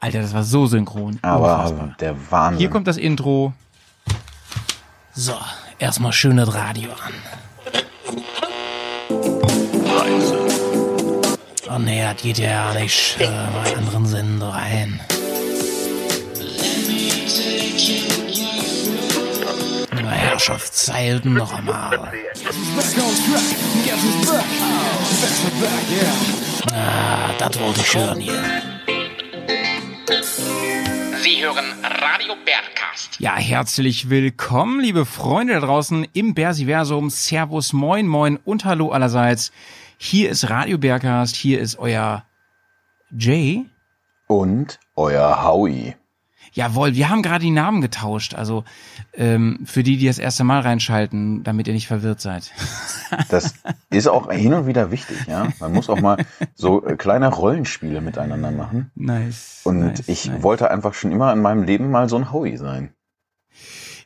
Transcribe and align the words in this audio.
Alter, 0.00 0.22
das 0.22 0.32
war 0.32 0.42
so 0.44 0.66
synchron. 0.66 1.18
Aber 1.22 1.56
Unfassbar. 1.58 1.94
der 2.00 2.30
Wahnsinn. 2.30 2.58
Hier 2.58 2.70
kommt 2.70 2.86
das 2.86 2.96
Intro. 2.96 3.52
So, 5.14 5.34
erstmal 5.78 6.12
schönes 6.12 6.54
Radio 6.54 6.90
an. 6.92 7.12
Oh 11.72 11.78
nee, 11.78 12.02
das 12.02 12.16
geht 12.22 12.38
ja 12.38 12.72
nicht 12.74 13.16
äh, 13.20 13.26
bei 13.62 13.76
anderen 13.76 14.06
Sender 14.06 14.48
rein. 14.48 15.00
Na, 19.92 20.10
Herrschaftszeiten 20.10 21.34
noch 21.34 21.52
einmal. 21.52 22.10
Ah, 26.72 27.32
das 27.38 27.60
wollte 27.60 27.80
ich 27.80 27.94
hören 27.94 28.18
hier. 28.20 28.32
Sie 31.30 31.44
hören 31.44 31.64
Radio 31.84 32.34
Bergcast. 32.44 33.20
Ja, 33.20 33.36
herzlich 33.36 34.10
willkommen, 34.10 34.80
liebe 34.80 35.06
Freunde 35.06 35.54
da 35.54 35.60
draußen 35.60 36.04
im 36.12 36.34
Bersiversum. 36.34 37.08
Servus, 37.08 37.72
moin, 37.72 38.08
moin 38.08 38.36
und 38.44 38.64
hallo 38.64 38.88
allerseits. 38.90 39.52
Hier 39.96 40.28
ist 40.30 40.50
Radio 40.50 40.76
Bergcast, 40.76 41.36
hier 41.36 41.60
ist 41.60 41.78
euer 41.78 42.24
Jay. 43.16 43.64
Und 44.26 44.80
euer 44.96 45.44
Howie. 45.44 45.94
Jawohl, 46.52 46.94
wir 46.94 47.08
haben 47.08 47.22
gerade 47.22 47.44
die 47.44 47.50
Namen 47.50 47.80
getauscht. 47.80 48.34
Also 48.34 48.64
ähm, 49.14 49.60
für 49.64 49.82
die, 49.82 49.96
die 49.96 50.06
das 50.06 50.18
erste 50.18 50.44
Mal 50.44 50.60
reinschalten, 50.60 51.42
damit 51.42 51.68
ihr 51.68 51.74
nicht 51.74 51.86
verwirrt 51.88 52.20
seid. 52.20 52.52
Das 53.28 53.54
ist 53.90 54.06
auch 54.06 54.30
hin 54.30 54.54
und 54.54 54.68
wieder 54.68 54.92
wichtig, 54.92 55.26
ja. 55.26 55.48
Man 55.58 55.72
muss 55.72 55.90
auch 55.90 56.00
mal 56.00 56.24
so 56.54 56.86
äh, 56.86 56.94
kleine 56.94 57.26
Rollenspiele 57.26 58.00
miteinander 58.00 58.52
machen. 58.52 58.92
nice. 58.94 59.62
Und 59.64 59.80
nice, 59.80 60.04
ich 60.06 60.26
nice. 60.26 60.44
wollte 60.44 60.70
einfach 60.70 60.94
schon 60.94 61.10
immer 61.10 61.32
in 61.32 61.40
meinem 61.40 61.64
Leben 61.64 61.90
mal 61.90 62.08
so 62.08 62.14
ein 62.14 62.32
Howie 62.32 62.56
sein. 62.56 62.94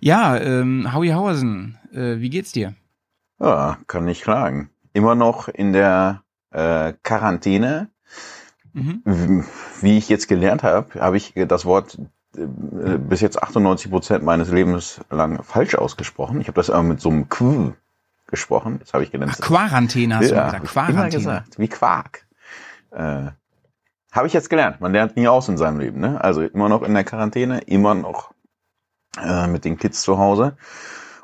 Ja, 0.00 0.38
ähm, 0.38 0.90
Howie 0.94 1.12
Hausen, 1.12 1.78
äh, 1.92 2.18
wie 2.18 2.30
geht's 2.30 2.52
dir? 2.52 2.74
Ja, 3.38 3.78
kann 3.86 4.06
nicht 4.06 4.22
klagen. 4.22 4.70
Immer 4.94 5.14
noch 5.14 5.48
in 5.48 5.74
der 5.74 6.22
äh, 6.50 6.94
Quarantäne. 7.02 7.90
Mhm. 8.72 9.44
Wie 9.80 9.98
ich 9.98 10.08
jetzt 10.08 10.28
gelernt 10.28 10.62
habe, 10.62 11.00
habe 11.00 11.16
ich 11.16 11.34
das 11.48 11.64
Wort 11.64 11.98
äh, 11.98 12.06
bis 12.36 13.20
jetzt 13.20 13.42
98 13.42 13.90
Prozent 13.90 14.24
meines 14.24 14.50
Lebens 14.50 15.00
lang 15.10 15.42
falsch 15.42 15.74
ausgesprochen. 15.74 16.40
Ich 16.40 16.48
habe 16.48 16.56
das 16.56 16.70
aber 16.70 16.82
mit 16.82 17.00
so 17.00 17.10
einem 17.10 17.28
Q 17.28 17.72
gesprochen. 18.26 18.78
Das 18.80 18.92
habe 18.94 19.04
ich 19.04 19.12
gelernt. 19.12 19.32
Ach, 19.36 19.40
Quarantäne 19.40 20.16
hast 20.16 20.30
du 20.30 20.34
Ja, 20.34 20.46
gesagt. 20.46 20.64
ich 20.64 20.74
immer 20.74 20.86
Quarantäne. 20.86 21.10
gesagt, 21.22 21.58
wie 21.58 21.68
Quark. 21.68 22.26
Äh, 22.90 23.30
habe 24.12 24.26
ich 24.26 24.32
jetzt 24.32 24.50
gelernt. 24.50 24.80
Man 24.80 24.92
lernt 24.92 25.16
nie 25.16 25.28
aus 25.28 25.48
in 25.48 25.56
seinem 25.56 25.78
Leben. 25.78 26.00
Ne? 26.00 26.22
Also 26.22 26.42
immer 26.42 26.68
noch 26.68 26.82
in 26.82 26.94
der 26.94 27.04
Quarantäne, 27.04 27.60
immer 27.60 27.94
noch 27.94 28.32
äh, 29.20 29.46
mit 29.46 29.64
den 29.64 29.76
Kids 29.76 30.02
zu 30.02 30.18
Hause. 30.18 30.56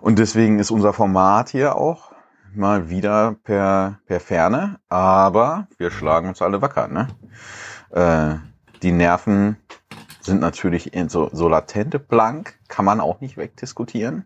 Und 0.00 0.18
deswegen 0.18 0.58
ist 0.58 0.70
unser 0.70 0.92
Format 0.92 1.50
hier 1.50 1.76
auch 1.76 2.12
mal 2.54 2.88
wieder 2.90 3.36
per, 3.44 4.00
per 4.06 4.20
Ferne. 4.20 4.80
Aber 4.88 5.68
wir 5.78 5.90
schlagen 5.90 6.28
uns 6.28 6.42
alle 6.42 6.60
wacker. 6.62 6.88
Ne? 6.88 7.08
Äh, 7.90 8.36
die 8.82 8.92
Nerven 8.92 9.56
sind 10.22 10.40
natürlich 10.40 10.90
so, 11.08 11.30
so 11.32 11.48
latente 11.48 11.98
blank, 11.98 12.54
kann 12.68 12.84
man 12.84 13.00
auch 13.00 13.20
nicht 13.20 13.36
wegdiskutieren. 13.36 14.24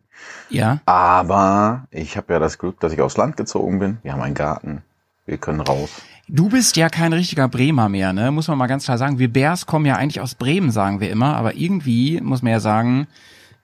Ja. 0.51 0.81
Aber 0.87 1.87
ich 1.91 2.17
habe 2.17 2.33
ja 2.33 2.39
das 2.39 2.59
Glück, 2.59 2.81
dass 2.81 2.93
ich 2.93 3.01
aufs 3.01 3.17
Land 3.17 3.37
gezogen 3.37 3.79
bin. 3.79 3.99
Wir 4.03 4.13
haben 4.13 4.23
einen 4.23 4.35
Garten. 4.35 4.83
Wir 5.27 5.39
können 5.39 5.61
raus. 5.61 5.91
Du 6.29 6.49
bist 6.49 6.77
ja 6.77 6.89
kein 6.89 7.13
richtiger 7.13 7.49
Bremer 7.49 7.89
mehr, 7.89 8.13
ne? 8.13 8.31
Muss 8.31 8.49
man 8.49 8.59
mal 8.59 8.67
ganz 8.67 8.85
klar 8.85 8.99
sagen. 8.99 9.19
Wir 9.19 9.33
Bärs 9.33 9.67
kommen 9.67 9.87
ja 9.87 9.97
eigentlich 9.97 10.21
aus 10.21 10.35
Bremen, 10.35 10.71
sagen 10.71 11.01
wir 11.01 11.11
immer, 11.11 11.37
aber 11.37 11.55
irgendwie 11.55 12.21
muss 12.21 12.43
man 12.43 12.53
ja 12.53 12.61
sagen, 12.61 13.07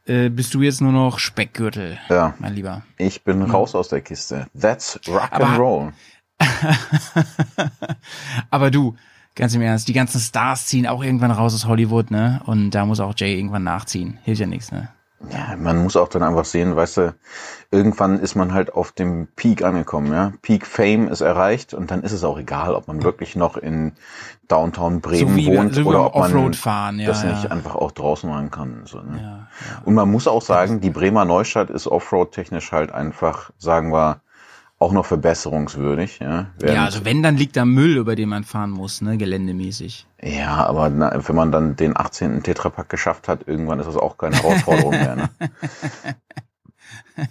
äh, 0.06 0.31
bist 0.31 0.55
du 0.55 0.62
jetzt 0.62 0.81
nur 0.81 0.92
noch 0.92 1.19
Speckgürtel, 1.19 1.98
Ja, 2.09 2.34
mein 2.39 2.55
Lieber. 2.55 2.83
ich 2.97 3.22
bin 3.25 3.42
raus 3.42 3.75
aus 3.75 3.89
der 3.89 4.00
Kiste. 4.00 4.47
That's 4.59 4.99
rock 5.09 5.28
Aber- 5.32 5.47
and 5.47 5.59
roll. 5.59 5.93
aber 8.50 8.71
du, 8.71 8.97
ganz 9.35 9.55
im 9.55 9.63
Ernst, 9.63 9.89
die 9.89 9.93
ganzen 9.93 10.21
Stars 10.21 10.67
ziehen 10.67 10.87
auch 10.87 11.03
irgendwann 11.03 11.31
raus 11.31 11.55
aus 11.55 11.67
Hollywood, 11.67 12.11
ne? 12.11 12.41
Und 12.47 12.71
da 12.71 12.85
muss 12.85 13.01
auch 13.01 13.15
Jay 13.17 13.37
irgendwann 13.37 13.65
nachziehen. 13.65 14.19
Hilft 14.23 14.41
ja 14.41 14.47
nichts, 14.47 14.73
ne? 14.73 14.89
Ja, 15.29 15.55
man 15.57 15.83
muss 15.83 15.97
auch 15.97 16.09
dann 16.09 16.23
einfach 16.23 16.47
sehen, 16.47 16.77
weißt 16.77 16.97
du, 16.97 17.15
irgendwann 17.71 18.21
ist 18.21 18.37
man 18.37 18.55
halt 18.55 18.73
auf 18.73 18.93
dem 18.93 19.29
Peak 19.37 19.63
angekommen, 19.63 20.11
ja. 20.11 20.33
Peak 20.41 20.67
Fame 20.67 21.09
ist 21.09 21.21
erreicht 21.21 21.75
und 21.75 21.91
dann 21.91 22.03
ist 22.03 22.13
es 22.13 22.25
auch 22.25 22.39
egal, 22.39 22.75
ob 22.75 22.89
man 22.89 23.03
wirklich 23.03 23.37
noch 23.37 23.59
in 23.59 23.93
Downtown 24.49 25.03
Bremen 25.03 25.33
so 25.33 25.37
wie, 25.37 25.47
wohnt 25.49 25.75
so 25.75 25.83
oder 25.83 26.07
ob 26.07 26.15
man 26.15 26.33
Offroad 26.33 26.57
fahren, 26.57 26.99
ja. 26.99 27.07
das 27.07 27.23
ja. 27.23 27.35
nicht 27.35 27.51
einfach 27.51 27.75
auch 27.75 27.93
draußen 27.93 28.31
machen 28.31 28.51
kann. 28.51 28.83
So, 28.87 29.03
ne? 29.03 29.21
ja. 29.23 29.49
Und 29.85 29.93
man 29.93 30.11
muss 30.11 30.27
auch 30.27 30.41
sagen, 30.41 30.81
die 30.81 30.91
Bremer 30.91 31.27
Neustadt 31.27 31.69
ist 31.69 31.87
Offroad-technisch 31.87 32.73
halt 32.73 32.91
einfach, 32.91 33.51
sagen 33.59 33.93
wir, 33.93 34.23
auch 34.81 34.93
noch 34.93 35.05
verbesserungswürdig. 35.05 36.19
Ja, 36.21 36.47
ja, 36.65 36.87
also 36.87 37.05
wenn, 37.05 37.23
dann 37.23 37.37
liegt 37.37 37.57
da 37.57 37.67
Müll, 37.67 37.99
über 37.99 38.17
den 38.17 38.31
man 38.31 38.45
fahren 38.45 38.71
muss, 38.71 39.03
ne? 39.03 39.19
Geländemäßig. 39.19 40.07
Ja, 40.23 40.67
aber 40.67 40.89
na, 40.89 41.29
wenn 41.29 41.37
man 41.37 41.53
dann 41.53 41.77
den 41.77 41.97
18. 41.97 42.43
Tetrapack 42.43 42.89
geschafft 42.89 43.29
hat, 43.29 43.47
irgendwann 43.47 43.79
ist 43.79 43.87
das 43.87 43.97
auch 43.97 44.17
keine 44.17 44.37
Herausforderung 44.37 44.93
mehr. 44.93 45.17
Ne? 45.17 45.29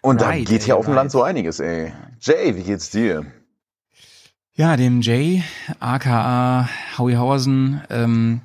Und 0.00 0.20
da 0.22 0.28
Right, 0.28 0.48
geht 0.48 0.62
hier 0.62 0.74
ey, 0.74 0.78
auf 0.78 0.86
dem 0.86 0.94
right. 0.94 1.02
Land 1.02 1.10
so 1.12 1.22
einiges, 1.22 1.60
ey. 1.60 1.92
Jay, 2.20 2.56
wie 2.56 2.62
geht's 2.62 2.90
dir? 2.90 3.26
Ja, 4.54 4.76
dem 4.76 5.02
Jay, 5.02 5.42
aka 5.80 6.68
Howie 6.98 7.16
Hausen, 7.16 7.82
ähm, 7.90 8.40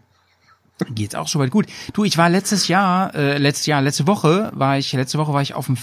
geht's 0.94 1.16
auch 1.16 1.28
soweit 1.28 1.52
gut. 1.52 1.68
Du, 1.94 2.04
ich 2.04 2.18
war 2.18 2.30
letztes 2.30 2.68
Jahr, 2.68 3.16
äh, 3.16 3.38
letztes 3.38 3.66
Jahr, 3.66 3.81
letzte 3.81 4.08
Woche 4.08 4.52
war 4.54 4.78
ich, 4.78 4.92
letzte 4.94 5.18
Woche 5.18 5.34
war 5.34 5.42
ich 5.42 5.54
auf 5.56 5.66
dem 5.66 5.78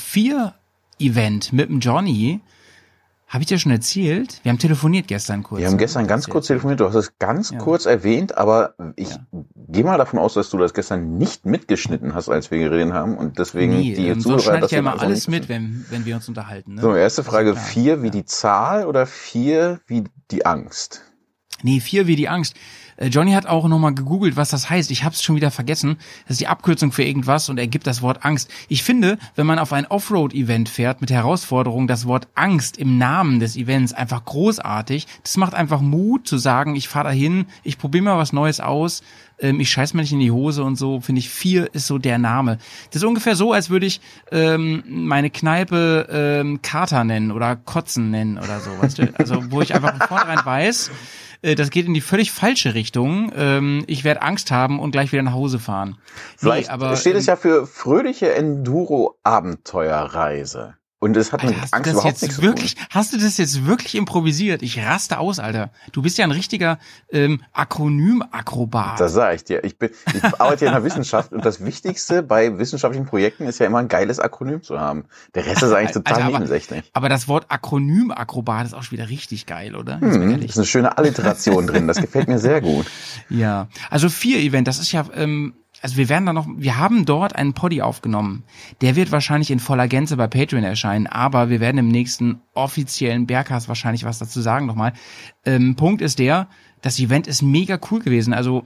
Vier-Event 0.98 1.52
mit 1.52 1.68
dem 1.68 1.80
Johnny. 1.80 2.40
Habe 3.26 3.42
ich 3.42 3.48
dir 3.48 3.58
schon 3.58 3.72
erzählt? 3.72 4.38
Wir 4.44 4.50
haben 4.50 4.58
telefoniert 4.58 5.08
gestern 5.08 5.42
kurz. 5.42 5.58
Wir 5.58 5.66
haben 5.66 5.74
ne? 5.74 5.78
gestern 5.78 6.06
ganz 6.06 6.28
kurz 6.28 6.46
telefoniert, 6.46 6.78
du 6.78 6.86
hast 6.86 6.94
es 6.94 7.18
ganz 7.18 7.50
Ja. 7.50 7.58
kurz 7.58 7.84
erwähnt, 7.86 8.36
aber 8.36 8.74
ich 8.96 9.10
Ja. 9.10 9.26
gehe 9.68 9.82
mal 9.82 9.98
davon 9.98 10.20
aus, 10.20 10.34
dass 10.34 10.50
du 10.50 10.58
das 10.58 10.72
gestern 10.72 11.16
nicht 11.16 11.44
mitgeschnitten 11.44 12.14
hast, 12.14 12.28
als 12.28 12.50
wir 12.50 12.58
geredet 12.58 12.92
haben 12.92 13.16
und 13.16 13.38
deswegen 13.38 13.72
Nee, 13.72 13.94
die 13.94 14.08
ähm, 14.08 14.20
Zuhörer 14.20 14.38
sonst 14.38 14.44
schneide 14.44 14.66
ich 14.66 14.72
ja 14.72 14.78
immer 14.78 15.00
alles 15.00 15.26
mit, 15.26 15.48
wenn, 15.48 15.84
wenn 15.90 16.04
wir 16.04 16.14
uns 16.14 16.28
unterhalten. 16.28 16.74
Ne? 16.74 16.82
So, 16.82 16.94
erste 16.94 17.24
Frage, 17.24 17.56
vier 17.56 18.02
wie 18.02 18.06
ja. 18.06 18.12
die 18.12 18.24
Zahl 18.24 18.86
oder 18.86 19.06
vier 19.06 19.80
wie 19.86 20.04
die 20.30 20.46
Angst? 20.46 21.02
Nee, 21.62 21.80
vier 21.80 22.06
wie 22.06 22.16
die 22.16 22.28
Angst. 22.28 22.54
Äh, 22.96 23.08
Johnny 23.08 23.32
hat 23.32 23.46
auch 23.46 23.68
nochmal 23.68 23.94
gegoogelt, 23.94 24.36
was 24.36 24.50
das 24.50 24.70
heißt. 24.70 24.90
Ich 24.90 25.04
habe 25.04 25.14
es 25.14 25.22
schon 25.22 25.36
wieder 25.36 25.50
vergessen. 25.50 25.96
Das 26.26 26.34
ist 26.34 26.40
die 26.40 26.46
Abkürzung 26.46 26.92
für 26.92 27.04
irgendwas 27.04 27.48
und 27.48 27.58
er 27.58 27.66
gibt 27.66 27.86
das 27.86 28.02
Wort 28.02 28.24
Angst. 28.24 28.50
Ich 28.68 28.82
finde, 28.82 29.18
wenn 29.34 29.46
man 29.46 29.58
auf 29.58 29.72
ein 29.72 29.86
Offroad-Event 29.86 30.68
fährt 30.68 31.00
mit 31.00 31.10
Herausforderungen, 31.10 31.86
das 31.86 32.06
Wort 32.06 32.28
Angst 32.34 32.76
im 32.76 32.98
Namen 32.98 33.40
des 33.40 33.56
Events 33.56 33.92
einfach 33.92 34.24
großartig. 34.24 35.06
Das 35.22 35.36
macht 35.36 35.54
einfach 35.54 35.80
Mut 35.80 36.26
zu 36.26 36.38
sagen, 36.38 36.76
ich 36.76 36.88
fahre 36.88 37.08
dahin, 37.08 37.46
ich 37.62 37.78
probiere 37.78 38.04
mal 38.04 38.18
was 38.18 38.32
Neues 38.32 38.60
aus, 38.60 39.02
ähm, 39.38 39.60
ich 39.60 39.70
scheiß 39.70 39.94
mir 39.94 40.02
nicht 40.02 40.12
in 40.12 40.20
die 40.20 40.30
Hose 40.30 40.62
und 40.62 40.76
so. 40.76 41.00
Finde 41.00 41.18
ich, 41.18 41.28
vier 41.28 41.72
ist 41.74 41.86
so 41.86 41.98
der 41.98 42.18
Name. 42.18 42.58
Das 42.90 43.02
ist 43.02 43.08
ungefähr 43.08 43.36
so, 43.36 43.52
als 43.52 43.70
würde 43.70 43.86
ich 43.86 44.00
ähm, 44.30 44.84
meine 44.86 45.30
Kneipe 45.30 46.08
ähm, 46.10 46.62
Kater 46.62 47.04
nennen 47.04 47.30
oder 47.30 47.56
Kotzen 47.56 48.10
nennen 48.10 48.38
oder 48.38 48.60
so, 48.60 48.70
weißt 48.80 48.98
du? 48.98 49.14
Also 49.18 49.50
wo 49.50 49.60
ich 49.60 49.74
einfach 49.74 49.96
von 49.96 50.08
vornherein 50.08 50.44
weiß, 50.44 50.90
äh, 51.44 51.54
das 51.54 51.70
geht 51.70 51.86
in 51.86 51.94
die 51.94 52.00
völlig 52.00 52.32
falsche 52.32 52.74
Richtung. 52.74 53.30
Ähm, 53.36 53.84
ich 53.86 54.02
werde 54.04 54.22
Angst 54.22 54.50
haben 54.50 54.80
und 54.80 54.90
gleich 54.90 55.12
wieder 55.12 55.22
nach 55.22 55.34
Hause 55.34 55.58
fahren. 55.58 55.98
Vielleicht 56.36 56.68
nee, 56.68 56.74
aber, 56.74 56.96
steht 56.96 57.16
es 57.16 57.28
ähm, 57.28 57.32
ja 57.32 57.36
für 57.36 57.66
fröhliche 57.66 58.34
Enduro-Abenteuerreise. 58.34 60.76
Und 61.04 61.16
es 61.18 61.32
hat 61.32 61.42
Alter, 61.42 61.52
mit 61.52 61.60
hast 61.62 61.72
du 61.72 61.76
Angst 61.76 61.86
das 61.86 61.92
überhaupt 61.92 62.12
jetzt 62.12 62.22
nichts 62.22 62.42
wirklich, 62.42 62.70
zu 62.70 62.76
tun. 62.76 62.86
hast 62.90 63.12
du 63.12 63.16
das 63.18 63.36
jetzt 63.36 63.66
wirklich 63.66 63.94
improvisiert? 63.94 64.62
Ich 64.62 64.78
raste 64.78 65.18
aus, 65.18 65.38
Alter. 65.38 65.70
Du 65.92 66.00
bist 66.00 66.16
ja 66.16 66.24
ein 66.24 66.30
richtiger 66.30 66.78
ähm, 67.12 67.42
Akronym-Akrobat. 67.52 68.98
Das 69.00 69.12
sage 69.12 69.36
ich 69.36 69.44
dir. 69.44 69.64
Ich, 69.64 69.78
bin, 69.78 69.90
ich 70.14 70.24
arbeite 70.40 70.64
ja 70.64 70.70
in 70.70 70.76
der 70.76 70.84
Wissenschaft 70.84 71.32
und 71.32 71.44
das 71.44 71.64
Wichtigste 71.64 72.22
bei 72.22 72.58
wissenschaftlichen 72.58 73.06
Projekten 73.06 73.44
ist 73.44 73.58
ja 73.60 73.66
immer 73.66 73.78
ein 73.78 73.88
geiles 73.88 74.18
Akronym 74.18 74.62
zu 74.62 74.80
haben. 74.80 75.04
Der 75.34 75.44
Rest 75.46 75.62
ist 75.62 75.72
eigentlich 75.72 75.92
total 75.92 76.14
Alter, 76.14 76.26
aber- 76.26 76.38
nebensächlich. 76.38 76.90
Aber 76.94 77.08
das 77.08 77.28
Wort 77.28 77.46
Akronym-Akrobat 77.50 78.66
ist 78.66 78.74
auch 78.74 78.82
schon 78.82 78.98
wieder 78.98 79.10
richtig 79.10 79.46
geil, 79.46 79.76
oder? 79.76 80.00
Hm, 80.00 80.40
ist 80.42 80.56
eine 80.56 80.66
schöne 80.66 80.96
Alliteration 80.96 81.66
drin. 81.66 81.86
Das 81.86 81.98
gefällt 82.00 82.28
mir 82.28 82.38
sehr 82.38 82.60
gut. 82.60 82.86
Ja, 83.30 83.68
also 83.90 84.08
vier 84.08 84.38
Event, 84.38 84.68
das 84.68 84.78
ist 84.78 84.92
ja, 84.92 85.04
ähm, 85.14 85.54
also 85.84 85.98
wir 85.98 86.08
werden 86.08 86.24
da 86.24 86.32
noch, 86.32 86.46
wir 86.48 86.78
haben 86.78 87.04
dort 87.04 87.36
einen 87.36 87.52
Poddy 87.52 87.82
aufgenommen. 87.82 88.42
Der 88.80 88.96
wird 88.96 89.12
wahrscheinlich 89.12 89.50
in 89.50 89.60
voller 89.60 89.86
Gänze 89.86 90.16
bei 90.16 90.26
Patreon 90.26 90.64
erscheinen, 90.64 91.06
aber 91.06 91.50
wir 91.50 91.60
werden 91.60 91.76
im 91.76 91.88
nächsten 91.88 92.40
offiziellen 92.54 93.26
Bergcast 93.26 93.68
wahrscheinlich 93.68 94.02
was 94.04 94.18
dazu 94.18 94.40
sagen 94.40 94.64
nochmal. 94.64 94.94
Ähm, 95.44 95.76
Punkt 95.76 96.00
ist 96.00 96.18
der, 96.18 96.48
das 96.80 96.98
Event 96.98 97.26
ist 97.26 97.42
mega 97.42 97.78
cool 97.90 98.00
gewesen. 98.00 98.32
Also 98.32 98.64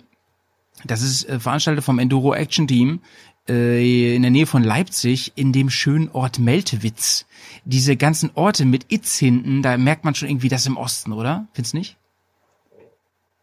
das 0.85 1.03
ist 1.03 1.29
äh, 1.29 1.41
veranstaltet 1.41 1.83
vom 1.83 1.99
Enduro 1.99 2.35
Action 2.35 2.69
Team 2.69 3.01
äh, 3.49 4.15
in 4.15 4.23
der 4.23 4.31
Nähe 4.31 4.47
von 4.47 4.63
Leipzig 4.63 5.33
in 5.35 5.53
dem 5.53 5.71
schönen 5.71 6.11
Ort 6.11 6.39
Meltewitz. 6.39 7.27
Diese 7.65 7.97
ganzen 7.97 8.31
Orte 8.35 8.65
mit 8.65 8.93
Itz 8.93 9.19
hinten, 9.19 9.63
da 9.63 9.77
merkt 9.77 10.05
man 10.05 10.15
schon 10.15 10.29
irgendwie 10.29 10.51
das 10.51 10.67
im 10.67 10.77
Osten, 10.77 11.13
oder? 11.13 11.49
Findest 11.53 11.75
nicht? 11.75 11.97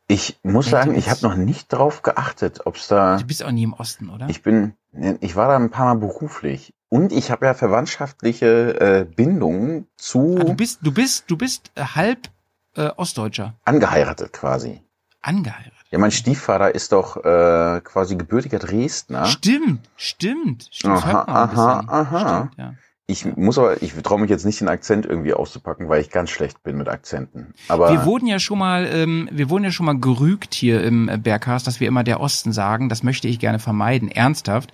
Ich 0.07 0.39
muss 0.43 0.69
sagen, 0.69 0.95
ich 0.95 1.09
habe 1.09 1.21
noch 1.23 1.35
nicht 1.35 1.73
drauf 1.73 2.03
geachtet, 2.03 2.65
ob's 2.65 2.87
da. 2.87 3.17
Du 3.17 3.25
bist 3.25 3.43
auch 3.43 3.51
nie 3.51 3.63
im 3.63 3.73
Osten, 3.73 4.09
oder? 4.09 4.29
Ich 4.29 4.43
bin, 4.43 4.73
ich 5.19 5.35
war 5.35 5.47
da 5.47 5.55
ein 5.55 5.71
paar 5.71 5.95
Mal 5.95 5.99
beruflich 5.99 6.73
und 6.89 7.11
ich 7.11 7.31
habe 7.31 7.47
ja 7.47 7.53
verwandtschaftliche 7.55 8.79
äh, 8.79 9.05
Bindungen 9.05 9.87
zu 9.97 10.37
ah, 10.39 10.43
du 10.43 10.53
bist, 10.53 10.79
du 10.83 10.93
bist, 10.93 11.25
du 11.27 11.37
bist 11.37 11.71
äh, 11.75 11.83
halb 11.83 12.29
äh, 12.75 12.89
Ostdeutscher. 12.95 13.55
angeheiratet 13.65 14.31
quasi. 14.31 14.81
Angeheiratet. 15.21 15.73
Ja, 15.89 15.97
mein 15.97 16.11
Stiefvater 16.11 16.75
ist 16.75 16.91
doch 16.91 17.17
äh, 17.17 17.81
quasi 17.81 18.15
gebürtiger 18.15 18.59
Dresdner. 18.59 19.25
Stimmt, 19.25 19.89
stimmt. 19.95 20.67
stimmt 20.69 20.97
Aha, 20.97 21.23
aha, 21.27 21.83
aha. 21.87 22.49
Stimmt, 22.49 22.57
ja. 22.59 22.73
Ich 23.07 23.23
muss 23.35 23.59
aber, 23.59 23.83
ich 23.83 23.93
traue 24.01 24.19
mich 24.19 24.31
jetzt 24.31 24.45
nicht 24.45 24.61
den 24.61 24.67
Akzent 24.67 25.05
irgendwie 25.05 25.33
auszupacken, 25.33 25.89
weil 25.89 26.01
ich 26.01 26.09
ganz 26.09 26.31
schlecht 26.31 26.63
bin 26.63 26.75
mit 26.77 26.87
Akzenten. 26.87 27.53
Aber 27.67 27.91
Wir 27.91 28.03
wurden 28.05 28.25
ja 28.25 28.39
schon 28.39 28.57
mal, 28.57 28.87
ähm, 28.91 29.29
wir 29.31 29.51
wurden 29.51 29.63
ja 29.63 29.71
schon 29.71 29.85
mal 29.85 29.99
gerügt 29.99 30.55
hier 30.55 30.83
im 30.83 31.11
Bergcast, 31.21 31.67
dass 31.67 31.79
wir 31.79 31.87
immer 31.87 32.03
der 32.03 32.19
Osten 32.19 32.51
sagen. 32.51 32.89
Das 32.89 33.03
möchte 33.03 33.27
ich 33.27 33.37
gerne 33.37 33.59
vermeiden, 33.59 34.09
ernsthaft. 34.09 34.71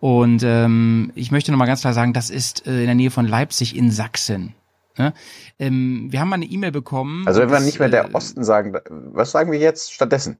Und 0.00 0.42
ähm, 0.44 1.12
ich 1.14 1.30
möchte 1.30 1.52
noch 1.52 1.58
mal 1.58 1.66
ganz 1.66 1.82
klar 1.82 1.92
sagen, 1.92 2.14
das 2.14 2.30
ist 2.30 2.66
äh, 2.66 2.80
in 2.80 2.86
der 2.86 2.94
Nähe 2.94 3.10
von 3.10 3.26
Leipzig 3.26 3.76
in 3.76 3.90
Sachsen. 3.90 4.54
Ne? 4.96 5.12
Ähm, 5.58 6.08
wir 6.10 6.20
haben 6.20 6.28
mal 6.28 6.36
eine 6.36 6.46
E-Mail 6.46 6.72
bekommen. 6.72 7.26
also 7.26 7.40
wenn 7.40 7.50
wir 7.50 7.60
nicht 7.60 7.80
mehr 7.80 7.88
der 7.88 8.06
äh, 8.06 8.12
Osten 8.12 8.44
sagen, 8.44 8.74
was 8.88 9.30
sagen 9.30 9.52
wir 9.52 9.58
jetzt 9.58 9.92
stattdessen? 9.92 10.38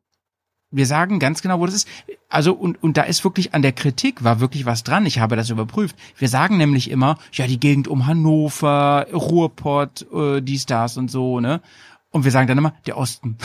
Wir 0.75 0.87
sagen 0.87 1.19
ganz 1.19 1.43
genau, 1.43 1.61
wo 1.61 1.67
das 1.67 1.75
ist. 1.75 1.88
Also 2.29 2.53
und 2.53 2.82
und 2.82 2.97
da 2.97 3.03
ist 3.03 3.25
wirklich 3.25 3.55
an 3.55 3.62
der 3.62 3.73
Kritik 3.73 4.25
war 4.25 4.41
wirklich 4.41 4.67
was 4.67 4.82
dran. 4.82 5.06
Ich 5.06 5.19
habe 5.19 5.37
das 5.37 5.50
überprüft. 5.50 5.97
Wir 6.19 6.29
sagen 6.29 6.56
nämlich 6.56 6.91
immer, 6.91 7.19
ja 7.32 7.47
die 7.47 7.61
Gegend 7.61 7.88
um 7.88 8.06
Hannover, 8.06 9.06
Ruhrpott, 9.12 10.06
äh, 10.12 10.41
dies 10.41 10.67
das 10.67 10.97
und 10.97 11.11
so 11.11 11.41
ne. 11.41 11.61
Und 12.11 12.25
wir 12.25 12.31
sagen 12.31 12.47
dann 12.47 12.59
immer 12.59 12.75
der 12.87 12.97
Osten. 12.97 13.37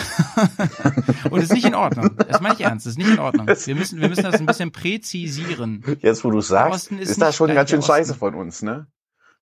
und 1.31 1.37
das 1.37 1.45
ist 1.45 1.53
nicht 1.53 1.65
in 1.65 1.73
Ordnung. 1.73 2.11
Das 2.17 2.39
meine 2.39 2.53
ich 2.53 2.61
ernst. 2.61 2.85
Das 2.85 2.91
ist 2.91 2.99
nicht 2.99 3.09
in 3.09 3.19
Ordnung. 3.19 3.47
Wir 3.47 3.75
müssen 3.75 3.99
wir 3.99 4.09
müssen 4.09 4.23
das 4.23 4.39
ein 4.39 4.45
bisschen 4.45 4.71
präzisieren. 4.71 5.83
Jetzt, 6.01 6.23
wo 6.23 6.29
du 6.29 6.41
sagst, 6.41 6.91
ist 6.91 7.09
ist, 7.09 7.21
das 7.21 7.35
schon 7.35 7.53
ganz 7.53 7.71
schön 7.71 7.81
scheiße 7.81 8.13
von 8.13 8.35
uns, 8.35 8.61
ne? 8.61 8.85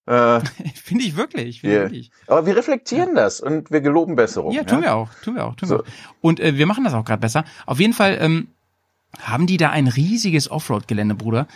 Äh, 0.08 0.40
Finde 0.76 1.04
ich 1.04 1.16
wirklich. 1.16 1.62
Finde 1.62 1.76
Ja. 1.76 1.82
ich 1.86 1.92
wirklich. 1.92 2.12
aber 2.28 2.46
wir 2.46 2.56
reflektieren 2.56 3.14
das 3.16 3.42
und 3.42 3.70
wir 3.72 3.82
geloben 3.82 4.16
Besserung. 4.16 4.54
Ja, 4.54 4.64
tun 4.64 4.82
wir 4.82 4.96
auch, 4.96 5.10
tun 5.24 5.36
wir 5.36 5.46
auch, 5.46 5.56
tun 5.56 5.70
So. 5.70 5.76
wir 5.76 5.82
auch. 5.82 5.88
Und 6.22 6.40
äh, 6.40 6.58
wir 6.58 6.66
machen 6.66 6.84
das 6.84 6.94
auch 6.94 7.06
gerade 7.06 7.22
besser. 7.22 7.44
Auf 7.66 7.80
jeden 7.80 7.94
Fall 7.94 8.18
ähm, 8.20 8.48
haben 9.20 9.48
die 9.48 9.58
da 9.58 9.70
ein 9.70 9.88
riesiges 9.88 10.50
Offroad-Gelände, 10.50 11.16
Bruder. 11.16 11.48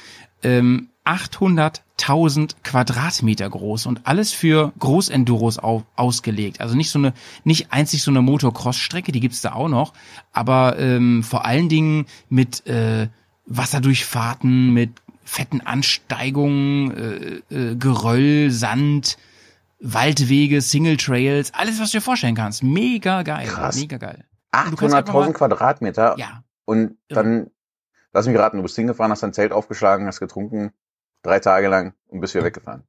Ähm, 0.44 0.90
800.000 1.06 2.56
Quadratmeter 2.64 3.50
groß 3.50 3.86
und 3.88 4.02
alles 4.06 4.32
für 4.32 4.72
Großenduros 4.80 5.60
au 5.60 5.84
ausgelegt. 5.96 6.62
Also 6.62 6.76
nicht 6.76 6.92
so 6.92 7.00
eine, 7.00 7.14
nicht 7.44 7.72
einzig 7.72 8.04
so 8.04 8.12
eine 8.12 8.22
Motocross-Strecke, 8.22 9.12
die 9.12 9.20
gibt's 9.20 9.42
da 9.42 9.54
auch 9.54 9.68
noch, 9.70 9.94
aber 10.32 10.78
ähm, 10.80 11.24
vor 11.24 11.46
allen 11.46 11.70
Dingen 11.70 12.06
mit 12.30 12.66
äh, 12.68 13.08
Wasserdurchfahrten, 13.48 14.74
mit 14.74 15.01
fetten 15.24 15.62
Ansteigungen, 15.62 17.42
äh, 17.50 17.56
äh, 17.56 17.76
Geröll, 17.76 18.52
Sand, 18.52 19.18
Waldwege, 19.80 20.62
Single 20.62 20.98
Trails, 20.98 21.54
alles, 21.54 21.80
was 21.80 21.92
du 21.92 21.98
dir 21.98 22.02
vorstellen 22.02 22.36
kannst. 22.36 22.64
Mega 22.64 23.24
geil. 23.24 23.48
Krass. 23.48 23.78
Mega 23.78 23.98
geil. 23.98 24.26
Du 24.70 24.76
kannst 24.76 24.96
einfach 24.96 25.14
800.000 25.14 25.20
mal- 25.28 25.34
Quadratmeter 25.34 26.16
Ja. 26.18 26.44
und 26.66 26.98
dann, 27.08 27.50
lass 28.14 28.28
mich 28.28 28.38
raten, 28.38 28.58
du 28.58 28.64
bist 28.64 28.76
hingefahren, 28.76 29.12
hast 29.12 29.24
dein 29.24 29.34
Zelt 29.34 29.54
aufgeschlagen, 29.54 30.08
hast 30.08 30.20
getrunken, 30.20 30.72
drei 31.24 31.40
Tage 31.40 31.68
lang 31.70 31.94
und 32.08 32.20
bist 32.20 32.34
wieder 32.36 32.44
weggefahren. 32.46 32.84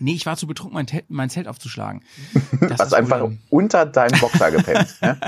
Nee, 0.00 0.12
ich 0.12 0.26
war 0.26 0.36
zu 0.36 0.46
betrunken, 0.46 0.74
mein, 0.74 0.86
Tel 0.86 1.02
mein 1.08 1.28
Zelt 1.30 1.48
aufzuschlagen. 1.48 2.02
Das 2.60 2.78
hast 2.80 2.94
einfach 2.94 3.28
unter 3.50 3.84
deinem 3.86 4.20
Boxer 4.20 4.50
gepennt. 4.52 4.96
ne? 5.02 5.18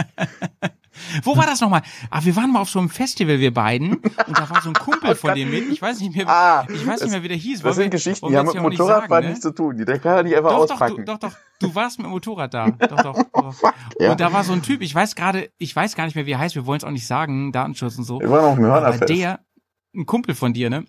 Wo 1.23 1.37
war 1.37 1.47
das 1.47 1.61
nochmal? 1.61 1.83
Ah, 2.11 2.21
wir 2.25 2.35
waren 2.37 2.53
mal 2.53 2.61
auf 2.61 2.69
so 2.71 2.79
einem 2.79 2.89
Festival, 2.89 3.39
wir 3.39 3.55
beiden, 3.55 3.95
und 3.97 4.39
da 4.39 4.51
war 4.51 4.61
so 4.61 4.71
ein 4.71 4.75
Kumpel 4.79 5.15
von 5.15 5.35
dem 5.35 5.51
mit. 5.51 5.69
Ich 5.71 5.81
weiß 5.81 6.01
nicht 6.01 6.17
mehr, 6.17 6.29
Ah, 6.29 6.67
ich 6.73 6.87
weiß 6.87 7.03
nicht 7.03 7.11
mehr, 7.13 7.23
wie 7.23 7.29
der 7.29 7.37
hieß. 7.37 7.63
Das 7.63 7.77
sind 7.77 7.85
wir- 7.85 7.91
Geschichten, 7.91 8.29
die 8.29 8.37
haben 8.37 8.47
mit 8.47 8.61
Motorradfahren 8.61 9.09
sagen, 9.09 9.27
nichts 9.29 9.41
zu 9.43 9.53
tun. 9.53 9.77
Die 9.77 9.85
kann 9.85 10.01
er 10.17 10.23
nicht 10.25 10.37
einfach 10.37 10.51
Doch, 10.51 10.67
doch, 10.67 10.73
auspacken. 10.81 11.05
doch, 11.05 11.19
doch, 11.19 11.33
du 11.61 11.75
warst 11.75 11.99
mit 11.99 12.07
dem 12.07 12.11
Motorrad 12.11 12.53
da. 12.55 12.71
Doch, 12.71 13.03
doch. 13.03 13.23
doch. 13.33 13.55
ja. 14.01 14.13
Und 14.13 14.21
da 14.21 14.33
war 14.33 14.43
so 14.45 14.53
ein 14.53 14.63
Typ, 14.63 14.81
ich 14.83 14.95
weiß 14.95 15.15
gerade, 15.15 15.51
ich 15.59 15.75
weiß 15.75 15.95
gar 15.95 16.05
nicht 16.07 16.15
mehr, 16.17 16.27
wie 16.27 16.33
er 16.33 16.39
heißt, 16.39 16.55
wir 16.55 16.67
wollen 16.67 16.79
es 16.79 16.85
auch 16.85 16.91
nicht 16.91 17.07
sagen, 17.07 17.53
Datenschutz 17.53 17.97
und 17.99 18.05
so. 18.05 18.21
Wir 18.21 18.31
waren 18.31 18.45
auf 18.45 18.55
dem 18.57 18.65
Hörnerfest. 18.65 19.09
der, 19.09 19.41
ein 19.95 20.07
Kumpel 20.07 20.35
von 20.35 20.53
dir, 20.53 20.71
ne? 20.71 20.85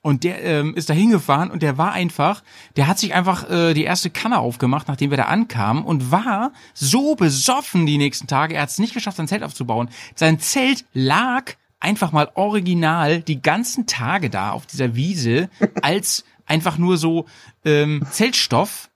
Und 0.00 0.24
der 0.24 0.42
ähm, 0.42 0.74
ist 0.74 0.90
da 0.90 0.94
hingefahren 0.94 1.50
und 1.50 1.62
der 1.62 1.78
war 1.78 1.92
einfach, 1.92 2.42
der 2.76 2.86
hat 2.86 2.98
sich 2.98 3.14
einfach 3.14 3.50
äh, 3.50 3.74
die 3.74 3.84
erste 3.84 4.10
Kanne 4.10 4.38
aufgemacht, 4.38 4.88
nachdem 4.88 5.10
wir 5.10 5.16
da 5.16 5.24
ankamen 5.24 5.84
und 5.84 6.10
war 6.10 6.52
so 6.74 7.14
besoffen 7.14 7.86
die 7.86 7.98
nächsten 7.98 8.26
Tage. 8.26 8.54
Er 8.54 8.62
hat 8.62 8.70
es 8.70 8.78
nicht 8.78 8.94
geschafft, 8.94 9.16
sein 9.16 9.28
Zelt 9.28 9.42
aufzubauen. 9.42 9.90
Sein 10.14 10.38
Zelt 10.38 10.84
lag 10.92 11.52
einfach 11.80 12.12
mal 12.12 12.30
original 12.34 13.22
die 13.22 13.40
ganzen 13.40 13.86
Tage 13.86 14.30
da 14.30 14.50
auf 14.50 14.66
dieser 14.66 14.94
Wiese 14.94 15.48
als 15.82 16.24
einfach 16.46 16.78
nur 16.78 16.96
so 16.96 17.26
ähm, 17.64 18.04
Zeltstoff. 18.10 18.87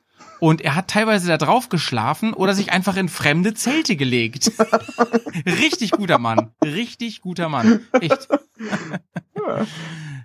Und 0.42 0.60
er 0.60 0.74
hat 0.74 0.88
teilweise 0.88 1.28
da 1.28 1.38
drauf 1.38 1.68
geschlafen 1.68 2.34
oder 2.34 2.52
sich 2.52 2.72
einfach 2.72 2.96
in 2.96 3.08
fremde 3.08 3.54
Zelte 3.54 3.94
gelegt. 3.94 4.50
Richtig 5.46 5.92
guter 5.92 6.18
Mann. 6.18 6.50
Richtig 6.64 7.20
guter 7.20 7.48
Mann. 7.48 7.86
Echt. 8.00 8.26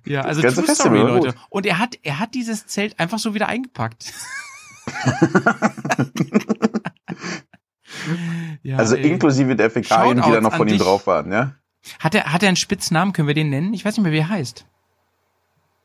Ja, 0.06 0.22
also 0.22 0.42
ganze 0.42 0.64
True 0.64 0.74
Story, 0.74 1.02
Leute. 1.02 1.36
Und 1.50 1.68
er 1.68 1.78
hat, 1.78 2.00
er 2.02 2.18
hat 2.18 2.34
dieses 2.34 2.66
Zelt 2.66 3.00
einfach 3.00 3.20
so 3.20 3.36
wieder 3.36 3.48
eingepackt. 3.48 4.12
ja, 8.64 8.78
also 8.78 8.96
ey. 8.96 9.12
inklusive 9.12 9.56
der 9.56 9.70
Fäkalien, 9.70 10.24
die 10.24 10.32
da 10.32 10.42
noch 10.42 10.56
von 10.56 10.68
ihm 10.68 10.80
dich. 10.80 10.82
drauf 10.82 11.06
waren, 11.06 11.32
ja? 11.32 11.54
Hat 12.00 12.16
er, 12.16 12.34
hat 12.34 12.42
er 12.42 12.48
einen 12.48 12.58
Spitznamen? 12.58 13.14
Können 13.14 13.28
wir 13.28 13.36
den 13.36 13.52
nennen? 13.52 13.72
Ich 13.76 13.86
weiß 13.86 13.96
nicht 13.96 14.04
mehr, 14.04 14.14
wie 14.14 14.18
er 14.18 14.30
heißt. 14.30 14.66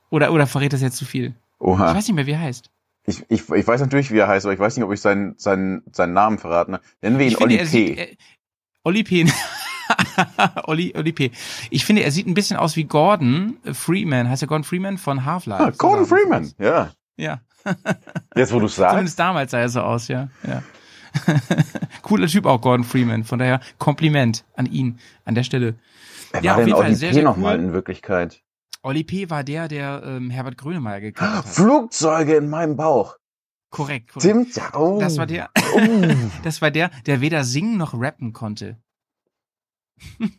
Oder, 0.08 0.32
oder 0.32 0.46
verrät 0.46 0.72
das 0.72 0.80
jetzt 0.80 0.96
zu 0.96 1.04
viel? 1.04 1.34
Ich 1.60 1.66
Oha. 1.66 1.94
weiß 1.94 2.08
nicht 2.08 2.16
mehr, 2.16 2.24
wie 2.24 2.32
er 2.32 2.40
heißt. 2.40 2.71
Ich, 3.04 3.24
ich, 3.28 3.48
ich 3.50 3.66
weiß 3.66 3.80
natürlich, 3.80 4.10
wie 4.12 4.18
er 4.18 4.28
heißt, 4.28 4.46
aber 4.46 4.52
ich 4.54 4.60
weiß 4.60 4.76
nicht, 4.76 4.84
ob 4.84 4.92
ich 4.92 5.00
seinen, 5.00 5.34
seinen, 5.38 5.82
seinen 5.90 6.12
Namen 6.12 6.38
verraten 6.38 6.74
habe. 6.74 6.84
Nennen 7.00 7.18
wir 7.18 7.26
ihn 7.26 7.36
Oli 7.36 7.56
er 7.56 7.64
P. 7.64 7.66
sieht, 7.66 7.98
er, 7.98 8.06
Oli 8.84 9.02
P. 9.02 9.26
Oli, 10.66 10.94
Oli 10.96 11.12
P. 11.12 11.30
Ich 11.70 11.84
finde, 11.84 12.02
er 12.04 12.12
sieht 12.12 12.26
ein 12.26 12.34
bisschen 12.34 12.56
aus 12.56 12.76
wie 12.76 12.84
Gordon 12.84 13.58
Freeman. 13.72 14.28
Heißt 14.28 14.42
er 14.42 14.48
Gordon 14.48 14.64
Freeman 14.64 14.98
von 14.98 15.24
Half-Life? 15.24 15.62
ah, 15.62 15.70
Gordon 15.76 16.06
Freeman, 16.06 16.52
ja. 16.58 16.90
Ja. 17.16 17.40
Jetzt, 18.36 18.52
wo 18.52 18.60
du 18.60 18.68
sagst. 18.68 18.92
Zumindest 18.92 19.18
damals 19.18 19.50
sah 19.50 19.58
er 19.58 19.68
so 19.68 19.80
aus, 19.80 20.08
ja. 20.08 20.28
ja. 20.46 20.62
Cooler 22.02 22.26
Typ 22.26 22.46
auch, 22.46 22.60
Gordon 22.60 22.84
Freeman. 22.84 23.24
Von 23.24 23.38
daher 23.38 23.60
Kompliment 23.78 24.44
an 24.56 24.66
ihn 24.66 24.98
an 25.24 25.34
der 25.34 25.42
Stelle. 25.42 25.74
Wer 26.32 26.42
Ja, 26.42 26.52
war 26.52 26.58
auf 26.58 26.58
denn 26.60 26.68
jeden 26.68 26.78
Fall 26.78 26.86
Oli 26.86 26.94
sehr, 26.94 27.08
P 27.10 27.14
sehr 27.14 27.24
nochmal 27.24 27.58
cool. 27.58 27.64
in 27.64 27.72
Wirklichkeit? 27.72 28.42
Oli 28.82 29.04
P. 29.04 29.30
war 29.30 29.44
der, 29.44 29.68
der 29.68 30.02
ähm, 30.04 30.30
Herbert 30.30 30.58
Grönemeyer 30.58 31.00
gekauft 31.00 31.46
hat. 31.46 31.46
Flugzeuge 31.46 32.36
in 32.36 32.48
meinem 32.50 32.76
Bauch. 32.76 33.16
Korrekt, 33.70 34.12
korrekt. 34.12 34.22
Stimmt, 34.22 34.56
ja. 34.56 34.74
Oh. 34.74 34.98
Das 35.00 35.16
war 35.16 35.26
der, 35.26 35.50
Oh. 35.74 35.80
das 36.42 36.60
war 36.60 36.70
der, 36.70 36.90
der 37.06 37.20
weder 37.20 37.44
singen 37.44 37.76
noch 37.78 37.94
rappen 37.94 38.32
konnte. 38.32 38.76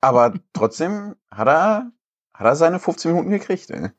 Aber 0.00 0.34
trotzdem 0.52 1.14
hat 1.30 1.48
er, 1.48 1.92
hat 2.34 2.46
er 2.46 2.56
seine 2.56 2.80
15 2.80 3.12
Minuten 3.12 3.30
gekriegt, 3.30 3.70
ey. 3.70 3.90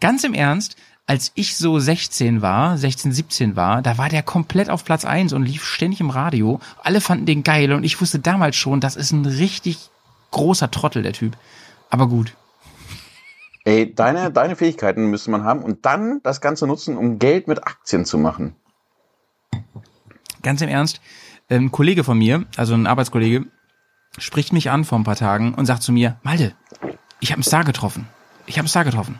Ganz 0.00 0.24
im 0.24 0.34
Ernst, 0.34 0.76
als 1.06 1.32
ich 1.34 1.56
so 1.56 1.78
16 1.78 2.42
war, 2.42 2.78
16, 2.78 3.12
17 3.12 3.56
war, 3.56 3.82
da 3.82 3.96
war 3.98 4.08
der 4.08 4.22
komplett 4.22 4.70
auf 4.70 4.84
Platz 4.84 5.04
1 5.04 5.32
und 5.32 5.44
lief 5.44 5.64
ständig 5.64 6.00
im 6.00 6.10
Radio. 6.10 6.60
Alle 6.82 7.00
fanden 7.00 7.26
den 7.26 7.42
geil 7.42 7.72
und 7.72 7.84
ich 7.84 8.00
wusste 8.00 8.18
damals 8.18 8.56
schon, 8.56 8.80
das 8.80 8.96
ist 8.96 9.12
ein 9.12 9.26
richtig 9.26 9.90
großer 10.30 10.70
Trottel, 10.70 11.02
der 11.02 11.12
Typ. 11.12 11.36
Aber 11.90 12.08
gut. 12.08 12.34
Ey, 13.64 13.94
deine, 13.94 14.30
deine 14.30 14.56
Fähigkeiten 14.56 15.06
müsste 15.10 15.30
man 15.30 15.44
haben 15.44 15.62
und 15.62 15.84
dann 15.84 16.20
das 16.22 16.40
Ganze 16.40 16.66
nutzen, 16.66 16.96
um 16.96 17.18
Geld 17.18 17.46
mit 17.46 17.66
Aktien 17.66 18.04
zu 18.04 18.16
machen. 18.18 18.54
Ganz 20.42 20.62
im 20.62 20.68
Ernst, 20.68 21.00
ein 21.50 21.70
Kollege 21.70 22.02
von 22.04 22.16
mir, 22.18 22.46
also 22.56 22.74
ein 22.74 22.86
Arbeitskollege, 22.86 23.44
spricht 24.18 24.52
mich 24.52 24.70
an 24.70 24.84
vor 24.84 24.98
ein 24.98 25.04
paar 25.04 25.16
Tagen 25.16 25.54
und 25.54 25.66
sagt 25.66 25.82
zu 25.82 25.92
mir, 25.92 26.16
Malde, 26.22 26.54
ich 27.20 27.30
habe 27.30 27.36
einen 27.38 27.42
Star 27.44 27.64
getroffen. 27.64 28.08
Ich 28.46 28.54
habe 28.56 28.62
einen 28.62 28.68
Star 28.68 28.84
getroffen. 28.84 29.18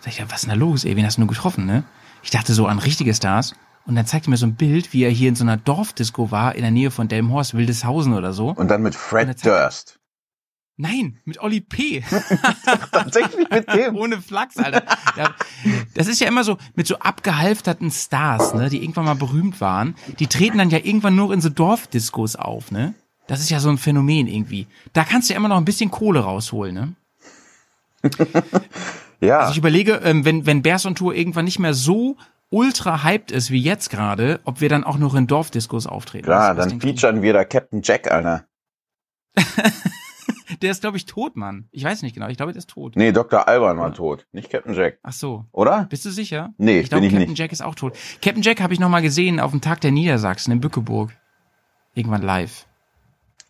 Sag 0.00 0.12
ich, 0.12 0.18
ja, 0.18 0.24
was 0.28 0.42
ist 0.42 0.42
denn 0.42 0.50
da 0.50 0.56
los, 0.56 0.84
ey? 0.84 0.96
Wen 0.96 1.06
hast 1.06 1.16
du 1.16 1.20
nur 1.20 1.28
getroffen, 1.28 1.64
ne? 1.64 1.84
Ich 2.22 2.30
dachte 2.30 2.52
so 2.52 2.66
an 2.66 2.78
richtige 2.80 3.14
Stars. 3.14 3.54
Und 3.86 3.94
dann 3.94 4.04
zeigte 4.06 4.28
er 4.28 4.30
mir 4.30 4.36
so 4.36 4.46
ein 4.46 4.54
Bild, 4.54 4.92
wie 4.92 5.04
er 5.04 5.10
hier 5.10 5.28
in 5.30 5.34
so 5.36 5.44
einer 5.44 5.56
Dorfdisco 5.56 6.30
war, 6.30 6.54
in 6.54 6.60
der 6.62 6.70
Nähe 6.70 6.90
von 6.90 7.08
Delmhorst, 7.08 7.54
Wildeshausen 7.54 8.12
oder 8.12 8.32
so. 8.34 8.50
Und 8.50 8.68
dann 8.70 8.82
mit 8.82 8.94
Fred 8.94 9.28
hat- 9.28 9.46
Durst. 9.46 9.97
Nein, 10.80 11.18
mit 11.24 11.40
Olli 11.42 11.60
P. 11.60 12.04
Tatsächlich 12.92 13.50
mit 13.50 13.68
dem. 13.72 13.96
Ohne 13.96 14.22
Flachs, 14.22 14.56
Alter. 14.56 14.84
Das 15.94 16.06
ist 16.06 16.20
ja 16.20 16.28
immer 16.28 16.44
so 16.44 16.56
mit 16.76 16.86
so 16.86 17.00
abgehalfterten 17.00 17.90
Stars, 17.90 18.54
ne, 18.54 18.68
die 18.70 18.80
irgendwann 18.80 19.04
mal 19.04 19.16
berühmt 19.16 19.60
waren. 19.60 19.96
Die 20.20 20.28
treten 20.28 20.56
dann 20.56 20.70
ja 20.70 20.78
irgendwann 20.78 21.16
nur 21.16 21.34
in 21.34 21.40
so 21.40 21.48
Dorfdiscos 21.48 22.36
auf, 22.36 22.70
ne? 22.70 22.94
Das 23.26 23.40
ist 23.40 23.50
ja 23.50 23.58
so 23.58 23.68
ein 23.68 23.76
Phänomen 23.76 24.28
irgendwie. 24.28 24.68
Da 24.92 25.02
kannst 25.02 25.28
du 25.28 25.34
ja 25.34 25.38
immer 25.38 25.48
noch 25.48 25.56
ein 25.56 25.64
bisschen 25.64 25.90
Kohle 25.90 26.20
rausholen, 26.20 26.74
ne? 26.74 26.94
Ja. 29.20 29.40
Also 29.40 29.52
ich 29.52 29.58
überlege, 29.58 29.94
ähm, 30.04 30.24
wenn, 30.24 30.46
wenn 30.46 30.62
Bears 30.62 30.86
on 30.86 30.94
Tour 30.94 31.12
irgendwann 31.12 31.44
nicht 31.44 31.58
mehr 31.58 31.74
so 31.74 32.16
ultra 32.50 33.02
hyped 33.02 33.32
ist 33.32 33.50
wie 33.50 33.60
jetzt 33.60 33.90
gerade, 33.90 34.38
ob 34.44 34.60
wir 34.60 34.68
dann 34.68 34.84
auch 34.84 34.96
noch 34.96 35.16
in 35.16 35.26
Dorfdiscos 35.26 35.88
auftreten. 35.88 36.24
Klar, 36.24 36.54
dann 36.54 36.80
featuren 36.80 37.20
wir 37.20 37.32
da 37.32 37.44
Captain 37.44 37.82
Jack, 37.82 38.08
Alter. 38.10 38.44
Der 40.62 40.70
ist, 40.70 40.80
glaube 40.80 40.96
ich, 40.96 41.06
tot, 41.06 41.36
Mann. 41.36 41.68
Ich 41.70 41.84
weiß 41.84 42.02
nicht 42.02 42.14
genau. 42.14 42.28
Ich 42.28 42.36
glaube, 42.36 42.52
der 42.52 42.58
ist 42.58 42.70
tot. 42.70 42.96
Nee, 42.96 43.12
Dr. 43.12 43.48
Alban 43.48 43.78
war 43.78 43.92
tot, 43.92 44.26
nicht 44.32 44.50
Captain 44.50 44.74
Jack. 44.74 44.98
Ach 45.02 45.12
so. 45.12 45.44
Oder? 45.52 45.86
Bist 45.90 46.04
du 46.04 46.10
sicher? 46.10 46.54
Nee, 46.58 46.80
ich 46.80 46.88
glaube, 46.88 47.08
Captain 47.08 47.28
nicht. 47.28 47.38
Jack 47.38 47.52
ist 47.52 47.62
auch 47.62 47.74
tot. 47.74 47.96
Captain 48.22 48.42
Jack 48.42 48.60
habe 48.60 48.72
ich 48.72 48.80
noch 48.80 48.88
mal 48.88 49.02
gesehen 49.02 49.40
auf 49.40 49.50
dem 49.50 49.60
Tag 49.60 49.80
der 49.80 49.92
Niedersachsen 49.92 50.52
in 50.52 50.60
Bückeburg. 50.60 51.10
Irgendwann 51.94 52.22
live. 52.22 52.66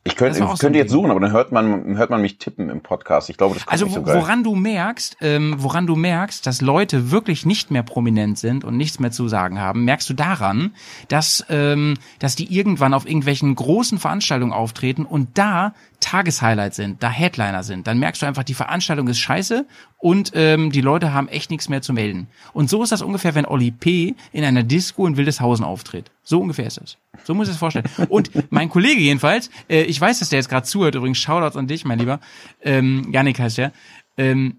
Ich 0.09 0.17
könnte, 0.17 0.43
ich 0.43 0.59
könnte 0.59 0.78
jetzt 0.78 0.90
suchen, 0.90 1.11
aber 1.11 1.21
dann 1.21 1.33
hört 1.33 1.52
man, 1.52 1.99
hört 1.99 2.09
man 2.09 2.23
mich 2.23 2.38
tippen 2.38 2.71
im 2.71 2.81
Podcast. 2.81 3.28
Ich 3.28 3.37
glaube, 3.37 3.55
das 3.55 3.67
kommt 3.67 3.73
Also 3.73 3.88
so 3.88 4.07
woran 4.07 4.43
du 4.43 4.55
merkst, 4.55 5.19
ähm, 5.21 5.57
woran 5.59 5.87
du 5.87 5.97
merkst, 5.97 6.47
dass 6.47 6.62
Leute 6.62 7.11
wirklich 7.11 7.45
nicht 7.45 7.71
mehr 7.71 7.83
prominent 7.83 8.38
sind 8.38 8.64
und 8.64 8.76
nichts 8.76 9.00
mehr 9.00 9.11
zu 9.11 9.28
sagen 9.28 9.61
haben, 9.61 9.85
merkst 9.85 10.09
du 10.09 10.14
daran, 10.14 10.75
dass 11.09 11.45
ähm, 11.50 11.95
dass 12.21 12.37
die 12.37 12.55
irgendwann 12.57 12.95
auf 12.95 13.07
irgendwelchen 13.07 13.55
großen 13.55 13.99
Veranstaltungen 13.99 14.52
auftreten 14.52 15.05
und 15.05 15.37
da 15.37 15.75
Tageshighlights 16.00 16.76
sind, 16.76 17.02
da 17.02 17.11
Headliner 17.11 17.62
sind. 17.62 17.87
Dann 17.87 17.99
merkst 17.99 18.23
du 18.23 18.26
einfach, 18.26 18.45
die 18.45 18.55
Veranstaltung 18.55 19.09
ist 19.09 19.19
scheiße 19.19 19.67
und 19.99 20.33
ähm, 20.35 20.71
die 20.71 20.81
Leute 20.81 21.12
haben 21.12 21.28
echt 21.28 21.50
nichts 21.50 21.69
mehr 21.69 21.83
zu 21.83 21.93
melden. 21.93 22.28
Und 22.52 22.71
so 22.71 22.83
ist 22.83 22.93
das 22.93 23.02
ungefähr, 23.02 23.35
wenn 23.35 23.47
Oli 23.47 23.71
P. 23.71 24.14
in 24.33 24.45
einer 24.45 24.62
Disco 24.62 25.07
in 25.07 25.17
Wildeshausen 25.17 25.64
auftritt. 25.64 26.11
So 26.23 26.40
ungefähr 26.40 26.67
ist 26.67 26.78
es. 26.78 26.99
So 27.25 27.35
muss 27.35 27.49
ich 27.49 27.55
es 27.55 27.59
vorstellen. 27.59 27.87
Und 28.09 28.31
mein 28.52 28.69
Kollege 28.69 29.00
jedenfalls, 29.00 29.50
äh, 29.69 29.83
ich 29.83 30.00
weiß, 30.00 30.21
dass 30.21 30.28
der 30.28 30.38
jetzt 30.38 30.49
gerade 30.49 30.67
zuhört, 30.67 30.95
übrigens 30.95 31.19
Shoutouts 31.19 31.57
an 31.57 31.67
dich, 31.67 31.85
mein 31.85 31.99
Lieber, 31.99 32.21
ähm, 32.62 33.11
Yannick 33.12 33.40
heißt 33.40 33.59
der, 33.59 33.73
ähm, 34.17 34.59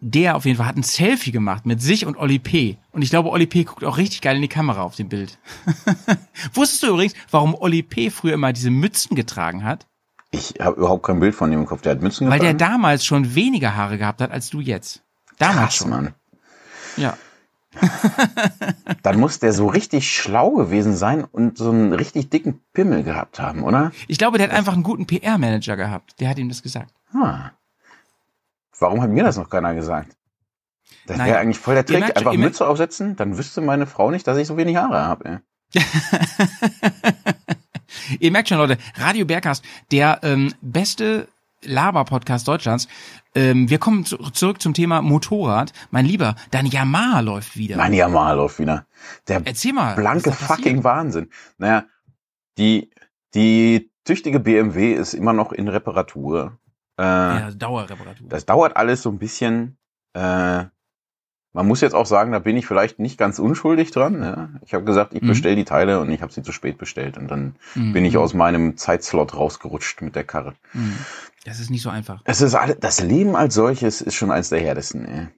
der 0.00 0.36
auf 0.36 0.44
jeden 0.44 0.56
Fall 0.56 0.66
hat 0.66 0.76
ein 0.76 0.82
Selfie 0.82 1.32
gemacht 1.32 1.66
mit 1.66 1.82
sich 1.82 2.06
und 2.06 2.16
Oli 2.16 2.38
P. 2.38 2.78
Und 2.92 3.02
ich 3.02 3.10
glaube, 3.10 3.30
Oli 3.30 3.46
P. 3.46 3.64
guckt 3.64 3.84
auch 3.84 3.96
richtig 3.98 4.20
geil 4.20 4.36
in 4.36 4.42
die 4.42 4.48
Kamera 4.48 4.82
auf 4.82 4.94
dem 4.94 5.08
Bild. 5.08 5.38
Wusstest 6.54 6.84
du 6.84 6.88
übrigens, 6.88 7.14
warum 7.30 7.54
Oli 7.54 7.82
P. 7.82 8.10
früher 8.10 8.34
immer 8.34 8.52
diese 8.52 8.70
Mützen 8.70 9.16
getragen 9.16 9.64
hat? 9.64 9.86
Ich 10.30 10.54
habe 10.60 10.76
überhaupt 10.76 11.04
kein 11.06 11.20
Bild 11.20 11.34
von 11.34 11.50
dem 11.50 11.60
im 11.60 11.66
Kopf. 11.66 11.82
Der 11.82 11.92
hat 11.92 12.02
Mützen 12.02 12.28
Weil 12.28 12.38
der 12.38 12.52
getragen? 12.52 12.72
damals 12.72 13.04
schon 13.04 13.34
weniger 13.34 13.76
Haare 13.76 13.96
gehabt 13.98 14.20
hat 14.20 14.30
als 14.30 14.50
du 14.50 14.60
jetzt. 14.60 15.02
Damals 15.38 15.58
Krass, 15.58 15.76
schon. 15.76 15.90
Mann. 15.90 16.14
Ja. 16.96 17.16
Dann 19.02 19.20
muss 19.20 19.38
der 19.38 19.52
so 19.52 19.68
richtig 19.68 20.10
schlau 20.10 20.52
gewesen 20.52 20.96
sein 20.96 21.24
und 21.24 21.58
so 21.58 21.70
einen 21.70 21.92
richtig 21.92 22.30
dicken 22.30 22.60
Pimmel 22.72 23.04
gehabt 23.04 23.38
haben, 23.38 23.62
oder? 23.62 23.92
Ich 24.08 24.18
glaube, 24.18 24.38
der 24.38 24.48
hat 24.48 24.54
einfach 24.54 24.72
einen 24.72 24.82
guten 24.82 25.06
PR-Manager 25.06 25.76
gehabt. 25.76 26.20
Der 26.20 26.28
hat 26.28 26.38
ihm 26.38 26.48
das 26.48 26.62
gesagt. 26.62 26.92
Ah. 27.14 27.52
Warum 28.78 29.00
hat 29.02 29.10
mir 29.10 29.24
das 29.24 29.36
noch 29.36 29.48
keiner 29.48 29.74
gesagt? 29.74 30.16
Das 31.06 31.18
wäre 31.18 31.38
eigentlich 31.38 31.58
voll 31.58 31.74
der 31.74 31.86
Trick. 31.86 32.00
merkt 32.00 32.16
Einfach 32.18 32.34
Mütze 32.34 32.66
aufsetzen, 32.66 33.16
dann 33.16 33.38
wüsste 33.38 33.60
meine 33.60 33.86
Frau 33.86 34.10
nicht, 34.10 34.26
dass 34.26 34.36
ich 34.36 34.46
so 34.46 34.56
wenig 34.56 34.76
Haare 34.76 35.02
habe. 35.02 35.42
Ihr 38.20 38.30
merkt 38.30 38.48
schon, 38.48 38.58
Leute, 38.58 38.78
Radio 38.96 39.24
Bergkast, 39.24 39.64
der 39.90 40.20
ähm, 40.22 40.52
beste 40.60 41.28
Laber-Podcast 41.62 42.46
Deutschlands. 42.46 42.88
Ähm, 43.34 43.68
wir 43.68 43.78
kommen 43.78 44.04
zu, 44.04 44.16
zurück 44.16 44.62
zum 44.62 44.74
Thema 44.74 45.02
Motorrad. 45.02 45.72
Mein 45.90 46.06
Lieber, 46.06 46.36
dein 46.50 46.66
Yamaha 46.66 47.20
läuft 47.20 47.56
wieder. 47.56 47.76
Mein 47.76 47.92
Yamaha 47.92 48.32
läuft 48.32 48.58
wieder. 48.58 48.86
Der 49.26 49.42
Erzähl 49.44 49.72
mal. 49.72 49.94
blanke 49.96 50.32
fucking? 50.32 50.84
Wahnsinn. 50.84 51.30
Naja, 51.58 51.84
die, 52.58 52.90
die 53.34 53.90
tüchtige 54.04 54.40
BMW 54.40 54.92
ist 54.92 55.14
immer 55.14 55.32
noch 55.32 55.52
in 55.52 55.68
Reparatur. 55.68 56.58
Äh, 56.98 57.02
Ja, 57.02 57.50
Dauerreparatur. 57.50 58.28
Das 58.28 58.46
dauert 58.46 58.76
alles 58.76 59.02
so 59.02 59.10
ein 59.10 59.18
bisschen. 59.18 59.78
Äh, 60.14 60.64
man 61.52 61.66
muss 61.66 61.80
jetzt 61.80 61.94
auch 61.94 62.06
sagen, 62.06 62.32
da 62.32 62.38
bin 62.38 62.56
ich 62.56 62.66
vielleicht 62.66 62.98
nicht 62.98 63.18
ganz 63.18 63.38
unschuldig 63.38 63.90
dran. 63.90 64.22
Ja? 64.22 64.48
Ich 64.64 64.74
habe 64.74 64.84
gesagt, 64.84 65.14
ich 65.14 65.22
Mhm. 65.22 65.28
bestelle 65.28 65.56
die 65.56 65.64
Teile 65.64 66.00
und 66.00 66.10
ich 66.10 66.22
habe 66.22 66.32
sie 66.32 66.42
zu 66.42 66.52
spät 66.52 66.78
bestellt. 66.78 67.16
Und 67.16 67.28
dann 67.28 67.56
Mhm. 67.74 67.92
bin 67.92 68.04
ich 68.04 68.16
aus 68.16 68.34
meinem 68.34 68.76
Zeitslot 68.76 69.34
rausgerutscht 69.34 70.02
mit 70.02 70.14
der 70.14 70.24
Karre. 70.24 70.54
Mhm. 70.74 70.96
Das 71.44 71.60
ist 71.60 71.70
nicht 71.70 71.82
so 71.82 71.88
einfach. 71.90 72.20
Es 72.24 72.40
ist 72.42 72.54
alle, 72.54 72.76
das 72.76 73.00
Leben 73.00 73.34
als 73.34 73.54
solches 73.54 74.00
ist 74.02 74.14
schon 74.14 74.30
eins 74.30 74.50
der 74.50 74.60
härtesten. 74.60 75.04
Ey. 75.06 75.28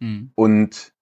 Mhm. 0.00 0.30
Und 0.34 0.92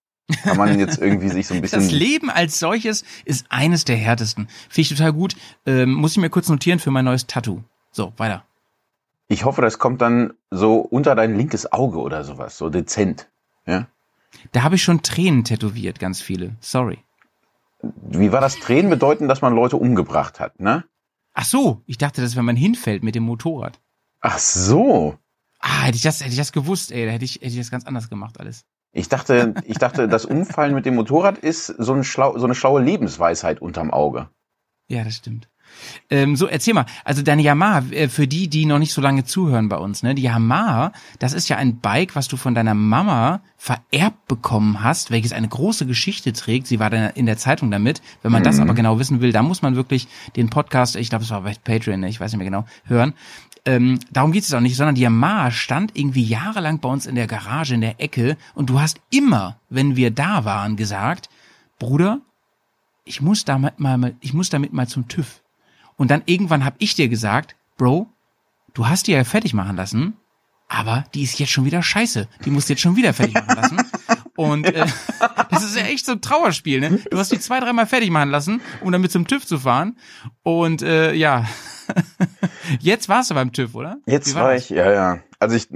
kann 0.43 0.57
man 0.57 0.79
jetzt 0.79 0.99
irgendwie 1.01 1.29
sich 1.29 1.47
so 1.47 1.55
ein 1.55 1.61
bisschen 1.63 1.81
Das 1.81 1.91
Leben 1.91 2.31
als 2.31 2.59
solches 2.59 3.05
ist 3.25 3.47
eines 3.49 3.85
der 3.85 3.97
härtesten. 3.97 4.49
Finde 4.69 4.81
ich 4.83 4.89
total 4.91 5.13
gut. 5.13 5.37
Ähm, 5.65 5.93
muss 5.95 6.13
ich 6.13 6.19
mir 6.19 6.31
kurz 6.31 6.49
notieren 6.49 6.79
für 6.79 6.91
mein 6.91 7.05
neues 7.05 7.27
Tattoo. 7.27 7.63
So, 7.93 8.13
weiter. 8.17 8.45
Ich 9.29 9.45
hoffe, 9.45 9.63
das 9.63 9.79
kommt 9.79 10.03
dann 10.03 10.35
so 10.51 10.77
unter 10.81 11.15
dein 11.15 11.37
linkes 11.37 11.73
Auge 11.73 11.99
oder 11.99 12.23
sowas, 12.25 12.59
so 12.59 12.69
dezent. 12.71 13.29
Ja? 13.67 13.87
Da 14.53 14.63
habe 14.63 14.77
ich 14.77 14.83
schon 14.83 15.03
Tränen 15.03 15.45
tätowiert, 15.45 15.99
ganz 15.99 16.21
viele. 16.21 16.57
Sorry. 16.61 16.99
Wie 17.83 18.33
war 18.33 18.41
das? 18.41 18.59
Tränen 18.59 18.91
bedeuten, 18.91 19.29
dass 19.29 19.43
man 19.43 19.55
Leute 19.55 19.77
umgebracht 19.77 20.41
hat, 20.41 20.61
ne? 20.61 20.85
Ach 21.35 21.45
so, 21.45 21.83
ich 21.87 21.99
dachte, 21.99 22.23
das 22.23 22.37
wenn 22.37 22.45
man 22.45 22.57
hinfällt 22.57 23.03
mit 23.03 23.15
dem 23.15 23.25
Motorrad. 23.25 23.81
Ach 24.21 24.39
so. 24.39 25.19
Ah, 25.61 25.83
hätte 25.83 25.97
ich 25.97 26.03
das, 26.03 26.21
hätte 26.21 26.31
ich 26.31 26.39
das 26.39 26.53
gewusst, 26.53 26.93
ey, 26.93 27.07
da 27.07 27.13
hätte 27.13 27.25
ich, 27.25 27.37
hätte 27.37 27.47
ich 27.47 27.59
das 27.59 27.71
ganz 27.71 27.85
anders 27.85 28.09
gemacht 28.09 28.41
alles. 28.41 28.65
Ich 28.93 29.09
dachte, 29.09 29.55
ich 29.67 29.77
dachte, 29.77 30.09
das 30.09 30.25
Umfallen 30.25 30.75
mit 30.75 30.87
dem 30.87 30.95
Motorrad 30.95 31.37
ist 31.39 31.67
so, 31.67 31.93
ein 31.93 32.05
schlau, 32.05 32.39
so 32.39 32.47
eine 32.47 32.55
schlaue 32.55 32.83
Lebensweisheit 32.83 33.61
unterm 33.61 33.91
Auge. 33.91 34.31
Ja, 34.89 35.05
das 35.05 35.17
stimmt. 35.17 35.51
Ähm, 36.11 36.37
so, 36.37 36.47
erzähl 36.47 36.75
mal, 36.75 36.87
also 37.05 37.23
deine 37.23 37.43
Yamaha, 37.43 37.83
äh, 37.91 38.09
für 38.09 38.27
die, 38.27 38.49
die 38.49 38.67
noch 38.67 38.79
nicht 38.79 38.93
so 38.93 39.01
lange 39.01 39.25
zuhören 39.25 39.69
bei 39.69 39.77
uns, 39.77 40.03
ne, 40.03 40.15
die 40.15 40.23
Yamaha, 40.23 40.93
das 41.19 41.33
ist 41.33 41.49
ja 41.49 41.57
ein 41.57 41.81
Bike, 41.81 42.17
was 42.17 42.29
du 42.29 42.37
von 42.37 42.55
deiner 42.55 42.75
Mama 42.75 43.41
vererbt 43.57 44.27
bekommen 44.29 44.83
hast, 44.83 45.11
welches 45.11 45.33
eine 45.33 45.49
große 45.49 45.87
Geschichte 45.87 46.33
trägt. 46.33 46.67
Sie 46.67 46.79
war 46.79 46.91
dann 46.91 47.11
in 47.11 47.27
der 47.27 47.37
Zeitung 47.39 47.71
damit. 47.71 48.03
Wenn 48.23 48.33
man 48.33 48.43
das 48.43 48.57
Mhm. 48.57 48.63
aber 48.63 48.75
genau 48.75 48.99
wissen 48.99 49.21
will, 49.21 49.33
dann 49.33 49.47
muss 49.47 49.63
man 49.63 49.77
wirklich 49.77 50.09
den 50.37 50.51
Podcast, 50.51 50.97
ich 50.97 51.09
glaube, 51.09 51.25
es 51.25 51.31
war 51.31 51.43
bei 51.43 51.55
Patreon, 51.63 52.01
ne, 52.01 52.09
ich 52.09 52.21
weiß 52.21 52.33
nicht 52.33 52.39
mehr 52.39 52.47
genau, 52.47 52.65
hören. 52.85 53.15
Ähm, 53.65 53.99
darum 54.13 54.31
geht 54.31 54.45
es 54.45 54.55
auch 54.55 54.61
nicht, 54.61 54.77
sondern 54.77 54.95
die 54.95 55.01
Yamaha 55.01 55.51
stand 55.51 55.97
irgendwie 55.97 56.23
jahrelang 56.23 56.79
bei 56.79 56.89
uns 56.89 57.07
in 57.07 57.17
der 57.17 57.27
Garage, 57.27 57.75
in 57.75 57.81
der 57.81 58.01
Ecke 58.01 58.37
und 58.55 58.71
du 58.71 58.81
hast 58.81 59.01
immer, 59.11 59.59
wenn 59.71 59.97
wir 59.97 60.13
da 60.13 60.45
waren, 60.45 60.77
gesagt, 60.77 61.29
Bruder, 61.81 62.21
ich 63.05 63.21
muss 63.21 63.45
damit 63.45 63.81
mal, 63.81 64.15
ich 64.21 64.35
muss 64.35 64.51
damit 64.51 64.73
mal 64.73 64.87
zum 64.87 65.09
TÜV. 65.09 65.43
Und 65.97 66.11
dann 66.11 66.23
irgendwann 66.27 66.65
hab 66.65 66.75
ich 66.79 66.95
dir 66.95 67.09
gesagt, 67.09 67.57
Bro, 67.77 68.09
du 68.75 68.89
hast 68.89 69.07
die 69.07 69.13
ja 69.13 69.25
fertig 69.25 69.55
machen 69.55 69.77
lassen, 69.77 70.17
aber 70.69 71.05
die 71.15 71.23
ist 71.23 71.39
jetzt 71.39 71.53
schon 71.53 71.65
wieder 71.65 71.83
scheiße. 71.83 72.29
Die 72.45 72.51
musst 72.51 72.69
du 72.69 72.73
jetzt 72.73 72.83
schon 72.83 72.97
wieder 72.97 73.13
fertig 73.13 73.35
machen 73.35 73.57
lassen. 73.57 73.83
Und 74.37 74.67
äh, 74.67 74.87
das 75.51 75.65
ist 75.65 75.77
ja 75.77 75.85
echt 75.85 76.05
so 76.05 76.13
ein 76.13 76.21
Trauerspiel, 76.21 76.81
ne? 76.81 77.01
Du 77.11 77.17
hast 77.17 77.33
die 77.33 77.39
zwei, 77.39 77.59
dreimal 77.59 77.87
fertig 77.87 78.11
machen 78.11 78.31
lassen, 78.31 78.61
um 78.83 78.93
damit 78.93 79.11
zum 79.11 79.27
TÜV 79.27 79.47
zu 79.47 79.59
fahren. 79.59 79.97
Und 80.43 80.83
äh, 80.83 81.15
ja, 81.15 81.47
jetzt 82.81 83.09
warst 83.09 83.31
du 83.31 83.35
beim 83.35 83.53
TÜV, 83.53 83.75
oder? 83.75 83.97
Jetzt 84.05 84.35
war 84.35 84.53
das? 84.53 84.65
ich, 84.65 84.71
ja, 84.71 84.93
ja. 84.93 85.21
Also 85.39 85.57
ich, 85.57 85.69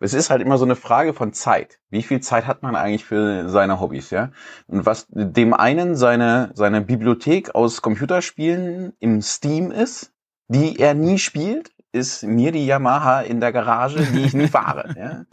es 0.00 0.14
ist 0.14 0.30
halt 0.30 0.40
immer 0.40 0.56
so 0.56 0.64
eine 0.64 0.76
Frage 0.76 1.12
von 1.12 1.32
Zeit. 1.32 1.78
Wie 1.90 2.02
viel 2.02 2.20
Zeit 2.20 2.46
hat 2.46 2.62
man 2.62 2.74
eigentlich 2.74 3.04
für 3.04 3.48
seine 3.48 3.80
Hobbys, 3.80 4.10
ja? 4.10 4.32
Und 4.66 4.86
was 4.86 5.06
dem 5.10 5.52
einen 5.52 5.94
seine, 5.94 6.50
seine 6.54 6.80
Bibliothek 6.80 7.54
aus 7.54 7.82
Computerspielen 7.82 8.94
im 8.98 9.20
Steam 9.20 9.70
ist, 9.70 10.12
die 10.48 10.80
er 10.80 10.94
nie 10.94 11.18
spielt, 11.18 11.70
ist 11.92 12.22
mir 12.22 12.50
die 12.50 12.66
Yamaha 12.66 13.20
in 13.20 13.40
der 13.40 13.52
Garage, 13.52 14.02
die 14.02 14.24
ich 14.24 14.32
nie 14.32 14.48
fahre, 14.48 14.94
ja? 14.98 15.24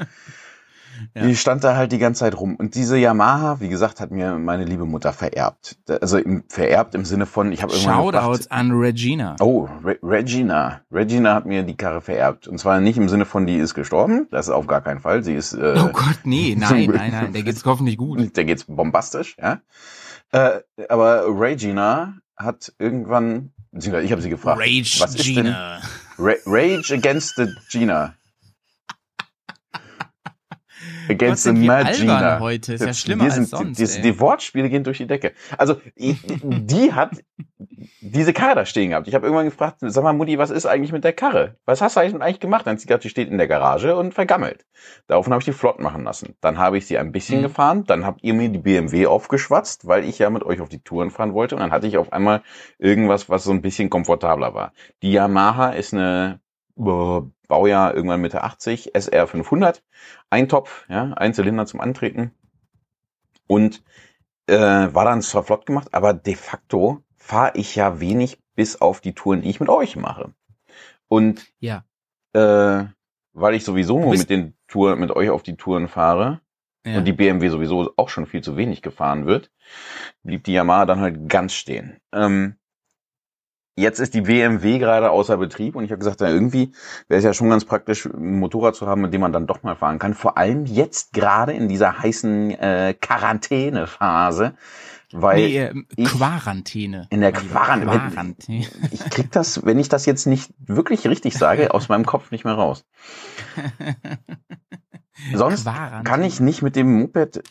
Ja. 1.15 1.25
Die 1.25 1.35
stand 1.35 1.63
da 1.63 1.75
halt 1.75 1.91
die 1.91 1.97
ganze 1.97 2.19
Zeit 2.21 2.37
rum. 2.39 2.55
Und 2.55 2.75
diese 2.75 2.97
Yamaha, 2.97 3.59
wie 3.59 3.69
gesagt, 3.69 3.99
hat 3.99 4.11
mir 4.11 4.33
meine 4.37 4.65
liebe 4.65 4.85
Mutter 4.85 5.13
vererbt. 5.13 5.77
Also 6.01 6.17
im, 6.17 6.43
vererbt 6.49 6.95
im 6.95 7.05
Sinne 7.05 7.25
von, 7.25 7.51
ich 7.51 7.61
habe 7.63 7.73
irgendwann 7.73 7.95
Shoutouts 7.95 8.51
an 8.51 8.71
Regina. 8.71 9.35
Oh, 9.39 9.67
Re 9.83 9.97
Regina. 10.01 10.81
Regina 10.91 11.35
hat 11.35 11.45
mir 11.45 11.63
die 11.63 11.75
Karre 11.75 12.01
vererbt. 12.01 12.47
Und 12.47 12.59
zwar 12.59 12.79
nicht 12.79 12.97
im 12.97 13.09
Sinne 13.09 13.25
von, 13.25 13.45
die 13.45 13.57
ist 13.57 13.73
gestorben. 13.73 14.27
Das 14.31 14.47
ist 14.47 14.53
auf 14.53 14.67
gar 14.67 14.81
keinen 14.81 14.99
Fall. 14.99 15.23
Sie 15.23 15.33
ist, 15.33 15.53
äh, 15.53 15.75
Oh 15.77 15.89
Gott, 15.89 16.19
nee, 16.23 16.55
nein, 16.59 16.89
nein, 16.91 17.11
nein, 17.11 17.33
der 17.33 17.43
geht's 17.43 17.63
hoffentlich 17.65 17.97
gut. 17.97 18.35
der 18.35 18.45
geht's 18.45 18.65
bombastisch, 18.65 19.35
ja. 19.39 19.61
Äh, 20.31 20.59
aber 20.89 21.25
Regina 21.27 22.15
hat 22.35 22.73
irgendwann, 22.79 23.51
ich 23.71 24.11
habe 24.11 24.21
sie 24.21 24.29
gefragt, 24.29 24.59
Rage 24.59 24.97
was 24.99 25.15
ist 25.15 25.23
Gina. 25.23 25.79
Ra 26.19 26.33
Rage 26.45 26.93
against 26.93 27.35
the 27.37 27.47
Gina. 27.69 28.15
Gott, 31.07 31.15
Against 31.15 31.43
the 31.43 31.49
sind 31.49 31.61
wir 31.61 31.67
Mad 31.67 31.85
albern 31.87 31.99
Gina. 32.01 32.39
heute. 32.39 32.73
Ist 32.73 32.85
ja 32.85 32.93
schlimmer 32.93 33.23
wir 33.23 33.31
als 33.31 33.35
sind, 33.35 33.47
sonst, 33.49 33.77
Die, 33.79 33.83
ey. 33.83 34.01
die 34.01 34.19
Wortspiele 34.19 34.69
gehen 34.69 34.83
durch 34.83 34.97
die 34.97 35.07
Decke. 35.07 35.33
Also, 35.57 35.81
die 35.97 36.93
hat 36.93 37.11
diese 38.01 38.33
Karre 38.33 38.55
da 38.55 38.65
stehen 38.65 38.89
gehabt. 38.91 39.07
Ich 39.07 39.15
habe 39.15 39.25
irgendwann 39.25 39.45
gefragt, 39.45 39.77
sag 39.81 40.03
mal, 40.03 40.13
Mutti, 40.13 40.37
was 40.37 40.49
ist 40.49 40.65
eigentlich 40.65 40.91
mit 40.91 41.03
der 41.03 41.13
Karre? 41.13 41.55
Was 41.65 41.81
hast 41.81 41.95
du 41.97 41.99
eigentlich 41.99 42.39
gemacht? 42.39 42.65
Dann 42.65 42.73
hat 42.73 42.79
sie 42.81 42.87
gesagt, 42.87 43.03
die 43.03 43.09
steht 43.09 43.29
in 43.29 43.37
der 43.37 43.47
Garage 43.47 43.95
und 43.95 44.13
vergammelt. 44.13 44.65
Daraufhin 45.07 45.33
habe 45.33 45.41
ich 45.41 45.45
die 45.45 45.53
flott 45.53 45.79
machen 45.79 46.03
lassen. 46.03 46.35
Dann 46.41 46.57
habe 46.57 46.77
ich 46.77 46.87
sie 46.87 46.97
ein 46.97 47.11
bisschen 47.11 47.39
Mhm. 47.39 47.43
gefahren. 47.43 47.83
Dann 47.85 48.05
habt 48.05 48.23
ihr 48.23 48.33
mir 48.33 48.49
die 48.49 48.59
BMW 48.59 49.07
aufgeschwatzt, 49.07 49.87
weil 49.87 50.03
ich 50.05 50.19
ja 50.19 50.29
mit 50.29 50.43
euch 50.43 50.61
auf 50.61 50.69
die 50.69 50.79
Touren 50.79 51.09
fahren 51.11 51.33
wollte. 51.33 51.55
Und 51.55 51.61
dann 51.61 51.71
hatte 51.71 51.87
ich 51.87 51.97
auf 51.97 52.13
einmal 52.13 52.41
irgendwas, 52.77 53.29
was 53.29 53.43
so 53.43 53.51
ein 53.51 53.61
bisschen 53.61 53.89
komfortabler 53.89 54.53
war. 54.53 54.73
Die 55.01 55.11
Yamaha 55.11 55.69
ist 55.71 55.93
eine 55.93 56.39
Baujahr 56.77 57.93
irgendwann 57.95 58.21
Mitte 58.21 58.43
80, 58.43 58.93
SR 58.95 59.27
500. 59.27 59.83
Eintopf, 60.29 60.85
ja, 60.89 61.13
ein 61.13 61.33
Zylinder 61.33 61.65
zum 61.65 61.81
Antreten. 61.81 62.31
Und 63.47 63.83
äh, 64.47 64.55
war 64.55 65.05
dann 65.05 65.21
zwar 65.21 65.43
flott 65.43 65.65
gemacht, 65.65 65.93
aber 65.93 66.13
de 66.13 66.35
facto 66.35 67.03
fahre 67.15 67.51
ich 67.55 67.75
ja 67.75 67.99
wenig 67.99 68.39
bis 68.55 68.81
auf 68.81 69.01
die 69.01 69.13
Touren, 69.13 69.41
die 69.41 69.49
ich 69.49 69.59
mit 69.59 69.69
euch 69.69 69.95
mache. 69.95 70.33
Und 71.07 71.45
Ja. 71.59 71.83
äh, 72.33 72.85
weil 73.33 73.53
ich 73.53 73.63
sowieso 73.63 73.99
nur 73.99 74.11
mit 74.11 74.29
den 74.29 74.55
Tour, 74.67 74.95
mit 74.95 75.11
euch 75.11 75.29
auf 75.29 75.43
die 75.43 75.55
Touren 75.55 75.87
fahre 75.87 76.41
ja. 76.85 76.97
und 76.97 77.05
die 77.05 77.13
BMW 77.13 77.49
sowieso 77.49 77.93
auch 77.95 78.09
schon 78.09 78.25
viel 78.25 78.41
zu 78.41 78.57
wenig 78.57 78.81
gefahren 78.81 79.25
wird, 79.25 79.51
blieb 80.23 80.43
die 80.43 80.53
Yamaha 80.53 80.85
dann 80.85 81.01
halt 81.01 81.29
ganz 81.29 81.53
stehen. 81.53 81.99
Ähm, 82.11 82.55
jetzt 83.77 83.99
ist 83.99 84.13
die 84.13 84.21
BMW 84.21 84.79
gerade 84.79 85.09
außer 85.11 85.37
Betrieb 85.37 85.75
und 85.75 85.85
ich 85.85 85.91
habe 85.91 85.99
gesagt, 85.99 86.19
ja, 86.21 86.27
irgendwie 86.29 86.71
wäre 87.07 87.19
es 87.19 87.23
ja 87.23 87.33
schon 87.33 87.49
ganz 87.49 87.63
praktisch, 87.63 88.05
ein 88.05 88.39
Motorrad 88.39 88.75
zu 88.75 88.87
haben, 88.87 89.01
mit 89.01 89.13
dem 89.13 89.21
man 89.21 89.31
dann 89.31 89.47
doch 89.47 89.63
mal 89.63 89.75
fahren 89.75 89.99
kann. 89.99 90.13
Vor 90.13 90.37
allem 90.37 90.65
jetzt 90.65 91.13
gerade 91.13 91.53
in 91.53 91.69
dieser 91.69 91.99
heißen 91.99 92.51
äh, 92.51 92.95
Quarantänephase, 92.99 94.55
weil 95.13 95.35
nee, 95.37 95.57
äh, 95.59 95.73
ich- 95.95 96.09
Quarantäne. 96.09 97.07
in 97.11 97.21
der 97.21 97.31
Quarantäne- 97.31 98.09
Quarantäne. 98.09 98.65
ich 98.91 99.05
krieg 99.09 99.31
das, 99.31 99.63
wenn 99.65 99.79
ich 99.79 99.87
das 99.89 100.05
jetzt 100.05 100.25
nicht 100.25 100.51
wirklich 100.59 101.07
richtig 101.07 101.37
sage, 101.37 101.73
aus 101.73 101.87
meinem 101.87 102.05
Kopf 102.05 102.31
nicht 102.31 102.43
mehr 102.45 102.55
raus. 102.55 102.83
Sonst 105.33 105.63
Quarantäne. 105.63 106.03
kann 106.03 106.23
ich 106.23 106.39
nicht 106.39 106.61
mit 106.61 106.75
dem 106.75 106.99
Moped 106.99 107.43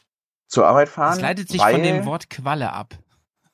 zur 0.48 0.66
Arbeit 0.66 0.88
fahren. 0.88 1.12
Das 1.14 1.20
leitet 1.22 1.48
sich 1.48 1.62
von 1.62 1.82
dem 1.82 2.04
Wort 2.04 2.30
Qualle 2.30 2.72
ab. 2.72 2.94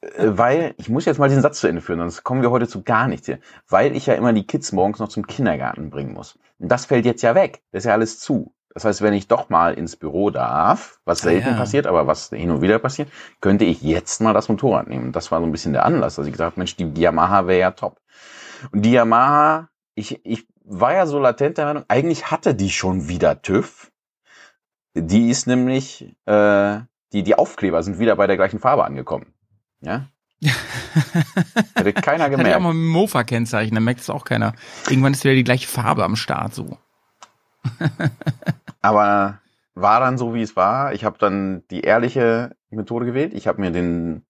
Äh, 0.03 0.37
weil, 0.37 0.75
ich 0.79 0.89
muss 0.89 1.05
jetzt 1.05 1.19
mal 1.19 1.29
diesen 1.29 1.43
Satz 1.43 1.61
zu 1.61 1.69
Ende 1.69 1.81
führen, 1.81 2.01
sonst 2.01 2.25
kommen 2.25 2.43
wir 2.43 2.51
heute 2.51 2.69
zu 2.69 2.83
gar 2.83 3.09
nichts 3.09 3.27
hier. 3.27 3.39
Weil 3.69 3.97
ich 3.97 4.07
ja 4.07 4.15
immer 4.15 4.33
die 4.33 4.47
Kids 4.47 4.73
morgens 4.73 4.99
noch 4.99 5.09
zum 5.09 5.27
Kindergarten 5.27 5.91
bringen 5.91 6.13
muss. 6.13 6.39
Und 6.59 6.69
das 6.71 6.87
fällt 6.87 7.05
jetzt 7.07 7.23
ja 7.23 7.35
weg. 7.35 7.63
Das 7.73 7.81
ist 7.81 7.87
ja 7.87 7.93
alles 7.93 8.19
zu. 8.21 8.55
Das 8.75 8.85
heißt, 8.85 9.03
wenn 9.03 9.13
ich 9.13 9.29
doch 9.29 9.51
mal 9.51 9.75
ins 9.75 9.97
Büro 9.97 10.31
darf, 10.31 10.99
was 11.05 11.21
Ah, 11.21 11.25
selten 11.25 11.49
ja. 11.51 11.55
passiert, 11.57 11.87
aber 11.87 12.07
was 12.07 12.31
hin 12.31 12.51
und 12.51 12.63
wieder 12.63 12.79
passiert, 12.79 13.11
könnte 13.41 13.65
ich 13.67 13.83
jetzt 13.83 14.21
mal 14.23 14.33
das 14.33 14.49
Motorrad 14.49 14.89
nehmen. 14.89 15.13
Das 15.13 15.31
war 15.31 15.41
so 15.41 15.47
ein 15.47 15.53
bisschen 15.53 15.75
der 15.75 15.85
Anlass, 15.85 16.15
dass 16.15 16.27
ich 16.27 16.33
gesagt 16.33 16.53
habe, 16.53 16.61
Mensch, 16.61 16.77
die 16.77 16.91
Yamaha 16.95 17.47
wäre 17.47 17.61
ja 17.61 17.71
top. 17.73 18.01
Und 18.73 18.83
die 18.83 18.93
Yamaha, 18.93 19.69
ich, 19.95 20.25
ich 20.25 20.47
war 20.65 20.95
ja 20.95 21.07
so 21.07 21.19
latent 21.19 21.59
der 21.59 21.67
Meinung, 21.67 21.85
eigentlich 21.89 22.31
hatte 22.31 22.55
die 22.55 22.71
schon 22.71 23.09
wieder 23.09 23.43
TÜV. 23.43 23.91
Die 24.95 25.29
ist 25.31 25.47
nämlich, 25.47 26.15
äh, 26.25 26.79
die, 27.13 27.23
die 27.23 27.35
Aufkleber 27.35 27.83
sind 27.83 27.99
wieder 27.99 28.17
bei 28.17 28.27
der 28.27 28.37
gleichen 28.37 28.59
Farbe 28.59 28.85
angekommen. 28.85 29.35
Ja? 29.83 30.07
Hätte 31.75 31.93
keiner 31.93 32.25
Hatte 32.25 32.33
ich 32.33 32.39
auch 32.41 32.45
gemerkt. 32.45 32.63
mal 32.63 32.75
mit 32.75 32.93
Mofa-Kennzeichen, 32.93 33.75
da 33.75 33.81
merkt 33.81 34.01
es 34.01 34.11
auch 34.11 34.25
keiner. 34.25 34.55
Irgendwann 34.89 35.13
ist 35.13 35.23
wieder 35.25 35.35
die 35.35 35.45
gleiche 35.45 35.69
Farbe 35.69 36.05
am 36.05 36.17
Start 36.17 36.55
so. 36.55 36.79
Aber 38.81 39.39
war 39.75 40.01
dann 40.01 40.19
so, 40.19 40.35
wie 40.35 40.43
es 40.43 40.57
war. 40.57 40.93
Ich 40.93 41.05
habe 41.05 41.19
dann 41.19 41.63
die 41.71 41.83
ehrliche 41.83 42.57
Methode 42.71 43.07
gewählt. 43.07 43.33
Ich 43.35 43.47
habe 43.47 43.61
mir 43.61 43.71
den, 43.71 44.25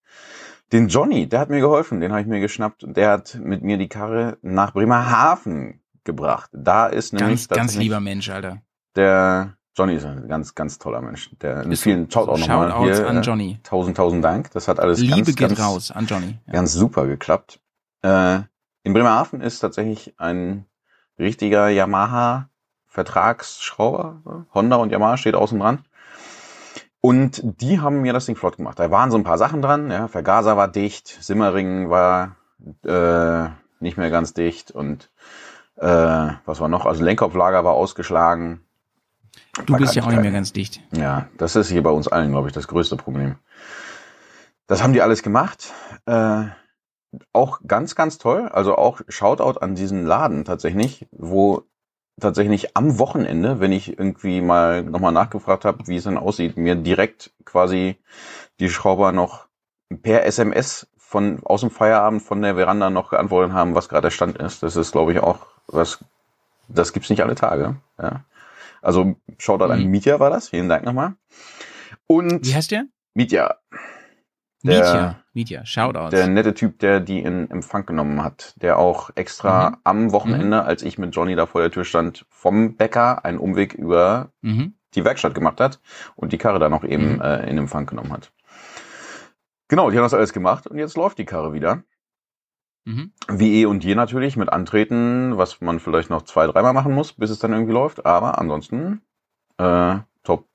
den 0.73 0.89
Johnny, 0.89 1.29
der 1.29 1.41
hat 1.41 1.51
mir 1.51 1.61
geholfen, 1.61 2.01
den 2.01 2.13
habe 2.13 2.21
ich 2.21 2.27
mir 2.27 2.41
geschnappt 2.41 2.85
und 2.85 2.97
der 2.97 3.11
hat 3.11 3.35
mit 3.41 3.63
mir 3.63 3.79
die 3.79 3.89
Karre 3.89 4.39
nach 4.43 4.73
Bremerhaven 4.73 5.81
gebracht. 6.05 6.51
Da 6.53 6.87
ist 6.87 7.13
nämlich 7.13 7.49
Ganz, 7.49 7.59
ganz 7.59 7.77
lieber 7.77 8.01
Mensch, 8.01 8.29
Alter. 8.29 8.61
der 8.97 9.57
Johnny 9.75 9.95
ist 9.95 10.05
ein 10.05 10.29
ganz, 10.29 10.55
ganz 10.55 10.79
toller 10.79 11.01
Mensch. 11.01 11.31
Der 11.41 11.65
Ist 11.67 11.83
vielen 11.83 12.05
so. 12.05 12.11
Schaut 12.11 12.29
auch 12.29 12.39
nochmal 12.39 12.79
hier. 12.83 13.09
an 13.09 13.19
äh, 13.19 13.21
Johnny. 13.21 13.59
Tausend, 13.63 13.97
tausend 13.97 14.23
Dank. 14.23 14.51
Das 14.51 14.69
hat 14.69 14.79
alles 14.79 15.01
Liebe 15.01 15.17
ganz, 15.17 15.27
geht 15.37 15.49
ganz, 15.49 15.61
raus 15.61 15.91
an 15.91 16.07
Johnny. 16.07 16.39
Ja. 16.47 16.53
ganz 16.53 16.73
super 16.75 17.07
geklappt. 17.07 17.61
Äh, 18.03 18.41
in 18.83 18.93
Bremerhaven 18.93 19.41
ist 19.41 19.61
tatsächlich 19.61 20.15
ein 20.19 20.67
richtiger 21.19 21.69
Yamaha 21.69 22.49
Vertragsschrauber. 22.87 24.47
Honda 24.53 24.77
und 24.77 24.91
Yamaha 24.91 25.17
steht 25.17 25.35
außen 25.35 25.59
dran. 25.59 25.85
Und 27.01 27.41
die 27.43 27.81
haben 27.81 28.03
mir 28.03 28.13
das 28.13 28.27
Ding 28.27 28.37
flott 28.37 28.59
gemacht. 28.59 28.79
Da 28.79 28.91
waren 28.91 29.11
so 29.11 29.17
ein 29.17 29.25
paar 29.25 29.39
Sachen 29.39 29.63
dran. 29.63 29.91
Ja, 29.91 30.09
Vergaser 30.09 30.57
war 30.57 30.69
dicht, 30.69 31.09
Simmering 31.09 31.89
war 31.89 32.37
äh, 32.85 33.49
nicht 33.81 33.97
mehr 33.97 34.11
ganz 34.11 34.35
dicht 34.35 34.71
und 34.71 35.11
äh, 35.77 35.87
was 36.45 36.61
war 36.61 36.69
noch? 36.69 36.87
Also 36.87 37.03
Lenkkopflager 37.03 37.65
war 37.65 37.73
ausgeschlagen. 37.73 38.65
Du 39.67 39.77
bist 39.77 39.95
ja 39.95 40.03
auch 40.03 40.09
nicht 40.09 40.23
mehr 40.23 40.31
ganz 40.31 40.53
dicht. 40.53 40.81
Ja, 40.93 41.29
das 41.37 41.57
ist 41.57 41.69
hier 41.69 41.83
bei 41.83 41.91
uns 41.91 42.09
allen, 42.09 42.31
glaube 42.31 42.49
ich, 42.49 42.55
das 42.55 42.69
größte 42.69 42.97
Problem. 42.97 43.37
Das 44.67 44.83
haben 44.83 44.95
die 44.95 45.03
alles 45.03 45.23
gemacht. 45.23 45.73
Äh, 46.07 46.45
auch 47.35 47.61
ganz, 47.67 47.95
ganz 47.95 48.17
toll. 48.17 48.49
Also 48.49 48.77
auch 48.77 49.03
Shoutout 49.09 49.61
an 49.61 49.75
diesen 49.75 50.07
Laden 50.07 50.47
tatsächlich, 50.47 51.07
wo 51.11 51.65
tatsächlich 52.19 52.77
am 52.77 52.99
Wochenende, 52.99 53.61
wenn 53.61 53.73
ich 53.73 53.99
irgendwie 53.99 54.41
mal 54.41 54.83
nochmal 54.83 55.13
nachgefragt 55.13 55.67
habe, 55.67 55.87
wie 55.87 55.97
es 55.97 56.05
denn 56.05 56.17
aussieht, 56.17 56.57
mir 56.57 56.75
direkt 56.75 57.33
quasi 57.45 57.97
die 58.61 58.71
Schrauber 58.71 59.13
noch 59.13 59.47
per 60.03 60.25
SMS 60.25 60.87
von 60.97 61.41
aus 61.45 61.61
dem 61.61 61.71
Feierabend 61.71 62.23
von 62.23 62.41
der 62.41 62.55
Veranda 62.55 62.89
noch 62.89 63.11
geantwortet 63.11 63.53
haben, 63.53 63.75
was 63.75 63.91
gerade 63.91 64.07
der 64.07 64.11
Stand 64.11 64.39
ist. 64.39 64.63
Das 64.63 64.77
ist, 64.77 64.93
glaube 64.93 65.13
ich, 65.13 65.21
auch 65.21 65.47
was, 65.67 66.03
das 66.69 66.95
gibt's 66.95 67.11
nicht 67.11 67.23
alle 67.23 67.35
Tage. 67.35 67.77
Ja. 67.99 68.25
Also 68.83 69.17
Shoutout 69.39 69.71
an 69.73 69.83
Mhm. 69.85 69.91
Mietja 69.91 70.21
war 70.21 70.31
das. 70.31 70.49
Vielen 70.51 70.69
Dank 70.69 70.85
nochmal. 70.85 71.15
Und 72.07 72.45
Wie 72.47 72.55
heißt 72.55 72.71
der? 72.71 72.85
Mietja, 73.15 73.57
Der- 74.65 74.79
Mietja. 74.81 75.19
Mietja. 75.35 75.65
Shoutouts. 75.67 76.11
der 76.11 76.27
nette 76.27 76.53
Typ, 76.55 76.79
der 76.81 77.01
die 77.01 77.21
in 77.21 77.51
Empfang 77.51 77.87
genommen 77.87 78.23
hat, 78.23 78.55
der 78.61 78.79
auch 78.79 79.11
extra 79.15 79.71
Mhm. 79.71 79.77
am 79.85 80.13
Wochenende, 80.13 80.63
als 80.65 80.83
ich 80.83 80.99
mit 80.99 81.15
Johnny 81.17 81.35
da 81.37 81.47
vor 81.47 81.61
der 81.63 81.71
Tür 81.71 81.85
stand, 81.85 82.27
vom 82.29 82.77
Bäcker 82.77 83.25
einen 83.25 83.39
Umweg 83.39 83.73
über 83.75 84.31
mhm. 84.43 84.75
die 84.95 85.05
Werkstatt 85.05 85.35
gemacht 85.35 85.61
hat 85.61 85.81
und 86.17 86.33
die 86.33 86.39
Karre 86.39 86.59
dann 86.59 86.71
noch 86.71 86.85
eben 86.85 87.15
Mhm. 87.15 87.21
äh, 87.23 87.49
in 87.49 87.57
Empfang 87.59 87.87
genommen 87.87 88.13
hat. 88.13 88.33
Genau, 89.69 89.91
die 89.91 89.97
haben 89.97 90.05
das 90.05 90.13
alles 90.15 90.33
gemacht 90.35 90.67
und 90.67 90.79
jetzt 90.79 90.97
läuft 90.97 91.17
die 91.19 91.25
Karre 91.25 91.53
wieder. 91.55 91.83
Mhm. 92.85 93.13
Wie 93.29 93.61
eh 93.61 93.67
und 93.67 93.85
je 93.85 93.95
natürlich 93.95 94.37
mit 94.37 94.49
Antreten, 94.53 95.37
was 95.39 95.61
man 95.61 95.79
vielleicht 95.79 96.11
noch 96.11 96.23
zwei, 96.23 96.47
dreimal 96.47 96.73
machen 96.73 96.93
muss, 96.95 97.13
bis 97.13 97.31
es 97.31 97.39
dann 97.39 97.53
irgendwie 97.53 97.73
läuft. 97.73 98.05
Aber 98.07 98.39
ansonsten 98.39 99.03
äh, 99.59 99.97
top. 100.25 100.47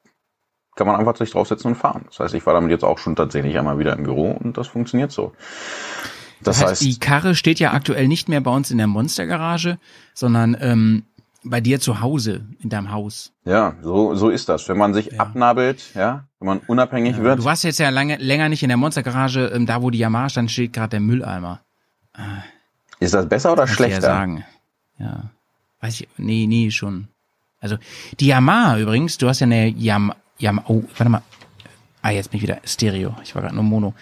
Kann 0.75 0.85
man 0.87 0.95
einfach 0.97 1.15
sich 1.15 1.31
draufsetzen 1.31 1.71
und 1.71 1.75
fahren. 1.75 2.03
Das 2.07 2.19
heißt, 2.19 2.33
ich 2.35 2.45
war 2.45 2.53
damit 2.53 2.69
jetzt 2.69 2.83
auch 2.83 2.99
schon 2.99 3.15
tatsächlich 3.15 3.57
einmal 3.57 3.79
wieder 3.79 3.93
im 3.97 4.03
Büro 4.03 4.31
und 4.31 4.57
das 4.57 4.67
funktioniert 4.67 5.11
so. 5.11 5.33
Das, 6.41 6.57
Das 6.57 6.59
heißt, 6.59 6.71
heißt, 6.71 6.81
die 6.81 6.99
Karre 6.99 7.33
steht 7.33 7.59
ja 7.59 7.73
aktuell 7.73 8.07
nicht 8.07 8.29
mehr 8.29 8.41
bei 8.41 8.51
uns 8.51 8.69
in 8.69 8.77
der 8.77 8.85
Monstergarage, 8.85 9.79
sondern 10.13 10.55
ähm, 10.59 11.03
bei 11.43 11.61
dir 11.61 11.79
zu 11.79 12.01
Hause, 12.01 12.45
in 12.59 12.69
deinem 12.69 12.91
Haus. 12.91 13.33
ja, 13.45 13.75
so, 13.81 14.13
so 14.13 14.29
ist 14.29 14.49
das. 14.49 14.67
Wenn 14.69 14.77
man 14.77 14.93
sich 14.93 15.13
Ja. 15.13 15.19
abnabelt, 15.21 15.95
ja, 15.95 16.25
wenn 16.39 16.45
man 16.47 16.59
unabhängig 16.67 17.17
Ja, 17.17 17.23
wird. 17.23 17.39
Du 17.39 17.45
warst 17.45 17.63
jetzt 17.63 17.79
ja 17.79 17.89
lange, 17.89 18.17
länger 18.17 18.49
nicht 18.49 18.61
in 18.61 18.69
der 18.69 18.77
Monstergarage, 18.77 19.47
ähm, 19.55 19.65
da 19.65 19.81
wo 19.81 19.89
die 19.89 19.97
Yamaha 19.97 20.29
stand, 20.29 20.51
steht 20.51 20.73
gerade 20.73 20.89
der 20.89 20.99
Mülleimer. 20.99 21.61
Ist 22.99 23.13
das 23.13 23.27
besser 23.27 23.53
oder 23.53 23.63
Kann 23.63 23.71
ich 23.71 23.75
schlechter? 23.75 23.95
Ja, 23.95 24.01
sagen. 24.01 24.45
ja. 24.99 25.29
Weiß 25.81 26.01
ich, 26.01 26.07
nee, 26.17 26.47
nee, 26.47 26.71
schon. 26.71 27.07
Also, 27.59 27.77
die 28.19 28.27
Yamaha 28.27 28.79
übrigens, 28.79 29.17
du 29.17 29.27
hast 29.27 29.39
ja 29.39 29.45
eine 29.45 29.67
Yam, 29.67 30.13
Yam, 30.39 30.61
oh, 30.67 30.83
warte 30.95 31.09
mal. 31.09 31.21
Ah, 32.01 32.11
jetzt 32.11 32.31
bin 32.31 32.37
ich 32.37 32.43
wieder 32.43 32.59
Stereo. 32.63 33.15
Ich 33.23 33.35
war 33.35 33.41
gerade 33.41 33.55
nur 33.55 33.63
Mono. 33.63 33.93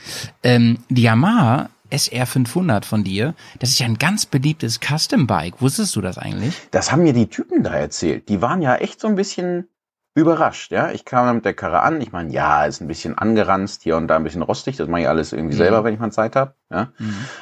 Ähm, 0.44 0.80
die 0.90 1.04
Yamaha 1.04 1.70
SR500 1.92 2.84
von 2.86 3.04
dir, 3.04 3.34
das 3.60 3.70
ist 3.70 3.80
ja 3.80 3.86
ein 3.86 3.98
ganz 3.98 4.26
beliebtes 4.26 4.80
Custom-Bike. 4.80 5.62
Wusstest 5.62 5.96
du 5.96 6.02
das 6.02 6.18
eigentlich? 6.18 6.56
Das 6.72 6.92
haben 6.92 7.04
mir 7.04 7.14
die 7.14 7.28
Typen 7.28 7.64
da 7.64 7.74
erzählt. 7.74 8.30
Die 8.30 8.42
waren 8.42 8.62
ja 8.62 8.76
echt 8.76 9.00
so 9.00 9.08
ein 9.08 9.16
bisschen 9.16 9.68
überrascht, 10.16 10.72
ja. 10.72 10.92
Ich 10.92 11.06
kam 11.06 11.36
mit 11.36 11.46
der 11.46 11.54
Karre 11.54 11.82
an, 11.82 12.02
ich 12.02 12.12
meine, 12.12 12.32
ja, 12.32 12.66
ist 12.66 12.82
ein 12.82 12.88
bisschen 12.88 13.18
angeranzt, 13.18 13.84
hier 13.84 13.98
und 13.98 14.08
da 14.08 14.16
ein 14.16 14.24
bisschen 14.24 14.42
rostig, 14.42 14.78
das 14.78 14.88
mache 14.88 15.02
ich 15.02 15.08
alles 15.08 15.34
irgendwie 15.34 15.54
Mhm. 15.54 15.60
selber, 15.60 15.84
wenn 15.84 15.94
ich 15.94 16.00
mal 16.00 16.12
Zeit 16.12 16.36
habe, 16.36 16.56
ja. 16.72 16.88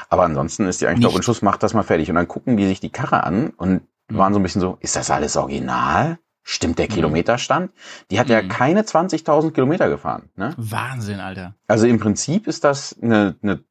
Aber 0.09 0.23
ansonsten 0.23 0.65
ist 0.67 0.81
die 0.81 0.87
eigentlich. 0.87 1.03
Stopp 1.03 1.15
und 1.15 1.23
Schuss, 1.23 1.41
macht 1.41 1.63
das 1.63 1.73
mal 1.73 1.83
fertig. 1.83 2.09
Und 2.09 2.15
dann 2.15 2.27
gucken 2.27 2.57
die 2.57 2.65
sich 2.67 2.79
die 2.79 2.89
Karre 2.91 3.23
an 3.23 3.51
und 3.51 3.83
Mhm. 4.09 4.17
waren 4.17 4.33
so 4.33 4.39
ein 4.39 4.43
bisschen 4.43 4.61
so, 4.61 4.77
ist 4.81 4.95
das 4.95 5.09
alles 5.11 5.37
original? 5.37 6.17
Stimmt 6.45 6.77
der 6.77 6.87
Kilometerstand? 6.87 7.71
Die 8.11 8.19
hat 8.19 8.27
ja 8.27 8.41
Mhm. 8.41 8.49
keine 8.49 8.83
20.000 8.83 9.53
Kilometer 9.53 9.87
gefahren, 9.87 10.29
ne? 10.35 10.53
Wahnsinn, 10.57 11.21
Alter. 11.21 11.55
Also 11.67 11.87
im 11.87 11.99
Prinzip 11.99 12.47
ist 12.47 12.65
das 12.65 12.97
eine, 13.01 13.35
eine, 13.41 13.63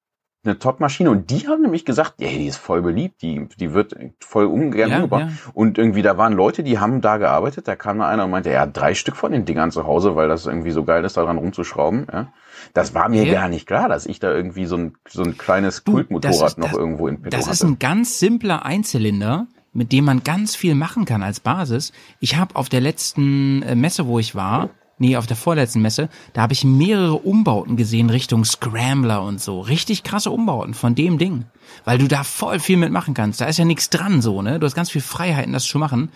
eine 0.44 0.58
Top-Maschine 0.58 1.08
und 1.10 1.30
die 1.30 1.46
haben 1.46 1.62
nämlich 1.62 1.84
gesagt, 1.84 2.14
ja, 2.20 2.28
die 2.28 2.46
ist 2.46 2.56
voll 2.56 2.82
beliebt, 2.82 3.22
die, 3.22 3.46
die 3.60 3.74
wird 3.74 3.94
voll 4.18 4.46
ungern 4.46 4.90
Ja, 4.90 4.96
umgebaut. 4.96 5.20
ja. 5.20 5.28
Und 5.54 5.78
irgendwie, 5.78 6.02
da 6.02 6.18
waren 6.18 6.32
Leute, 6.32 6.64
die 6.64 6.80
haben 6.80 7.00
da 7.00 7.16
gearbeitet, 7.18 7.68
da 7.68 7.76
kam 7.76 7.98
mal 7.98 8.08
einer 8.08 8.24
und 8.24 8.32
meinte, 8.32 8.50
er 8.50 8.62
hat 8.62 8.76
drei 8.76 8.94
Stück 8.94 9.14
von 9.16 9.30
den 9.30 9.44
Dingern 9.44 9.70
zu 9.70 9.86
Hause, 9.86 10.16
weil 10.16 10.26
das 10.28 10.46
irgendwie 10.46 10.72
so 10.72 10.82
geil 10.84 11.04
ist, 11.04 11.16
daran 11.16 11.38
rumzuschrauben. 11.38 12.06
Ja. 12.12 12.32
Das 12.74 12.92
war 12.92 13.08
mir 13.08 13.24
Ja. 13.24 13.34
gar 13.34 13.48
nicht 13.48 13.66
klar, 13.68 13.88
dass 13.88 14.04
ich 14.04 14.18
da 14.18 14.32
irgendwie 14.32 14.66
so 14.66 14.76
ein, 14.76 14.94
so 15.08 15.22
ein 15.22 15.38
kleines 15.38 15.84
Du, 15.84 15.92
Kultmotorrad 15.92 16.34
ist- 16.48 16.58
noch 16.58 16.70
das- 16.70 16.76
irgendwo 16.76 17.06
in 17.06 17.22
Petto 17.22 17.36
Das 17.36 17.46
ist 17.46 17.62
hatte. 17.62 17.72
ein 17.72 17.78
ganz 17.78 18.18
simpler 18.18 18.64
Einzylinder, 18.64 19.46
mit 19.72 19.92
dem 19.92 20.04
man 20.04 20.24
ganz 20.24 20.56
viel 20.56 20.74
machen 20.74 21.04
kann 21.04 21.22
als 21.22 21.38
Basis. 21.38 21.92
Ich 22.18 22.36
habe 22.36 22.56
auf 22.56 22.68
der 22.68 22.80
letzten 22.80 23.62
äh, 23.62 23.74
Messe, 23.76 24.06
wo 24.08 24.18
ich 24.18 24.34
war, 24.34 24.70
nee, 25.02 25.16
auf 25.16 25.26
der 25.26 25.36
vorletzten 25.36 25.82
Messe, 25.82 26.08
da 26.32 26.42
habe 26.42 26.52
ich 26.52 26.64
mehrere 26.64 27.14
Umbauten 27.14 27.76
gesehen 27.76 28.08
Richtung 28.08 28.44
Scrambler 28.44 29.22
und 29.22 29.40
so. 29.40 29.60
Richtig 29.60 30.04
krasse 30.04 30.30
Umbauten 30.30 30.74
von 30.74 30.94
dem 30.94 31.18
Ding. 31.18 31.44
Weil 31.84 31.98
du 31.98 32.08
da 32.08 32.24
voll 32.24 32.60
viel 32.60 32.76
mitmachen 32.76 33.12
kannst. 33.12 33.40
Da 33.40 33.46
ist 33.46 33.58
ja 33.58 33.64
nichts 33.64 33.90
dran 33.90 34.22
so, 34.22 34.40
ne? 34.40 34.58
Du 34.58 34.66
hast 34.66 34.74
ganz 34.74 34.90
viel 34.90 35.02
Freiheiten, 35.02 35.52
das 35.52 35.64
zu 35.64 35.78
machen. 35.78 36.10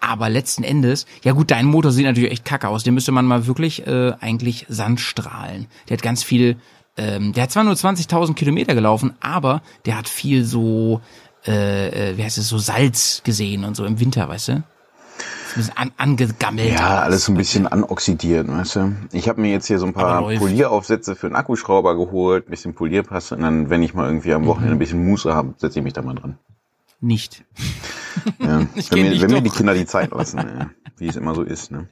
Aber 0.00 0.28
letzten 0.28 0.62
Endes, 0.62 1.06
ja 1.24 1.32
gut, 1.32 1.50
dein 1.50 1.64
Motor 1.64 1.90
sieht 1.90 2.04
natürlich 2.04 2.30
echt 2.30 2.44
kacke 2.44 2.68
aus. 2.68 2.84
Den 2.84 2.94
müsste 2.94 3.12
man 3.12 3.24
mal 3.24 3.46
wirklich 3.46 3.86
äh, 3.86 4.12
eigentlich 4.20 4.66
Sandstrahlen. 4.68 5.66
Der 5.88 5.96
hat 5.96 6.02
ganz 6.02 6.22
viel, 6.22 6.56
ähm, 6.98 7.32
der 7.32 7.44
hat 7.44 7.50
zwar 7.50 7.64
nur 7.64 7.74
20.000 7.74 8.34
Kilometer 8.34 8.74
gelaufen, 8.74 9.14
aber 9.20 9.62
der 9.86 9.96
hat 9.96 10.08
viel 10.08 10.44
so 10.44 11.00
äh, 11.46 12.10
äh, 12.10 12.16
wie 12.18 12.24
heißt 12.24 12.38
es, 12.38 12.48
so 12.48 12.58
Salz 12.58 13.22
gesehen 13.24 13.64
und 13.64 13.76
so 13.76 13.84
im 13.84 14.00
Winter, 14.00 14.28
weißt 14.28 14.48
du? 14.48 14.62
Ein 15.56 15.60
bisschen 15.60 15.76
an, 15.76 15.92
angegammelt. 15.96 16.72
Ja, 16.72 17.00
alles 17.00 17.24
so 17.24 17.32
ein 17.32 17.36
bisschen 17.36 17.66
anoxidiert, 17.66 18.46
weißt 18.46 18.76
du. 18.76 18.92
Ich 19.12 19.28
habe 19.28 19.40
mir 19.40 19.50
jetzt 19.50 19.66
hier 19.66 19.78
so 19.78 19.86
ein 19.86 19.94
paar. 19.94 20.22
Polieraufsätze 20.22 21.16
für 21.16 21.26
einen 21.28 21.36
Akkuschrauber 21.36 21.96
geholt, 21.96 22.46
ein 22.46 22.50
bisschen 22.50 22.74
Polierpaste 22.74 23.36
und 23.36 23.42
dann, 23.42 23.70
wenn 23.70 23.82
ich 23.82 23.94
mal 23.94 24.06
irgendwie 24.06 24.34
am 24.34 24.46
Wochenende 24.46 24.76
ein 24.76 24.78
bisschen 24.78 25.04
Muße 25.04 25.34
habe, 25.34 25.54
setze 25.56 25.78
ich 25.78 25.84
mich 25.84 25.94
da 25.94 26.02
mal 26.02 26.14
dran. 26.14 26.38
Nicht. 27.00 27.44
Ja. 28.38 28.66
Wenn 28.90 29.02
mir, 29.02 29.20
wenn 29.20 29.30
mir 29.30 29.40
die. 29.42 29.50
Kinder 29.50 29.74
die 29.74 29.84
Zeit 29.84 30.10
lassen, 30.10 30.38
ja. 30.38 30.70
wie 30.96 31.08
es 31.08 31.16
immer 31.16 31.34
so 31.34 31.42
ist. 31.42 31.70
Ne? 31.70 31.88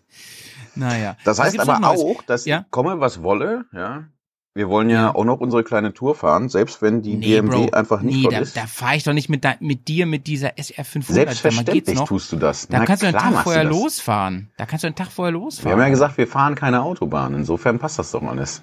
Naja. 0.74 1.16
Das 1.24 1.38
heißt 1.38 1.60
aber 1.60 1.86
auch, 1.86 2.22
dass 2.22 2.46
Ja? 2.46 2.60
ich 2.60 2.70
komme, 2.70 3.00
was 3.00 3.22
wolle, 3.22 3.66
ja. 3.72 4.04
Wir 4.56 4.68
wollen 4.68 4.88
ja, 4.88 5.06
Ja. 5.06 5.14
auch 5.16 5.24
noch 5.24 5.40
unsere 5.40 5.64
kleine 5.64 5.92
Tour 5.94 6.14
fahren, 6.14 6.48
selbst 6.48 6.80
wenn 6.80 7.02
die 7.02 7.16
BMW 7.16 7.72
einfach 7.72 8.02
nicht 8.02 8.22
nee, 8.22 8.28
da, 8.30 8.38
ist. 8.38 8.56
da 8.56 8.66
fahre 8.68 8.94
ich 8.96 9.02
doch 9.02 9.12
nicht 9.12 9.28
mit, 9.28 9.42
de, 9.42 9.54
mit 9.58 9.88
dir 9.88 10.06
mit 10.06 10.28
dieser 10.28 10.56
SR 10.58 10.84
500. 10.84 11.06
Sag 11.06 11.08
mal, 11.08 11.14
Selbstverständlich 11.14 11.84
geht's 11.86 11.98
noch? 11.98 12.06
tust 12.06 12.30
du 12.30 12.36
das. 12.36 12.68
Da 12.68 12.78
Na 12.78 12.84
kannst 12.84 13.02
du 13.02 13.08
einen 13.08 13.18
Tag 13.18 13.42
vorher 13.42 13.64
losfahren. 13.64 14.48
Da 14.56 14.66
kannst 14.66 14.84
du 14.84 14.86
einen 14.86 14.94
Tag 14.94 15.08
vorher 15.10 15.32
losfahren. 15.32 15.70
Wir 15.70 15.72
haben 15.72 15.88
ja 15.88 15.88
gesagt, 15.90 16.18
wir 16.18 16.28
fahren 16.28 16.54
keine 16.54 16.82
Autobahn. 16.82 17.34
Insofern 17.34 17.80
passt 17.80 17.98
das 17.98 18.12
doch 18.12 18.22
alles. 18.22 18.62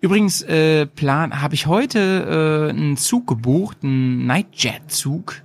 Übrigens, 0.00 0.40
äh, 0.42 0.86
Plan, 0.86 1.42
habe 1.42 1.54
ich 1.54 1.66
heute 1.66 2.68
äh, 2.68 2.70
einen 2.70 2.96
Zug 2.96 3.26
gebucht, 3.26 3.78
einen 3.82 4.24
Nightjet-Zug 4.26 5.42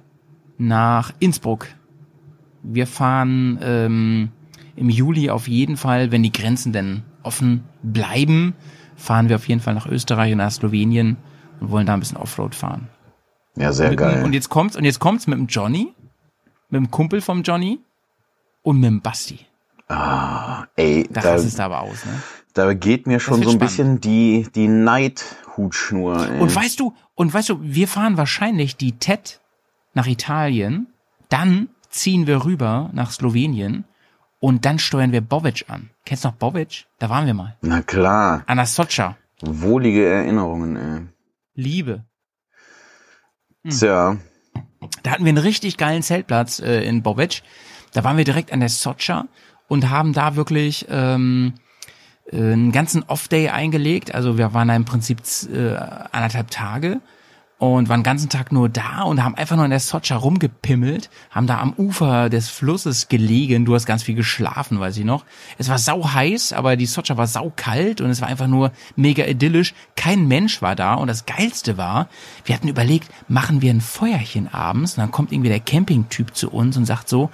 nach 0.58 1.12
Innsbruck. 1.20 1.68
Wir 2.62 2.88
fahren 2.88 3.60
ähm, 3.62 4.30
im 4.78 4.90
Juli 4.90 5.30
auf 5.30 5.50
jeden 5.50 5.76
Fall, 5.76 6.12
wenn 6.14 6.24
die 6.24 6.32
Grenzen 6.32 6.72
denn 6.72 7.02
offen 7.24 7.66
bleiben, 7.82 8.54
fahren 9.04 9.28
wir 9.28 9.36
auf 9.36 9.48
jeden 9.50 9.60
Fall 9.62 9.74
nach 9.74 9.86
Österreich 9.86 10.32
und 10.32 10.38
nach 10.38 10.52
Slowenien 10.52 11.18
und 11.60 11.70
wollen 11.72 11.86
da 11.86 11.94
ein 11.94 12.00
bisschen 12.00 12.18
Offroad 12.18 12.56
fahren. 12.56 12.88
Ja, 13.56 13.72
sehr 13.74 13.90
Mit 13.90 14.00
geil. 14.00 14.24
Und 14.24 14.34
jetzt 14.34 14.50
kommt's, 14.50 14.76
und 14.78 14.86
jetzt 14.86 15.00
kommt's 15.00 15.28
mit 15.28 15.38
dem 15.38 15.48
Johnny, 15.48 15.94
mit 16.70 16.80
dem 16.80 16.90
Kumpel 16.90 17.22
vom 17.22 17.44
Johnny 17.44 17.80
und 18.64 18.80
mit 18.80 18.90
dem 18.90 19.02
Basti. 19.02 19.40
ah, 19.90 20.64
ey, 20.78 21.08
Da 21.12 21.22
da, 21.22 21.32
rastet 21.34 21.60
aber 21.60 21.82
aus, 21.82 22.06
ne? 22.06 22.14
da 22.54 22.74
geht 22.74 23.06
mir 23.06 23.20
schon 23.20 23.36
so 23.44 23.50
ein 23.50 23.56
spannend. 23.56 23.60
bisschen 23.60 24.02
die, 24.02 24.48
die 24.56 24.68
Neidhutschnur. 24.68 26.30
Ey. 26.30 26.40
Und 26.40 26.56
weißt 26.56 26.80
du, 26.80 26.94
und 27.16 27.34
weißt 27.34 27.50
du, 27.50 27.60
wir 27.62 27.88
fahren 27.88 28.18
wahrscheinlich 28.18 28.78
die 28.78 28.94
TED 28.94 29.40
nach 29.94 30.08
Italien, 30.08 30.88
dann 31.30 31.68
ziehen 31.90 32.26
wir 32.26 32.46
rüber 32.46 32.90
nach 32.94 33.12
Slowenien 33.12 33.84
und 34.44 34.66
dann 34.66 34.78
steuern 34.78 35.14
wir 35.14 35.22
Bovic 35.22 35.64
an. 35.70 35.90
Kennst 36.06 36.26
du 36.26 36.28
noch 36.28 36.36
Bovic? 36.36 36.86
Da 37.00 37.10
waren 37.10 37.26
wir 37.26 37.34
mal. 37.34 37.56
Na 37.62 37.82
klar, 37.82 38.44
An 38.46 38.58
der 38.58 38.66
Socha. 38.66 39.16
wohlige 39.40 40.06
Erinnerungen, 40.06 40.76
ey. 40.76 41.02
Liebe. 41.56 42.04
Hm. 43.64 43.72
Tja, 43.72 44.18
Da 45.02 45.12
hatten 45.12 45.24
wir 45.24 45.30
einen 45.30 45.38
richtig 45.38 45.78
geilen 45.78 46.04
Zeltplatz 46.04 46.60
äh, 46.60 46.82
in 46.84 47.04
Bovic. 47.04 47.42
Da 47.94 48.04
waren 48.04 48.18
wir 48.18 48.26
direkt 48.26 48.52
an 48.52 48.60
der 48.60 48.68
Socha 48.68 49.30
und 49.70 49.90
haben 49.90 50.12
da 50.12 50.36
wirklich 50.36 50.88
ähm, 50.90 51.54
äh, 52.30 52.36
einen 52.36 52.74
ganzen 52.74 53.04
Off-Day 53.04 53.48
eingelegt. 53.48 54.14
Also 54.14 54.38
wir 54.38 54.54
waren 54.54 54.68
da 54.68 54.76
im 54.76 54.84
Prinzip 54.84 55.20
äh, 55.54 55.76
anderthalb 56.12 56.52
Tage 56.52 57.00
und 57.64 57.88
waren 57.88 58.02
den 58.02 58.04
ganzen 58.04 58.28
Tag 58.28 58.52
nur 58.52 58.68
da 58.68 59.04
und 59.04 59.24
haben 59.24 59.36
einfach 59.36 59.56
nur 59.56 59.64
in 59.64 59.72
der 59.72 59.80
Socha 59.80 60.18
rumgepimmelt, 60.18 61.10
haben 61.32 61.48
da 61.48 61.60
am 61.60 61.74
Ufer 61.78 62.30
des 62.30 62.50
Flusses 62.50 63.08
gelegen. 63.08 63.64
Du 63.64 63.74
hast 63.74 63.86
ganz 63.86 64.04
viel 64.04 64.16
geschlafen, 64.16 64.82
weiß 64.82 64.98
ich 64.98 65.06
noch. 65.06 65.24
Es 65.58 65.70
war 65.70 65.78
sau 65.78 66.12
heiß, 66.14 66.52
aber 66.52 66.76
die 66.76 66.86
Socha 66.86 67.16
war 67.16 67.26
sau 67.26 67.54
kalt 67.56 68.02
und 68.02 68.10
es 68.10 68.20
war 68.20 68.28
einfach 68.28 68.48
nur 68.48 68.74
mega 68.98 69.26
idyllisch. 69.26 69.74
Kein 69.96 70.28
Mensch 70.28 70.62
war 70.62 70.76
da 70.76 70.96
und 70.96 71.08
das 71.08 71.26
Geilste 71.26 71.78
war, 71.78 72.10
wir 72.44 72.54
hatten 72.54 72.68
überlegt, 72.68 73.10
machen 73.30 73.62
wir 73.62 73.74
ein 73.74 73.82
Feuerchen 73.82 74.54
abends 74.54 74.98
und 74.98 75.02
dann 75.02 75.12
kommt 75.12 75.32
irgendwie 75.32 75.50
der 75.50 75.62
Campingtyp 75.62 76.36
zu 76.36 76.52
uns 76.52 76.76
und 76.76 76.86
sagt 76.86 77.08
so, 77.08 77.30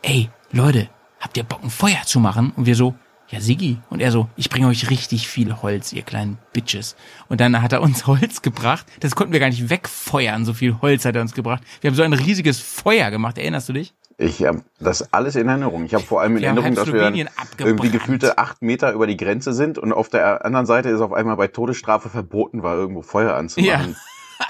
ey, 0.00 0.30
Leute, 0.50 0.88
habt 1.20 1.36
ihr 1.36 1.44
Bock 1.44 1.62
ein 1.62 1.70
Feuer 1.70 2.02
zu 2.06 2.20
machen? 2.20 2.52
Und 2.56 2.64
wir 2.64 2.74
so, 2.74 2.94
ja, 3.28 3.40
Siggi. 3.40 3.78
Und 3.90 4.00
er 4.00 4.10
so, 4.10 4.28
ich 4.36 4.50
bringe 4.50 4.68
euch 4.68 4.90
richtig 4.90 5.28
viel 5.28 5.62
Holz, 5.62 5.92
ihr 5.92 6.02
kleinen 6.02 6.38
Bitches. 6.52 6.96
Und 7.28 7.40
dann 7.40 7.60
hat 7.62 7.72
er 7.72 7.82
uns 7.82 8.06
Holz 8.06 8.42
gebracht. 8.42 8.86
Das 9.00 9.14
konnten 9.14 9.32
wir 9.32 9.40
gar 9.40 9.48
nicht 9.48 9.70
wegfeuern, 9.70 10.44
so 10.44 10.54
viel 10.54 10.80
Holz 10.80 11.04
hat 11.04 11.16
er 11.16 11.22
uns 11.22 11.34
gebracht. 11.34 11.62
Wir 11.80 11.90
haben 11.90 11.96
so 11.96 12.02
ein 12.02 12.12
riesiges 12.12 12.60
Feuer 12.60 13.10
gemacht, 13.10 13.38
erinnerst 13.38 13.68
du 13.68 13.72
dich? 13.72 13.94
ich 14.16 14.44
habe 14.44 14.62
das 14.78 15.12
alles 15.12 15.36
in 15.36 15.48
Erinnerung. 15.48 15.84
Ich 15.84 15.94
habe 15.94 16.04
vor 16.04 16.20
allem 16.20 16.36
in 16.36 16.44
Erinnerung, 16.44 16.76
halb 16.76 16.86
dass 16.86 16.92
wir 16.92 17.00
dann 17.00 17.14
irgendwie 17.58 17.90
gefühlte 17.90 18.38
acht 18.38 18.62
Meter 18.62 18.92
über 18.92 19.06
die 19.06 19.16
Grenze 19.16 19.52
sind 19.52 19.78
und 19.78 19.92
auf 19.92 20.08
der 20.08 20.44
anderen 20.44 20.66
Seite 20.66 20.88
ist 20.90 21.00
auf 21.00 21.12
einmal 21.12 21.36
bei 21.36 21.48
Todesstrafe 21.48 22.08
verboten 22.08 22.62
war, 22.62 22.76
irgendwo 22.76 23.02
Feuer 23.02 23.34
anzumachen. 23.34 23.96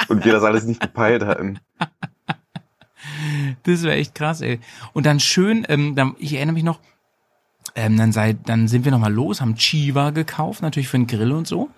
Und 0.09 0.25
wir 0.25 0.33
das 0.33 0.43
alles 0.43 0.65
nicht 0.65 0.81
gepeilt 0.81 1.25
hatten. 1.25 1.61
Das 3.65 3.83
wäre 3.83 3.95
echt 3.95 4.15
krass, 4.15 4.41
ey. 4.41 4.61
Und 4.93 5.07
dann 5.07 5.21
schön, 5.21 5.65
ähm, 5.69 5.95
dann, 5.95 6.15
ich 6.19 6.35
erinnere 6.35 6.55
mich 6.55 6.65
noch, 6.65 6.81
ähm, 7.75 7.97
dann, 7.97 8.13
sei, 8.13 8.35
dann 8.35 8.69
sind 8.69 8.85
wir 8.85 8.93
nochmal 8.93 9.13
los, 9.13 9.41
haben 9.41 9.57
Chiva 9.57 10.11
gekauft, 10.11 10.63
natürlich 10.63 10.89
für 10.89 10.99
den 10.99 11.07
Grill 11.07 11.33
und 11.33 11.47
so. 11.47 11.71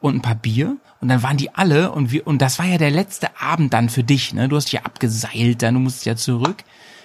Und 0.00 0.16
ein 0.16 0.22
paar 0.22 0.34
Bier. 0.34 0.76
Und 1.00 1.08
dann 1.08 1.22
waren 1.22 1.36
die 1.36 1.54
alle 1.54 1.92
und 1.92 2.10
wir, 2.10 2.26
und 2.26 2.42
das 2.42 2.58
war 2.58 2.66
ja 2.66 2.78
der 2.78 2.90
letzte 2.90 3.40
Abend 3.40 3.72
dann 3.72 3.88
für 3.88 4.02
dich, 4.02 4.34
ne? 4.34 4.48
Du 4.48 4.56
hast 4.56 4.66
dich 4.66 4.72
ja 4.72 4.82
abgeseilt 4.82 5.62
dann, 5.62 5.74
du 5.74 5.80
musst 5.80 6.04
ja 6.06 6.16
zurück, 6.16 6.64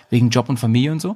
wegen 0.09 0.29
Job 0.29 0.49
und 0.49 0.57
Familie 0.57 0.91
und 0.91 0.99
so. 0.99 1.15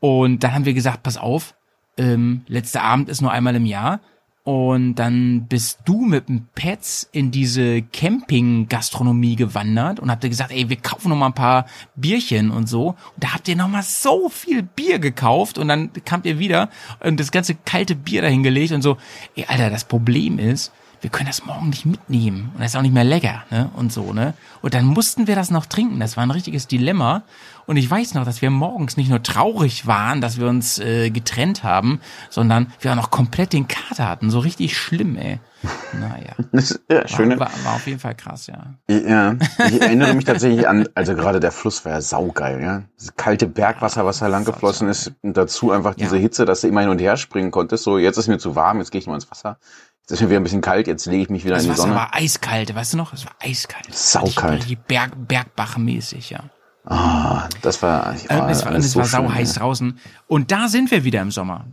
Und 0.00 0.44
dann 0.44 0.52
haben 0.52 0.64
wir 0.64 0.74
gesagt, 0.74 1.02
pass 1.02 1.16
auf, 1.16 1.54
ähm, 1.96 2.42
letzter 2.48 2.82
Abend 2.82 3.08
ist 3.08 3.22
nur 3.22 3.32
einmal 3.32 3.54
im 3.54 3.66
Jahr. 3.66 4.00
Und 4.44 4.96
dann 4.96 5.46
bist 5.46 5.80
du 5.84 6.04
mit 6.04 6.28
dem 6.28 6.46
Pets 6.56 7.08
in 7.12 7.30
diese 7.30 7.80
Camping-Gastronomie 7.80 9.36
gewandert 9.36 10.00
und 10.00 10.10
habt 10.10 10.24
ihr 10.24 10.30
gesagt, 10.30 10.50
ey, 10.50 10.68
wir 10.68 10.76
kaufen 10.76 11.10
noch 11.10 11.16
mal 11.16 11.26
ein 11.26 11.34
paar 11.34 11.66
Bierchen 11.94 12.50
und 12.50 12.68
so. 12.68 12.88
Und 12.88 12.96
da 13.18 13.34
habt 13.34 13.46
ihr 13.46 13.54
noch 13.54 13.68
mal 13.68 13.84
so 13.84 14.28
viel 14.28 14.64
Bier 14.64 14.98
gekauft 14.98 15.58
und 15.58 15.68
dann 15.68 15.92
kamt 16.04 16.26
ihr 16.26 16.40
wieder 16.40 16.70
und 16.98 17.20
das 17.20 17.30
ganze 17.30 17.54
kalte 17.54 17.94
Bier 17.94 18.22
dahingelegt 18.22 18.72
und 18.72 18.82
so. 18.82 18.96
Ey, 19.36 19.44
Alter, 19.46 19.70
das 19.70 19.84
Problem 19.84 20.40
ist, 20.40 20.72
wir 21.02 21.10
können 21.10 21.26
das 21.26 21.44
morgen 21.44 21.68
nicht 21.68 21.84
mitnehmen 21.84 22.50
und 22.54 22.60
das 22.60 22.72
ist 22.72 22.76
auch 22.76 22.82
nicht 22.82 22.94
mehr 22.94 23.04
lecker, 23.04 23.44
ne? 23.50 23.70
Und 23.76 23.92
so, 23.92 24.12
ne? 24.12 24.34
Und 24.60 24.74
dann 24.74 24.86
mussten 24.86 25.26
wir 25.26 25.34
das 25.34 25.50
noch 25.50 25.66
trinken. 25.66 25.98
Das 26.00 26.16
war 26.16 26.24
ein 26.24 26.30
richtiges 26.30 26.68
Dilemma. 26.68 27.22
Und 27.66 27.76
ich 27.76 27.88
weiß 27.90 28.14
noch, 28.14 28.24
dass 28.24 28.42
wir 28.42 28.50
morgens 28.50 28.96
nicht 28.96 29.08
nur 29.10 29.22
traurig 29.22 29.86
waren, 29.86 30.20
dass 30.20 30.38
wir 30.38 30.48
uns 30.48 30.78
äh, 30.78 31.10
getrennt 31.10 31.62
haben, 31.64 32.00
sondern 32.30 32.72
wir 32.80 32.92
auch 32.92 32.96
noch 32.96 33.10
komplett 33.10 33.52
den 33.52 33.68
Kater 33.68 34.08
hatten. 34.08 34.30
So 34.30 34.38
richtig 34.40 34.76
schlimm, 34.76 35.16
ey. 35.16 35.40
Naja. 35.92 36.32
Das, 36.50 36.80
ja, 36.90 37.06
schöne, 37.06 37.38
War, 37.38 37.46
war, 37.46 37.64
war 37.64 37.74
auf 37.74 37.86
jeden 37.86 38.00
Fall 38.00 38.14
krass, 38.16 38.48
ja. 38.48 38.74
Ja, 38.88 39.36
ich 39.68 39.80
erinnere 39.80 40.14
mich 40.14 40.24
tatsächlich 40.24 40.66
an, 40.66 40.88
also 40.94 41.14
gerade 41.14 41.38
der 41.38 41.52
Fluss 41.52 41.84
war 41.84 41.92
ja 41.92 42.00
saugeil, 42.00 42.60
ja. 42.62 42.82
Das 42.98 43.14
kalte 43.14 43.46
Bergwasser, 43.46 44.04
was 44.04 44.18
da 44.18 44.26
lang 44.26 44.44
geflossen 44.44 44.88
ist 44.88 45.12
und 45.22 45.36
dazu 45.36 45.70
einfach 45.70 45.94
diese 45.94 46.16
Ja. 46.16 46.22
Hitze, 46.22 46.44
dass 46.46 46.62
du 46.62 46.68
immer 46.68 46.80
hin 46.80 46.90
und 46.90 47.00
her 47.00 47.16
springen 47.16 47.50
konntest. 47.52 47.84
So, 47.84 47.98
jetzt 47.98 48.16
ist 48.16 48.26
mir 48.28 48.38
zu 48.38 48.56
warm, 48.56 48.78
jetzt 48.78 48.90
gehe 48.90 49.00
ich 49.00 49.06
mal 49.06 49.14
ins 49.14 49.30
Wasser. 49.30 49.58
Jetzt 50.00 50.10
ist 50.12 50.20
mir 50.20 50.30
wieder 50.30 50.40
ein 50.40 50.42
bisschen 50.42 50.62
kalt, 50.62 50.88
jetzt 50.88 51.06
lege 51.06 51.22
ich 51.22 51.30
mich 51.30 51.44
wieder 51.44 51.54
Das 51.54 51.62
in 51.64 51.68
die 51.68 51.72
Wasser 51.74 51.82
Sonne. 51.82 51.94
war 51.94 52.12
eiskalt, 52.14 52.74
weißt 52.74 52.94
du 52.94 52.96
noch? 52.96 53.12
Es 53.12 53.24
war 53.24 53.34
eiskalt. 53.38 53.94
Saukalt. 53.94 54.66
Berg, 54.88 55.12
Bergbach-mäßig, 55.28 56.30
ja. 56.30 56.40
Ah, 56.84 57.48
das 57.62 57.80
war, 57.82 58.12
Ähm, 58.12 58.18
ah, 58.28 58.50
es 58.50 58.64
war, 58.64 58.72
es 58.74 58.92
so 58.92 58.98
war 59.00 59.06
sau 59.06 59.22
schön, 59.28 59.34
heiß 59.34 59.54
ja. 59.54 59.60
draußen. 59.62 59.98
Und 60.26 60.50
da 60.50 60.68
sind 60.68 60.90
wir 60.90 61.04
wieder 61.04 61.22
im 61.22 61.30
Sommer. 61.30 61.66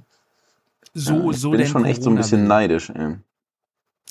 So, 0.94 1.14
Ja, 1.14 1.30
ich 1.32 1.38
so 1.40 1.52
bin 1.52 1.66
schon 1.68 1.86
echt 1.86 2.04
so 2.04 2.10
ein 2.10 2.16
bisschen 2.16 2.48
neidisch. 2.48 2.90
Ey. 2.92 3.16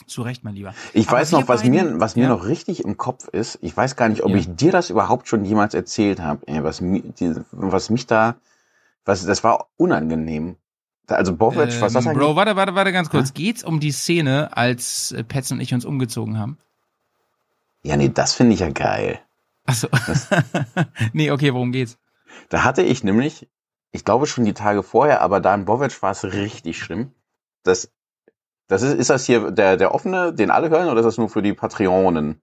Zu 0.07 0.23
Recht, 0.23 0.45
mein 0.45 0.55
Lieber. 0.55 0.75
Ich 0.93 1.09
Aber 1.09 1.19
weiß 1.19 1.33
noch, 1.33 1.47
was 1.49 1.63
beiden- 1.63 1.93
mir, 1.95 2.01
was 2.01 2.17
mir 2.17 2.23
ja. 2.23 2.29
noch 2.29 2.47
richtig 2.47 2.85
im 2.85 2.97
Kopf 2.97 3.29
ist. 3.29 3.59
Ich 3.63 3.77
weiß 3.77 3.97
gar 3.97 4.09
nicht, 4.09 4.23
ob 4.23 4.31
Ja. 4.31 4.37
ich 4.39 4.55
dir 4.55 4.73
das 4.73 4.91
überhaupt 4.91 5.29
schon 5.29 5.45
jemals 5.45 5.75
erzählt 5.75 6.21
habe. 6.21 6.41
Was, 6.65 6.81
was 7.53 7.91
mich 7.91 8.07
da, 8.07 8.37
was, 9.05 9.25
das 9.25 9.43
war 9.45 9.67
unangenehm. 9.77 10.57
Also 11.09 11.35
Bobic, 11.35 11.81
was 11.81 11.93
das 11.95 12.05
Ähm, 12.05 12.11
eigentlich? 12.13 12.27
Bro, 12.27 12.37
warte, 12.37 12.55
warte, 12.57 12.75
warte 12.75 12.93
ganz 12.93 13.09
kurz. 13.11 13.35
Geht's 13.35 13.65
um 13.65 13.81
die 13.81 13.93
Szene, 13.93 14.57
als 14.57 15.15
Pets 15.29 15.51
und 15.53 15.61
ich 15.61 15.73
uns 15.75 15.85
umgezogen 15.85 16.39
haben? 16.39 16.59
Ja, 17.83 17.97
nee, 17.97 18.11
das 18.13 18.35
finde 18.35 18.55
ich 18.55 18.61
ja 18.61 18.71
geil. 18.71 19.19
Achso. 19.69 19.89
nee, 21.13 21.31
okay, 21.31 21.53
worum 21.53 21.73
geht's? 21.73 21.99
Da 22.49 22.65
hatte 22.65 22.83
ich 22.83 23.05
nämlich, 23.05 23.51
ich 23.93 24.03
glaube 24.03 24.27
schon 24.27 24.47
die 24.47 24.55
Tage 24.55 24.83
vorher, 24.83 25.21
aber 25.21 25.41
da 25.41 25.55
in 25.55 25.67
Bovic 25.67 26.01
war 26.01 26.13
es 26.13 26.25
richtig 26.25 26.79
schlimm. 26.79 27.13
Das, 27.65 27.93
das 28.67 28.81
ist, 28.81 28.95
ist 28.95 29.11
das 29.11 29.27
hier 29.27 29.51
der, 29.51 29.77
der 29.77 29.95
offene, 29.95 30.33
den 30.33 30.51
alle 30.51 30.71
hören, 30.71 30.89
oder 30.89 31.01
ist 31.01 31.07
das 31.07 31.19
nur 31.19 31.29
für 31.29 31.43
die 31.43 31.53
Patreonen? 31.53 32.41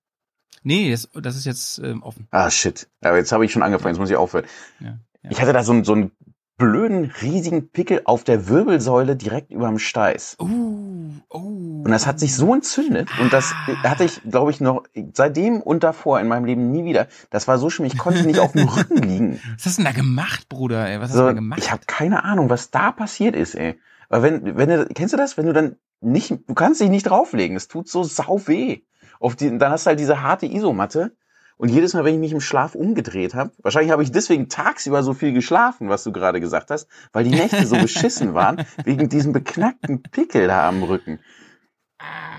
Nee, 0.62 0.92
das, 0.92 1.10
das 1.16 1.36
ist 1.36 1.46
jetzt 1.46 1.80
ähm, 1.80 2.04
offen. 2.04 2.28
Ah, 2.30 2.52
shit. 2.52 2.88
Aber 3.02 3.18
jetzt 3.18 3.32
habe 3.32 3.44
ich 3.44 3.52
schon 3.52 3.64
angefangen, 3.64 3.96
jetzt 3.96 4.00
muss 4.00 4.12
ich 4.12 4.18
aufhören. 4.18 4.46
Ja, 4.80 5.00
ja. 5.24 5.32
Ich 5.32 5.42
hatte 5.42 5.54
da 5.54 5.64
so, 5.64 5.84
so 5.84 5.94
einen 5.94 6.12
blöden, 6.58 7.12
riesigen 7.22 7.70
Pickel 7.70 8.02
auf 8.06 8.24
der 8.24 8.48
Wirbelsäule 8.48 9.16
direkt 9.16 9.52
über 9.52 9.68
dem 9.68 9.80
Steiß. 9.80 10.38
Uh, 10.40 11.12
oh. 11.30 11.38
Und 11.40 11.90
das 11.92 12.08
hat 12.08 12.20
sich 12.20 12.36
so 12.36 12.54
entzündet 12.54 13.10
und 13.20 13.34
das 13.34 13.54
hatte 13.84 14.06
ich, 14.06 14.22
glaube 14.24 14.52
ich, 14.52 14.62
noch 14.62 14.84
seitdem 15.14 15.62
und 15.62 15.84
davor 15.84 16.20
in 16.20 16.28
meinem 16.28 16.46
Leben 16.46 16.72
nie 16.72 16.86
wieder. 16.86 17.08
Das 17.30 17.48
war 17.48 17.58
so 17.58 17.70
schlimm, 17.70 17.86
ich 17.88 17.98
konnte 17.98 18.24
nicht 18.26 18.40
auf 18.40 18.54
dem 18.54 18.68
Rücken 18.70 18.98
liegen. 18.98 19.40
Was 19.58 19.66
hast 19.66 19.78
du 19.78 19.84
denn 19.84 19.94
da 19.94 19.98
gemacht, 20.00 20.48
Bruder? 20.50 20.88
Ey? 20.88 21.00
Was 21.00 21.10
hast 21.10 21.16
du 21.16 21.20
So, 21.20 21.26
da 21.26 21.34
gemacht? 21.34 21.60
ich 21.60 21.72
habe 21.72 21.84
keine 21.88 22.24
Ahnung, 22.24 22.50
was 22.50 22.72
da 22.72 22.92
passiert 22.92 23.36
ist, 23.36 23.56
ey. 23.56 23.80
Weil 24.10 24.24
wenn, 24.24 24.58
wenn 24.58 24.70
du, 24.70 24.86
kennst 24.94 25.14
du 25.14 25.18
das, 25.18 25.38
wenn 25.38 25.48
du 25.48 25.54
dann 25.54 25.76
nicht, 26.00 26.32
du 26.48 26.54
kannst 26.54 26.80
dich 26.80 26.90
nicht 26.90 27.04
drauflegen, 27.10 27.58
es 27.58 27.68
tut 27.68 27.90
so 27.90 28.04
sau 28.04 28.42
weh. 28.48 28.82
Auf 29.20 29.36
die, 29.36 29.58
dann 29.58 29.72
hast 29.72 29.86
du 29.86 29.90
halt 29.90 30.00
diese 30.00 30.22
harte 30.22 30.46
Isomatte 30.46 31.16
Und 31.58 31.70
jedes 31.70 31.94
Mal, 31.94 32.04
wenn 32.04 32.16
ich 32.16 32.20
mich 32.20 32.32
im 32.34 32.42
Schlaf 32.42 32.76
umgedreht 32.76 33.34
habe, 33.34 33.52
wahrscheinlich 33.62 33.92
habe 33.92 34.04
ich 34.04 34.12
deswegen 34.12 34.50
tagsüber 34.50 35.04
so 35.04 35.14
viel 35.14 35.32
geschlafen, 35.32 35.88
was 35.88 36.04
du 36.04 36.12
gerade 36.12 36.42
gesagt 36.42 36.70
hast, 36.70 36.88
weil 37.14 37.24
die 37.24 37.30
Nächte 37.30 37.66
so 37.66 37.78
beschissen 37.78 38.34
waren, 38.34 38.66
wegen 38.84 39.08
diesem 39.08 39.32
beknackten 39.32 40.04
Pickel 40.04 40.48
da 40.48 40.68
am 40.68 40.84
Rücken. 40.84 41.20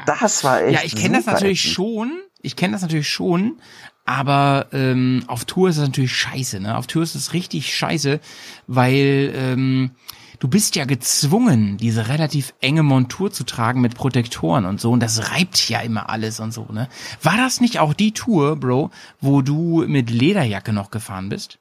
Das 0.04 0.44
war 0.44 0.62
echt. 0.62 0.74
Ja, 0.74 0.80
ich 0.84 0.94
kenne 0.94 1.16
das 1.16 1.26
natürlich 1.26 1.64
ätzend. 1.64 1.74
schon. 1.74 2.12
Ich 2.42 2.56
kenne 2.56 2.72
das 2.74 2.82
natürlich 2.82 3.08
schon. 3.08 3.58
Aber 4.04 4.68
ähm, 4.72 5.24
auf 5.26 5.46
Tour 5.46 5.68
ist 5.68 5.78
es 5.78 5.88
natürlich 5.88 6.14
scheiße. 6.14 6.60
Ne? 6.60 6.76
Auf 6.76 6.86
Tour 6.86 7.02
ist 7.02 7.16
es 7.16 7.32
richtig 7.32 7.74
scheiße, 7.74 8.20
weil 8.68 9.32
ähm, 9.34 9.90
du 10.38 10.48
bist 10.48 10.76
ja 10.76 10.84
gezwungen, 10.84 11.76
diese 11.76 12.08
relativ 12.08 12.54
enge 12.60 12.82
Montur 12.82 13.32
zu 13.32 13.44
tragen 13.44 13.80
mit 13.80 13.94
Protektoren 13.94 14.64
und 14.64 14.80
so. 14.80 14.90
Und 14.92 15.00
das 15.00 15.32
reibt 15.32 15.68
ja 15.68 15.80
immer 15.80 16.08
alles 16.10 16.40
und 16.40 16.52
so. 16.52 16.66
Ne? 16.70 16.88
War 17.22 17.36
das 17.36 17.60
nicht 17.60 17.78
auch 17.78 17.94
die 17.94 18.12
Tour, 18.12 18.56
Bro, 18.56 18.90
wo 19.20 19.42
du 19.42 19.84
mit 19.86 20.10
Lederjacke 20.10 20.72
noch 20.72 20.90
gefahren 20.90 21.28
bist? 21.28 21.58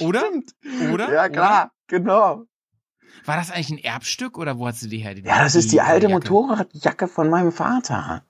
Oder? 0.00 0.22
stimmt. 0.32 0.54
Oder? 0.92 1.12
Ja, 1.12 1.28
klar, 1.28 1.72
genau. 1.86 2.44
War 3.24 3.36
das 3.36 3.50
eigentlich 3.50 3.70
ein 3.70 3.78
Erbstück 3.78 4.36
oder 4.38 4.58
wo 4.58 4.66
hast 4.66 4.82
du 4.82 4.88
die 4.88 4.98
her? 4.98 5.14
Die, 5.14 5.22
Ja, 5.22 5.42
das 5.42 5.54
ist 5.54 5.72
die 5.72 5.80
alte 5.80 6.08
Jacke? 6.08 6.14
Motorradjacke 6.14 7.08
von 7.08 7.30
meinem 7.30 7.52
Vater. 7.52 8.24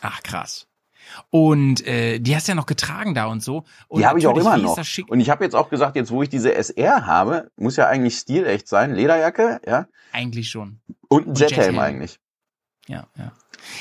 Ach 0.00 0.22
krass. 0.22 0.68
Und 1.30 1.86
äh, 1.86 2.18
die 2.18 2.34
hast 2.36 2.48
du 2.48 2.52
ja 2.52 2.56
noch 2.56 2.66
getragen 2.66 3.14
da 3.14 3.26
und 3.26 3.42
so. 3.42 3.64
Und 3.88 4.00
Die 4.00 4.06
habe 4.06 4.18
ich 4.18 4.26
auch 4.26 4.36
immer 4.36 4.56
noch. 4.56 4.78
Und 5.08 5.20
ich 5.20 5.30
habe 5.30 5.44
jetzt 5.44 5.54
auch 5.54 5.70
gesagt, 5.70 5.96
jetzt 5.96 6.10
wo 6.10 6.22
ich 6.22 6.28
diese 6.28 6.54
SR 6.54 7.06
habe, 7.06 7.50
muss 7.56 7.76
ja 7.76 7.86
eigentlich 7.88 8.18
stilecht 8.18 8.68
sein, 8.68 8.94
Lederjacke, 8.94 9.60
ja, 9.66 9.86
Eigentlich 10.12 10.50
schon. 10.50 10.80
und 11.08 11.26
ein 11.28 11.34
Jethelm 11.34 11.58
Jethelm. 11.60 11.78
eigentlich. 11.78 12.18
Ja, 12.88 13.06
ja. 13.16 13.32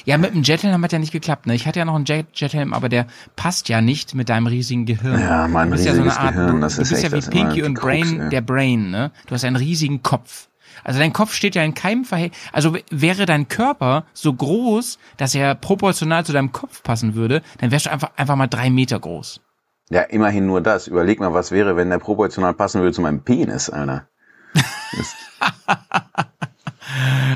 Ja, 0.06 0.17
mit 0.20 0.34
dem 0.36 0.44
Jethelm 0.44 0.84
hat 0.84 0.91
ja 0.91 1.00
nicht 1.00 1.12
geklappt. 1.12 1.48
Ne? 1.48 1.56
Ich 1.56 1.65
hatte 1.65 1.80
ja 1.80 1.86
noch 1.86 1.96
einen 1.96 2.06
Jet 2.06 2.28
Jethelm, 2.36 2.72
aber 2.74 2.88
der 2.88 3.08
passt 3.36 3.67
ja 3.67 3.82
nicht 3.82 4.13
mit 4.13 4.30
deinem 4.30 4.46
riesigen 4.46 4.86
Gehirn. 4.86 5.20
Ja, 5.20 5.48
mein 5.48 5.70
du 5.70 5.76
bist 5.76 5.86
ja 5.88 5.94
so 5.96 6.02
eine 6.02 6.10
riesiges 6.12 6.24
Art, 6.24 6.36
Gehirn, 6.36 6.56
du, 6.56 6.62
das 6.62 6.76
du 6.76 6.82
ist 6.84 6.89
bist 6.89 7.04
echt 7.04 7.12
ja 7.12 7.17
das 7.17 7.28
wie 7.28 7.32
Pinky 7.32 7.63
und 7.63 7.74
Krux, 7.74 7.86
Brain, 7.88 8.20
ey. 8.22 8.30
der 8.30 8.41
Brain, 8.41 8.91
ne? 8.91 9.12
Du 9.26 9.34
hast 9.34 9.44
einen 9.44 9.56
riesigen 9.56 10.04
Kopf. 10.04 10.50
Also 10.84 11.00
dein 11.00 11.14
Kopf 11.14 11.34
steht 11.34 11.56
ja 11.56 11.64
in 11.64 11.74
keinem 11.74 12.06
Verhältnis. 12.06 12.40
Also 12.52 12.76
wäre 12.90 13.26
dein 13.26 13.48
Körper 13.48 14.06
so 14.14 14.34
groß, 14.34 14.98
dass 15.18 15.36
er 15.36 15.56
proportional 15.56 16.26
zu 16.26 16.34
deinem 16.34 16.52
Kopf 16.52 16.84
passen 16.84 17.16
würde, 17.16 17.42
dann 17.60 17.72
wärst 17.72 17.86
du 17.88 17.92
einfach, 17.92 18.12
einfach 18.18 18.36
mal 18.36 18.48
drei 18.48 18.70
Meter 18.70 19.00
groß. 19.00 19.42
Ja, 19.90 20.02
immerhin 20.04 20.46
nur 20.46 20.62
das. 20.62 20.88
Überleg 20.88 21.20
mal, 21.20 21.34
was 21.34 21.52
wäre, 21.52 21.76
wenn 21.76 21.90
der 21.90 22.00
proportional 22.00 22.54
passen 22.54 22.82
würde 22.82 22.94
zu 22.94 23.02
meinem 23.02 23.24
Penis, 23.24 23.70
Alter. 23.70 24.08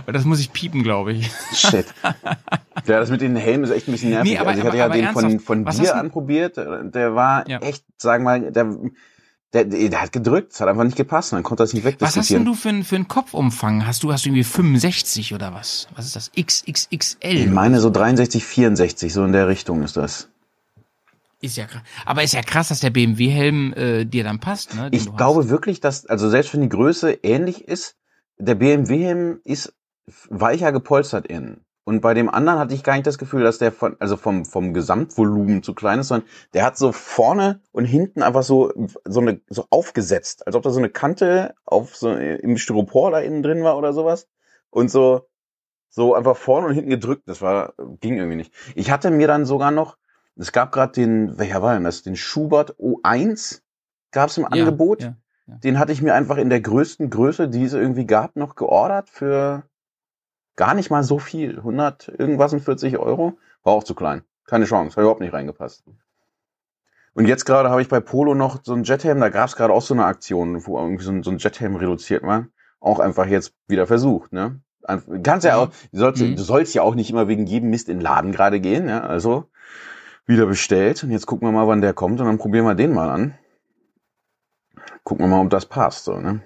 Das 0.05 0.23
muss 0.25 0.39
ich 0.39 0.51
piepen, 0.53 0.83
glaube 0.83 1.13
ich. 1.13 1.31
Shit. 1.53 1.85
ja, 2.03 2.99
das 2.99 3.09
mit 3.09 3.21
den 3.21 3.35
Helmen 3.35 3.63
ist 3.63 3.71
echt 3.71 3.87
ein 3.87 3.91
bisschen 3.91 4.11
nervig. 4.11 4.31
Nee, 4.33 4.37
aber- 4.37 4.49
also 4.51 4.61
ich 4.61 4.65
hatte 4.67 4.83
aber- 4.83 4.95
ja 4.97 5.09
aber 5.09 5.21
den 5.23 5.39
von, 5.39 5.65
von 5.65 5.75
dir 5.83 5.95
anprobiert. 5.95 6.57
Der 6.57 7.15
war 7.15 7.47
Ja. 7.49 7.59
echt, 7.59 7.83
sag 7.97 8.21
mal, 8.21 8.51
der, 8.51 8.73
der, 9.63 9.89
der 9.89 10.01
hat 10.01 10.11
gedrückt. 10.11 10.53
Es 10.53 10.59
hat 10.61 10.67
einfach 10.67 10.83
nicht 10.83 10.97
gepasst. 10.97 11.31
Man 11.33 11.43
konnte 11.43 11.63
das 11.63 11.73
nicht 11.73 11.83
Was 12.01 12.17
hast 12.17 12.29
denn 12.29 12.45
du 12.45 12.53
für, 12.53 12.69
einen- 12.69 12.83
für 12.83 12.95
einen 12.95 13.07
Kopfumfang? 13.07 13.87
Hast 13.87 14.03
du, 14.03 14.11
hast 14.11 14.25
du 14.25 14.29
irgendwie 14.29 14.43
65 14.43 15.33
oder 15.33 15.53
was? 15.53 15.87
Was 15.95 16.05
ist 16.05 16.15
das? 16.15 16.31
XXXL? 16.39 17.17
Ich 17.37 17.47
meine 17.49 17.79
so 17.79 17.89
63, 17.89 18.43
64, 18.43 19.13
so 19.13 19.23
in 19.23 19.31
der 19.31 19.47
Richtung 19.47 19.81
ist 19.83 19.97
das. 19.97 20.29
Ist 21.41 21.57
ja 21.57 21.65
krass. 21.65 21.81
Aber 22.05 22.23
ist 22.23 22.33
ja 22.33 22.41
krass, 22.41 22.69
dass 22.69 22.79
der 22.79 22.89
BMW-Helm 22.91 23.73
äh, 23.73 24.05
dir 24.05 24.23
dann 24.23 24.39
passt, 24.39 24.73
ne? 24.75 24.89
den 24.89 24.93
Ich 24.97 25.05
du 25.05 25.11
hast. 25.11 25.17
glaube 25.17 25.49
wirklich, 25.49 25.79
dass, 25.79 26.05
also 26.05 26.29
selbst 26.29 26.53
wenn 26.53 26.61
die 26.61 26.69
Größe 26.69 27.11
ähnlich 27.23 27.67
ist, 27.67 27.95
der 28.37 28.55
BMW-Helm 28.55 29.39
ist 29.43 29.73
weicher 30.29 30.71
gepolstert 30.71 31.27
innen. 31.27 31.64
Und 31.85 32.01
bei 32.01 32.15
dem 32.15 32.29
anderen 32.29 32.57
hatte 32.57 32.73
ich 32.73 32.83
gar 32.83 32.95
nicht 32.95 33.05
das 33.05 33.19
Gefühl, 33.19 33.43
dass 33.43 33.59
der 33.59 33.71
von, 33.71 33.95
also 33.99 34.17
vom, 34.17 34.43
vom 34.43 34.73
Gesamtvolumen 34.73 35.61
zu 35.61 35.75
klein 35.75 35.99
ist, 35.99 36.07
sondern 36.07 36.27
der 36.55 36.65
hat 36.65 36.77
so 36.77 36.91
vorne 36.91 37.61
und 37.71 37.85
hinten 37.85 38.23
einfach 38.23 38.41
so, 38.41 38.73
so 39.05 39.19
eine, 39.21 39.39
so 39.49 39.65
aufgesetzt, 39.69 40.47
als 40.47 40.55
ob 40.55 40.63
da 40.63 40.71
so 40.71 40.79
eine 40.79 40.89
Kante 40.89 41.53
auf 41.63 41.95
so, 41.95 42.11
im 42.11 42.57
Styropor 42.57 43.11
da 43.11 43.19
innen 43.19 43.43
drin 43.43 43.63
war 43.63 43.77
oder 43.77 43.93
sowas. 43.93 44.27
Und 44.71 44.89
so, 44.89 45.27
so 45.89 46.15
einfach 46.15 46.35
vorne 46.35 46.67
und 46.67 46.73
hinten 46.73 46.89
gedrückt. 46.89 47.29
Das 47.29 47.43
war, 47.43 47.75
ging 48.01 48.17
irgendwie 48.17 48.37
nicht. 48.37 48.53
Ich 48.73 48.89
hatte 48.89 49.11
mir 49.11 49.27
dann 49.27 49.45
sogar 49.45 49.69
noch, 49.69 49.97
es 50.35 50.51
gab 50.51 50.71
gerade 50.71 50.91
den, 50.91 51.37
welcher 51.37 51.61
war 51.61 51.75
denn 51.75 51.83
das? 51.83 52.01
Den 52.01 52.15
Schubert 52.15 52.75
O1 52.79 53.61
gab 54.11 54.29
es 54.29 54.37
im 54.37 54.43
Ja, 54.43 54.49
Angebot. 54.49 55.03
Ja. 55.03 55.15
Den 55.45 55.77
hatte 55.77 55.91
ich 55.91 56.01
mir 56.01 56.15
einfach 56.15 56.37
in 56.37 56.49
der 56.49 56.61
größten 56.61 57.11
Größe, 57.11 57.47
die 57.47 57.63
es 57.63 57.73
irgendwie 57.73 58.07
gab, 58.07 58.35
noch 58.35 58.55
geordert 58.55 59.09
für 59.09 59.63
gar 60.55 60.73
nicht 60.73 60.89
mal 60.89 61.03
so 61.03 61.19
viel. 61.19 61.57
100 61.57 62.09
irgendwas 62.09 62.53
und 62.53 62.61
40 62.61 62.97
Euro. 62.97 63.37
War 63.63 63.73
auch 63.73 63.83
zu 63.83 63.95
klein. 63.95 64.23
Keine 64.45 64.65
Chance. 64.65 64.95
Hat 64.95 65.01
überhaupt 65.01 65.21
nicht 65.21 65.33
reingepasst. 65.33 65.83
Und 67.13 67.27
jetzt 67.27 67.45
gerade 67.45 67.69
habe 67.69 67.81
ich 67.81 67.87
bei 67.87 67.99
Polo 68.01 68.35
noch 68.35 68.59
so 68.63 68.73
einen 68.73 68.83
Jethelm. 68.83 69.19
Da 69.19 69.29
gab 69.29 69.47
es 69.47 69.55
gerade 69.55 69.73
auch 69.73 69.81
so 69.81 69.93
eine 69.93 70.05
Aktion, 70.05 70.65
wo 70.65 70.77
irgendwie 70.77 71.03
so 71.03 71.11
ein, 71.11 71.23
so 71.23 71.31
ein 71.31 71.37
Jethelm 71.37 71.75
reduziert 71.75 72.23
war. 72.23 72.47
Auch 72.79 72.99
einfach 72.99 73.25
jetzt 73.25 73.53
wieder 73.67 73.87
versucht, 73.87 74.33
ne? 74.33 74.59
Kannst 75.23 75.45
ja 75.45 75.55
Mhm. 75.55 75.61
auch, 75.61 75.69
du 75.91 75.97
sollst, 75.97 76.21
Mhm. 76.21 76.35
du 76.35 76.43
sollst 76.43 76.75
ja 76.75 76.83
auch 76.83 76.93
nicht 76.93 77.09
immer 77.09 77.27
wegen 77.27 77.47
jedem 77.47 77.69
Mist 77.71 77.89
in 77.89 77.97
den 77.97 78.03
Laden 78.03 78.31
gerade 78.31 78.59
gehen, 78.59 78.87
ja? 78.87 79.01
Also 79.01 79.49
wieder 80.27 80.45
bestellt. 80.45 81.03
Und 81.03 81.09
jetzt 81.11 81.25
gucken 81.25 81.47
wir 81.47 81.51
mal, 81.51 81.67
wann 81.67 81.81
der 81.81 81.93
kommt 81.93 82.19
und 82.19 82.27
dann 82.27 82.37
probieren 82.37 82.65
wir 82.65 82.75
den 82.75 82.93
mal 82.93 83.09
an. 83.09 83.33
Gucken 85.03 85.25
wir 85.25 85.29
mal, 85.29 85.41
ob 85.41 85.49
das 85.49 85.65
passt, 85.65 86.03
so, 86.03 86.19
ne? 86.19 86.41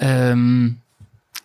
Ähm, 0.00 0.78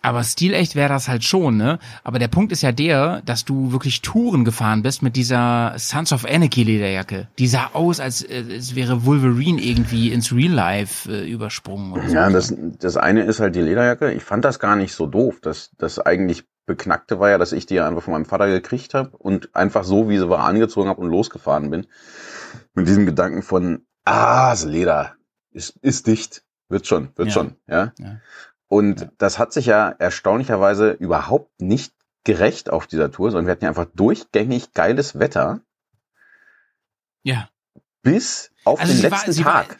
aber 0.02 0.24
stilecht 0.24 0.74
wäre 0.74 0.88
das 0.88 1.08
halt 1.08 1.24
schon, 1.24 1.56
ne? 1.56 1.78
Aber 2.04 2.18
der 2.18 2.28
Punkt 2.28 2.52
ist 2.52 2.62
ja 2.62 2.72
der, 2.72 3.22
dass 3.22 3.44
du 3.44 3.72
wirklich 3.72 4.02
Touren 4.02 4.44
gefahren 4.44 4.82
bist 4.82 5.02
mit 5.02 5.16
dieser 5.16 5.74
Sons 5.76 6.12
of 6.12 6.24
Anarchy 6.24 6.62
Lederjacke. 6.62 7.28
Die 7.38 7.46
sah 7.46 7.70
aus, 7.74 8.00
als 8.00 8.22
äh, 8.22 8.40
es 8.40 8.74
wäre 8.74 9.04
Wolverine 9.04 9.60
irgendwie 9.60 10.12
ins 10.12 10.32
Real 10.32 10.52
Life 10.52 11.10
äh, 11.10 11.30
übersprungen. 11.30 11.92
Oder 11.92 12.08
so. 12.08 12.14
Ja, 12.14 12.30
das, 12.30 12.54
das 12.78 12.96
eine 12.96 13.22
ist 13.24 13.40
halt 13.40 13.54
die 13.54 13.62
Lederjacke. 13.62 14.12
Ich 14.12 14.22
fand 14.22 14.44
das 14.44 14.58
gar 14.58 14.76
nicht 14.76 14.94
so 14.94 15.06
doof. 15.06 15.40
Das, 15.42 15.70
das 15.78 15.98
eigentlich 15.98 16.44
Beknackte 16.66 17.18
war 17.18 17.30
ja, 17.30 17.38
dass 17.38 17.52
ich 17.52 17.66
die 17.66 17.74
ja 17.74 17.88
einfach 17.88 18.02
von 18.02 18.12
meinem 18.12 18.26
Vater 18.26 18.46
gekriegt 18.46 18.94
habe 18.94 19.16
und 19.16 19.54
einfach 19.54 19.84
so, 19.84 20.08
wie 20.08 20.18
sie 20.18 20.28
war, 20.28 20.44
angezogen 20.44 20.88
habe 20.88 21.00
und 21.00 21.10
losgefahren 21.10 21.70
bin. 21.70 21.86
Mit 22.74 22.88
diesem 22.88 23.06
Gedanken 23.06 23.42
von, 23.42 23.86
ah, 24.04 24.50
das 24.50 24.64
Leder 24.64 25.16
ist, 25.50 25.76
ist 25.82 26.06
dicht. 26.06 26.44
Wird 26.68 26.86
schon, 26.86 27.08
wird 27.16 27.28
Ja. 27.28 27.34
schon, 27.34 27.56
ja. 27.66 27.92
Ja. 27.98 28.20
Und 28.70 29.00
Ja. 29.00 29.08
das 29.18 29.38
hat 29.40 29.52
sich 29.52 29.66
ja 29.66 29.88
erstaunlicherweise 29.90 30.92
überhaupt 30.92 31.60
nicht 31.60 31.92
gerecht 32.24 32.70
auf 32.70 32.86
dieser 32.86 33.10
Tour, 33.10 33.30
sondern 33.32 33.46
wir 33.46 33.52
hatten 33.52 33.64
ja 33.64 33.70
einfach 33.70 33.88
durchgängig 33.96 34.72
geiles 34.74 35.18
Wetter 35.18 35.60
ja. 37.22 37.48
bis 38.02 38.50
auf 38.64 38.80
Also 38.80 38.92
den 39.02 39.10
war- 39.10 39.24
letzten 39.26 39.44
war- 39.44 39.66
Tag. 39.66 39.78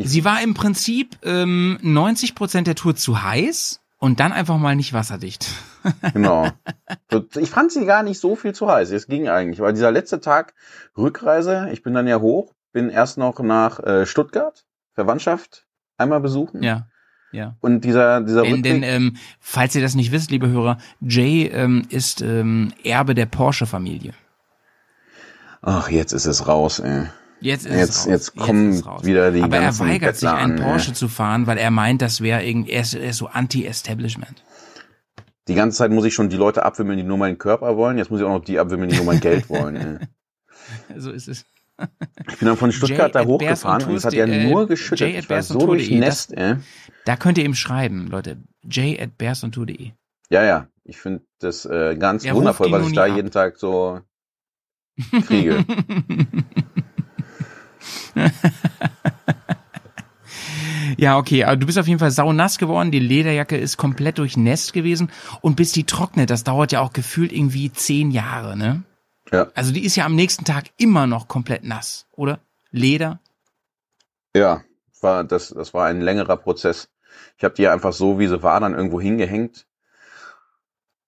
Sie 0.00 0.24
war 0.24 0.40
im 0.42 0.54
Prinzip 0.54 1.16
ähm, 1.24 1.78
90 1.82 2.34
Prozent 2.34 2.66
der 2.68 2.76
Tour 2.76 2.94
zu 2.94 3.22
heiß 3.22 3.80
und 3.98 4.20
dann 4.20 4.32
einfach 4.32 4.56
mal 4.58 4.76
nicht 4.76 4.92
wasserdicht. 4.92 5.46
Genau. 6.12 6.50
Ich 7.36 7.50
fand 7.50 7.70
sie 7.72 7.86
gar 7.86 8.02
nicht 8.02 8.18
so 8.20 8.34
viel 8.36 8.52
zu 8.52 8.68
heiß. 8.68 8.90
Es 8.90 9.06
ging 9.06 9.28
eigentlich. 9.28 9.60
Weil 9.60 9.72
dieser 9.72 9.90
letzte 9.92 10.20
Tag 10.20 10.54
Rückreise, 10.96 11.68
ich 11.72 11.82
bin 11.82 11.94
dann 11.94 12.06
ja 12.08 12.20
hoch, 12.20 12.52
bin 12.72 12.90
erst 12.90 13.16
noch 13.16 13.38
nach 13.40 13.78
äh, 13.80 14.04
Stuttgart, 14.04 14.66
Verwandtschaft, 14.92 15.66
einmal 15.96 16.20
besuchen. 16.20 16.62
Ja. 16.62 16.88
Ja. 17.32 17.56
Und 17.60 17.82
dieser, 17.84 18.22
dieser 18.22 18.42
Denn, 18.42 18.62
denn 18.62 18.82
ähm, 18.82 19.16
falls 19.40 19.74
ihr 19.74 19.82
das 19.82 19.94
nicht 19.94 20.12
wisst, 20.12 20.30
liebe 20.30 20.48
Hörer, 20.48 20.78
Jay 21.00 21.46
ähm, 21.46 21.84
ist 21.90 22.22
ähm, 22.22 22.72
Erbe 22.84 23.14
der 23.14 23.26
Porsche-Familie. 23.26 24.14
ach, 25.60 25.90
jetzt 25.90 26.12
ist 26.12 26.26
es 26.26 26.46
raus, 26.48 26.78
ey. 26.80 27.04
Jetzt 27.40 27.66
ist 27.66 27.76
Jetzt, 27.76 27.90
es 27.90 27.98
raus. 27.98 28.06
jetzt 28.06 28.36
kommen 28.36 28.70
es 28.70 28.86
raus. 28.86 29.04
wieder 29.04 29.30
die 29.30 29.42
Aber 29.42 29.56
er 29.56 29.62
ganzen 29.62 29.86
weigert 29.86 30.16
sich, 30.16 30.28
Bettler 30.28 30.42
einen 30.42 30.58
an, 30.58 30.64
Porsche 30.64 30.90
ey. 30.90 30.94
zu 30.96 31.08
fahren, 31.08 31.46
weil 31.46 31.58
er 31.58 31.70
meint, 31.70 32.02
das 32.02 32.20
wäre 32.20 32.44
irgendwie, 32.44 32.72
er 32.72 32.80
ist, 32.82 32.94
er 32.94 33.10
ist 33.10 33.18
so 33.18 33.28
anti-Establishment. 33.28 34.42
Die 35.46 35.54
ganze 35.54 35.78
Zeit 35.78 35.90
muss 35.92 36.04
ich 36.04 36.14
schon 36.14 36.30
die 36.30 36.36
Leute 36.36 36.64
abwimmeln, 36.64 36.98
die 36.98 37.04
nur 37.04 37.16
meinen 37.16 37.38
Körper 37.38 37.76
wollen. 37.76 37.96
Jetzt 37.96 38.10
muss 38.10 38.20
ich 38.20 38.26
auch 38.26 38.32
noch 38.36 38.44
die 38.44 38.58
abwimmeln, 38.58 38.90
die 38.90 38.96
nur 38.96 39.04
mein 39.06 39.20
Geld 39.20 39.48
wollen. 39.48 39.76
Ey. 39.76 39.98
So 40.98 41.10
ist 41.10 41.28
es. 41.28 41.46
Ich 42.28 42.38
bin 42.38 42.48
dann 42.48 42.56
von 42.56 42.72
Stuttgart 42.72 43.14
da 43.14 43.24
hochgefahren 43.24 43.82
und 43.84 43.90
und 43.90 43.96
es 43.96 44.04
hat 44.04 44.12
ja 44.12 44.26
äh, 44.26 44.44
nur 44.48 44.66
geschüttet. 44.66 45.08
Jay 45.08 45.16
at 45.16 45.24
Ich 45.24 45.30
war 45.30 45.36
Bears 45.36 45.48
so 45.48 45.58
durchnässt, 45.58 46.36
ey. 46.36 46.56
Da 47.04 47.16
könnt 47.16 47.38
ihr 47.38 47.44
ihm 47.44 47.54
schreiben, 47.54 48.08
Leute. 48.08 48.38
Jay 48.68 48.98
at 49.00 49.16
bearsontour.de. 49.16 49.92
Ja, 50.30 50.44
ja. 50.44 50.68
Ich 50.84 50.98
finde 50.98 51.22
das 51.38 51.64
äh, 51.66 51.96
ganz 51.96 52.24
Er 52.24 52.32
ruft 52.32 52.40
wundervoll, 52.40 52.72
was 52.72 52.88
ich 52.88 52.94
da 52.94 53.04
ab. 53.04 53.16
jeden 53.16 53.30
Tag 53.30 53.58
so 53.58 54.00
kriege. 55.26 55.64
Ja, 60.96 61.16
okay, 61.18 61.44
aber 61.44 61.56
du 61.56 61.66
bist 61.66 61.78
auf 61.78 61.86
jeden 61.86 62.00
Fall 62.00 62.10
saunass 62.10 62.58
geworden, 62.58 62.90
die 62.90 62.98
Lederjacke 62.98 63.56
ist 63.56 63.76
komplett 63.76 64.18
durchnässt 64.18 64.72
gewesen 64.72 65.10
und 65.40 65.54
bis 65.54 65.70
die 65.70 65.84
trocknet, 65.84 66.30
das 66.30 66.44
dauert 66.44 66.72
ja 66.72 66.80
auch 66.80 66.92
gefühlt 66.92 67.32
irgendwie 67.32 67.70
zehn 67.70 68.10
Jahre, 68.10 68.56
ne? 68.56 68.82
Ja. 69.32 69.48
Also 69.54 69.72
die 69.72 69.84
ist 69.84 69.96
ja 69.96 70.04
am 70.04 70.14
nächsten 70.14 70.44
Tag 70.44 70.66
immer 70.76 71.06
noch 71.06 71.28
komplett 71.28 71.64
nass, 71.64 72.06
oder? 72.12 72.40
Leder? 72.70 73.20
Ja, 74.34 74.62
war 75.00 75.24
das, 75.24 75.48
das 75.48 75.74
war 75.74 75.86
ein 75.86 76.00
längerer 76.00 76.36
Prozess. 76.36 76.88
Ich 77.36 77.44
habe 77.44 77.54
die 77.54 77.68
einfach 77.68 77.92
so, 77.92 78.18
wie 78.18 78.28
sie 78.28 78.42
war, 78.42 78.60
dann 78.60 78.74
irgendwo 78.74 79.00
hingehängt. 79.00 79.66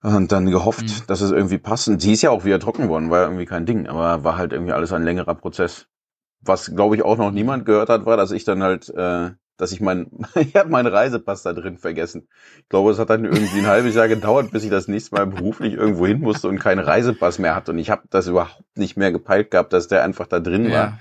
Und 0.02 0.32
dann 0.32 0.50
gehofft, 0.50 1.10
dass 1.10 1.20
es 1.20 1.30
irgendwie 1.30 1.58
passt. 1.58 1.88
Und 1.88 2.00
sie 2.00 2.12
ist 2.12 2.22
ja 2.22 2.30
auch 2.30 2.44
wieder 2.44 2.58
trocken 2.58 2.84
geworden, 2.84 3.10
war 3.10 3.18
ja 3.18 3.24
irgendwie 3.24 3.44
kein 3.44 3.66
Ding, 3.66 3.86
aber 3.86 4.24
war 4.24 4.38
halt 4.38 4.52
irgendwie 4.52 4.72
alles 4.72 4.92
ein 4.92 5.04
längerer 5.04 5.34
Prozess. 5.34 5.88
Was, 6.40 6.74
glaube 6.74 6.96
ich, 6.96 7.02
auch 7.02 7.18
noch 7.18 7.30
niemand 7.30 7.66
gehört 7.66 7.90
hat, 7.90 8.06
war, 8.06 8.16
dass 8.16 8.30
ich 8.30 8.44
dann 8.44 8.62
halt, 8.62 8.88
äh, 8.88 9.32
dass 9.60 9.72
ich 9.72 9.80
mein, 9.80 10.10
ich 10.34 10.56
habe 10.56 10.70
meinen 10.70 10.86
Reisepass 10.86 11.42
da 11.42 11.52
drin 11.52 11.78
vergessen. 11.78 12.28
Ich 12.58 12.68
glaube, 12.68 12.90
es 12.90 12.98
hat 12.98 13.10
dann 13.10 13.24
irgendwie 13.24 13.58
ein 13.58 13.66
halbes 13.66 13.94
Jahr 13.94 14.08
gedauert, 14.08 14.50
bis 14.50 14.64
ich 14.64 14.70
das 14.70 14.88
nächste 14.88 15.14
Mal 15.14 15.26
beruflich 15.26 15.74
irgendwo 15.74 16.06
hin 16.06 16.20
musste 16.20 16.48
und 16.48 16.58
keinen 16.58 16.80
Reisepass 16.80 17.38
mehr 17.38 17.54
hatte. 17.54 17.72
Und 17.72 17.78
ich 17.78 17.90
habe 17.90 18.02
das 18.10 18.26
überhaupt 18.26 18.62
nicht 18.76 18.96
mehr 18.96 19.12
gepeilt 19.12 19.50
gehabt, 19.50 19.72
dass 19.72 19.88
der 19.88 20.02
einfach 20.02 20.26
da 20.26 20.40
drin 20.40 20.66
war. 20.66 20.70
Ja. 20.70 20.98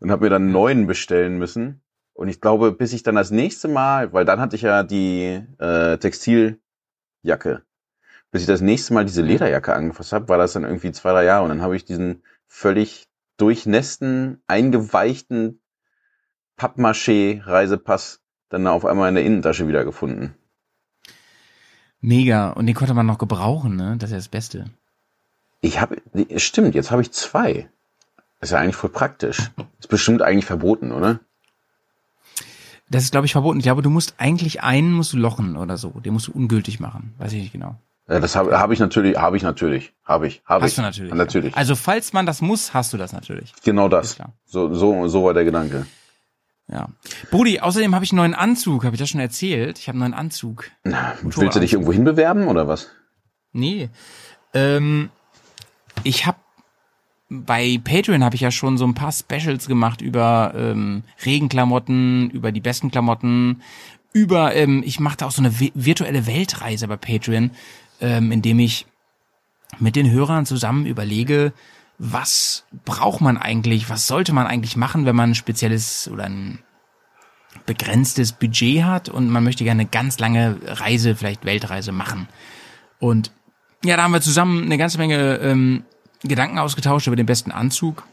Und 0.00 0.10
habe 0.10 0.24
mir 0.24 0.30
dann 0.30 0.42
einen 0.42 0.52
neuen 0.52 0.86
bestellen 0.86 1.38
müssen. 1.38 1.82
Und 2.12 2.28
ich 2.28 2.40
glaube, 2.40 2.72
bis 2.72 2.92
ich 2.92 3.02
dann 3.02 3.14
das 3.14 3.30
nächste 3.30 3.68
Mal, 3.68 4.12
weil 4.12 4.24
dann 4.24 4.40
hatte 4.40 4.56
ich 4.56 4.62
ja 4.62 4.82
die 4.82 5.40
äh, 5.58 5.98
Textiljacke, 5.98 7.62
bis 8.30 8.42
ich 8.42 8.46
das 8.46 8.60
nächste 8.60 8.94
Mal 8.94 9.04
diese 9.04 9.22
Lederjacke 9.22 9.74
angefasst 9.74 10.12
habe, 10.12 10.28
war 10.28 10.38
das 10.38 10.52
dann 10.52 10.64
irgendwie 10.64 10.92
zwei, 10.92 11.12
drei 11.12 11.24
Jahre. 11.24 11.44
Und 11.44 11.50
dann 11.50 11.62
habe 11.62 11.76
ich 11.76 11.84
diesen 11.84 12.22
völlig 12.46 13.08
durchnässten, 13.36 14.42
eingeweichten 14.46 15.60
Pappmaché-Reisepass 16.56 18.20
dann 18.48 18.66
auf 18.66 18.84
einmal 18.84 19.08
in 19.08 19.14
der 19.14 19.24
Innentasche 19.24 19.66
wiedergefunden. 19.68 20.34
Mega. 22.00 22.50
Und 22.50 22.66
den 22.66 22.74
konnte 22.74 22.94
man 22.94 23.06
noch 23.06 23.18
gebrauchen, 23.18 23.76
ne? 23.76 23.96
Das 23.98 24.10
ist 24.10 24.12
ja 24.12 24.18
das 24.18 24.28
Beste. 24.28 24.66
Ich 25.60 25.80
habe, 25.80 25.96
stimmt, 26.36 26.74
jetzt 26.74 26.90
habe 26.90 27.02
ich 27.02 27.10
zwei. 27.12 27.68
ist 28.40 28.52
ja 28.52 28.58
eigentlich 28.58 28.76
voll 28.76 28.90
praktisch. 28.90 29.50
Ist 29.80 29.88
bestimmt 29.88 30.20
eigentlich 30.20 30.44
verboten, 30.44 30.92
oder? 30.92 31.20
Das 32.90 33.02
ist, 33.02 33.12
glaube 33.12 33.26
ich, 33.26 33.32
verboten. 33.32 33.58
Ich 33.58 33.64
glaube, 33.64 33.80
du 33.80 33.88
musst 33.88 34.14
eigentlich 34.18 34.62
einen 34.62 34.92
musst 34.92 35.14
du 35.14 35.16
lochen 35.16 35.56
oder 35.56 35.78
so. 35.78 35.88
Den 35.90 36.12
musst 36.12 36.28
du 36.28 36.32
ungültig 36.32 36.80
machen. 36.80 37.14
Weiß 37.18 37.32
ich 37.32 37.40
nicht 37.40 37.52
genau. 37.52 37.76
Ja, 38.06 38.20
das 38.20 38.36
habe 38.36 38.58
hab 38.58 38.70
ich 38.70 38.80
natürlich, 38.80 39.16
habe 39.16 39.38
ich 39.38 39.42
natürlich, 39.42 39.94
habe 40.04 40.26
ich, 40.26 40.42
habe 40.44 40.66
ich. 40.66 40.72
Hast 40.72 40.78
du 40.78 40.82
natürlich. 40.82 41.14
Natürlich. 41.14 41.56
Also, 41.56 41.74
falls 41.74 42.12
man 42.12 42.26
das 42.26 42.42
muss, 42.42 42.74
hast 42.74 42.92
du 42.92 42.98
das 42.98 43.14
natürlich. 43.14 43.54
genau 43.64 43.88
das. 43.88 44.18
So, 44.44 44.74
so, 44.74 45.08
so 45.08 45.24
war 45.24 45.32
der 45.32 45.44
Gedanke. 45.44 45.86
Ja. 46.68 46.88
Brudi, 47.30 47.60
außerdem 47.60 47.94
habe 47.94 48.04
ich 48.04 48.12
einen 48.12 48.18
neuen 48.18 48.34
Anzug. 48.34 48.84
Habe 48.84 48.96
ich 48.96 49.00
das 49.00 49.10
schon 49.10 49.20
erzählt? 49.20 49.78
Ich 49.78 49.88
habe 49.88 49.96
einen 49.96 50.10
neuen 50.10 50.14
Anzug. 50.14 50.70
Willst 50.82 51.56
du 51.56 51.60
dich 51.60 51.74
irgendwo 51.74 51.92
hinbewerben 51.92 52.48
oder 52.48 52.66
was? 52.66 52.88
Nee. 53.52 53.90
Ähm, 54.54 55.10
ich 56.04 56.26
habe 56.26 56.38
bei 57.28 57.80
Patreon 57.82 58.22
habe 58.24 58.34
ich 58.34 58.42
ja 58.42 58.50
schon 58.50 58.78
so 58.78 58.86
ein 58.86 58.94
paar 58.94 59.12
Specials 59.12 59.66
gemacht 59.66 60.00
über 60.00 60.52
ähm, 60.56 61.02
Regenklamotten, 61.24 62.30
über 62.30 62.52
die 62.52 62.60
besten 62.60 62.90
Klamotten, 62.90 63.62
über 64.12 64.54
ähm, 64.54 64.82
ich 64.86 65.00
machte 65.00 65.26
auch 65.26 65.32
so 65.32 65.42
eine 65.42 65.50
vi- 65.50 65.72
virtuelle 65.74 66.26
Weltreise 66.26 66.86
bei 66.86 66.96
Patreon, 66.96 67.50
ähm, 68.00 68.30
indem 68.30 68.58
ich 68.60 68.86
mit 69.80 69.96
den 69.96 70.10
Hörern 70.10 70.46
zusammen 70.46 70.86
überlege, 70.86 71.52
was 72.06 72.66
braucht 72.84 73.22
man 73.22 73.38
eigentlich, 73.38 73.88
was 73.88 74.06
sollte 74.06 74.34
man 74.34 74.46
eigentlich 74.46 74.76
machen, 74.76 75.06
wenn 75.06 75.16
man 75.16 75.30
ein 75.30 75.34
spezielles 75.34 76.06
oder 76.12 76.24
ein 76.24 76.58
begrenztes 77.64 78.32
Budget 78.32 78.84
hat 78.84 79.08
und 79.08 79.30
man 79.30 79.42
möchte 79.42 79.64
gerne 79.64 79.82
eine 79.82 79.88
ganz 79.88 80.18
lange 80.18 80.58
Reise, 80.66 81.16
vielleicht 81.16 81.46
Weltreise 81.46 81.92
machen. 81.92 82.28
Und 82.98 83.32
ja, 83.82 83.96
da 83.96 84.02
haben 84.02 84.12
wir 84.12 84.20
zusammen 84.20 84.64
eine 84.64 84.76
ganze 84.76 84.98
Menge 84.98 85.36
ähm, 85.36 85.84
Gedanken 86.22 86.58
ausgetauscht 86.58 87.06
über 87.06 87.16
den 87.16 87.26
besten 87.26 87.50
Anzug. 87.50 88.06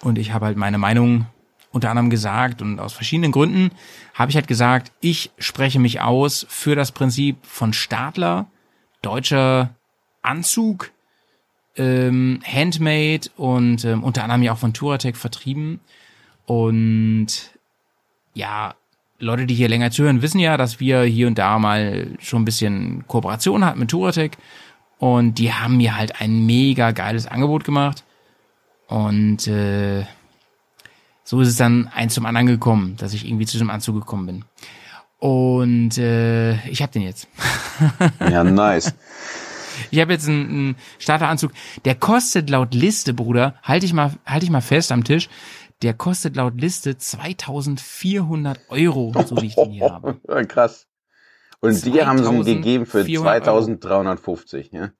Und 0.00 0.18
ich 0.18 0.32
habe 0.32 0.46
halt 0.46 0.56
meine 0.56 0.78
Meinung 0.78 1.26
unter 1.70 1.90
anderem 1.90 2.10
gesagt 2.10 2.60
und 2.60 2.80
aus 2.80 2.92
verschiedenen 2.92 3.30
Gründen 3.30 3.70
habe 4.14 4.30
ich 4.30 4.36
halt 4.36 4.48
gesagt, 4.48 4.90
ich 5.00 5.30
spreche 5.38 5.78
mich 5.78 6.00
aus 6.00 6.44
für 6.48 6.74
das 6.74 6.90
Prinzip 6.90 7.36
von 7.46 7.72
Stadler, 7.72 8.46
deutscher 9.02 9.76
Anzug, 10.22 10.90
ähm, 11.76 12.40
Handmade 12.44 13.30
und 13.36 13.84
ähm, 13.84 14.02
unter 14.04 14.22
anderem 14.22 14.42
ja 14.42 14.52
auch 14.52 14.58
von 14.58 14.72
Touratec 14.72 15.16
vertrieben. 15.16 15.80
Und 16.46 17.26
ja, 18.34 18.74
Leute, 19.18 19.46
die 19.46 19.54
hier 19.54 19.68
länger 19.68 19.90
zuhören, 19.90 20.22
wissen 20.22 20.38
ja, 20.38 20.56
dass 20.56 20.80
wir 20.80 21.02
hier 21.02 21.26
und 21.26 21.38
da 21.38 21.58
mal 21.58 22.08
schon 22.20 22.42
ein 22.42 22.44
bisschen 22.44 23.04
Kooperation 23.06 23.64
hatten 23.64 23.80
mit 23.80 23.90
Touratec. 23.90 24.36
Und 24.98 25.38
die 25.38 25.52
haben 25.52 25.76
mir 25.76 25.96
halt 25.96 26.20
ein 26.20 26.46
mega 26.46 26.92
geiles 26.92 27.26
Angebot 27.26 27.64
gemacht. 27.64 28.04
Und 28.86 29.46
äh, 29.48 30.04
so 31.24 31.40
ist 31.40 31.48
es 31.48 31.56
dann 31.56 31.88
eins 31.88 32.14
zum 32.14 32.26
anderen 32.26 32.46
gekommen, 32.46 32.96
dass 32.96 33.14
ich 33.14 33.26
irgendwie 33.26 33.46
zu 33.46 33.52
diesem 33.52 33.70
Anzug 33.70 33.96
gekommen 33.96 34.26
bin. 34.26 34.44
Und 35.18 35.96
äh, 35.96 36.54
ich 36.68 36.82
habe 36.82 36.92
den 36.92 37.02
jetzt. 37.02 37.28
Ja, 38.20 38.44
nice. 38.44 38.94
Ich 39.94 40.00
habe 40.00 40.12
jetzt 40.12 40.28
einen, 40.28 40.48
einen 40.48 40.76
Starteranzug, 40.98 41.52
der 41.84 41.94
kostet 41.94 42.50
laut 42.50 42.74
Liste, 42.74 43.14
Bruder, 43.14 43.54
halte 43.62 43.86
ich 43.86 43.92
mal, 43.92 44.10
halte 44.26 44.44
ich 44.44 44.50
mal 44.50 44.60
fest 44.60 44.90
am 44.90 45.04
Tisch, 45.04 45.28
der 45.82 45.94
kostet 45.94 46.34
laut 46.34 46.60
Liste 46.60 46.98
2400 46.98 48.58
Euro, 48.70 49.14
so 49.24 49.36
wie 49.40 49.46
ich 49.46 49.54
den 49.54 49.70
hier 49.70 49.92
habe. 49.92 50.18
Krass. 50.48 50.88
Und 51.60 51.84
die 51.84 52.04
haben 52.04 52.24
sie 52.24 52.28
ihm 52.28 52.42
gegeben 52.42 52.86
für 52.86 53.04
2400 53.04 53.88
Euro. 53.88 54.06
2350, 54.16 54.72
ja? 54.72 54.90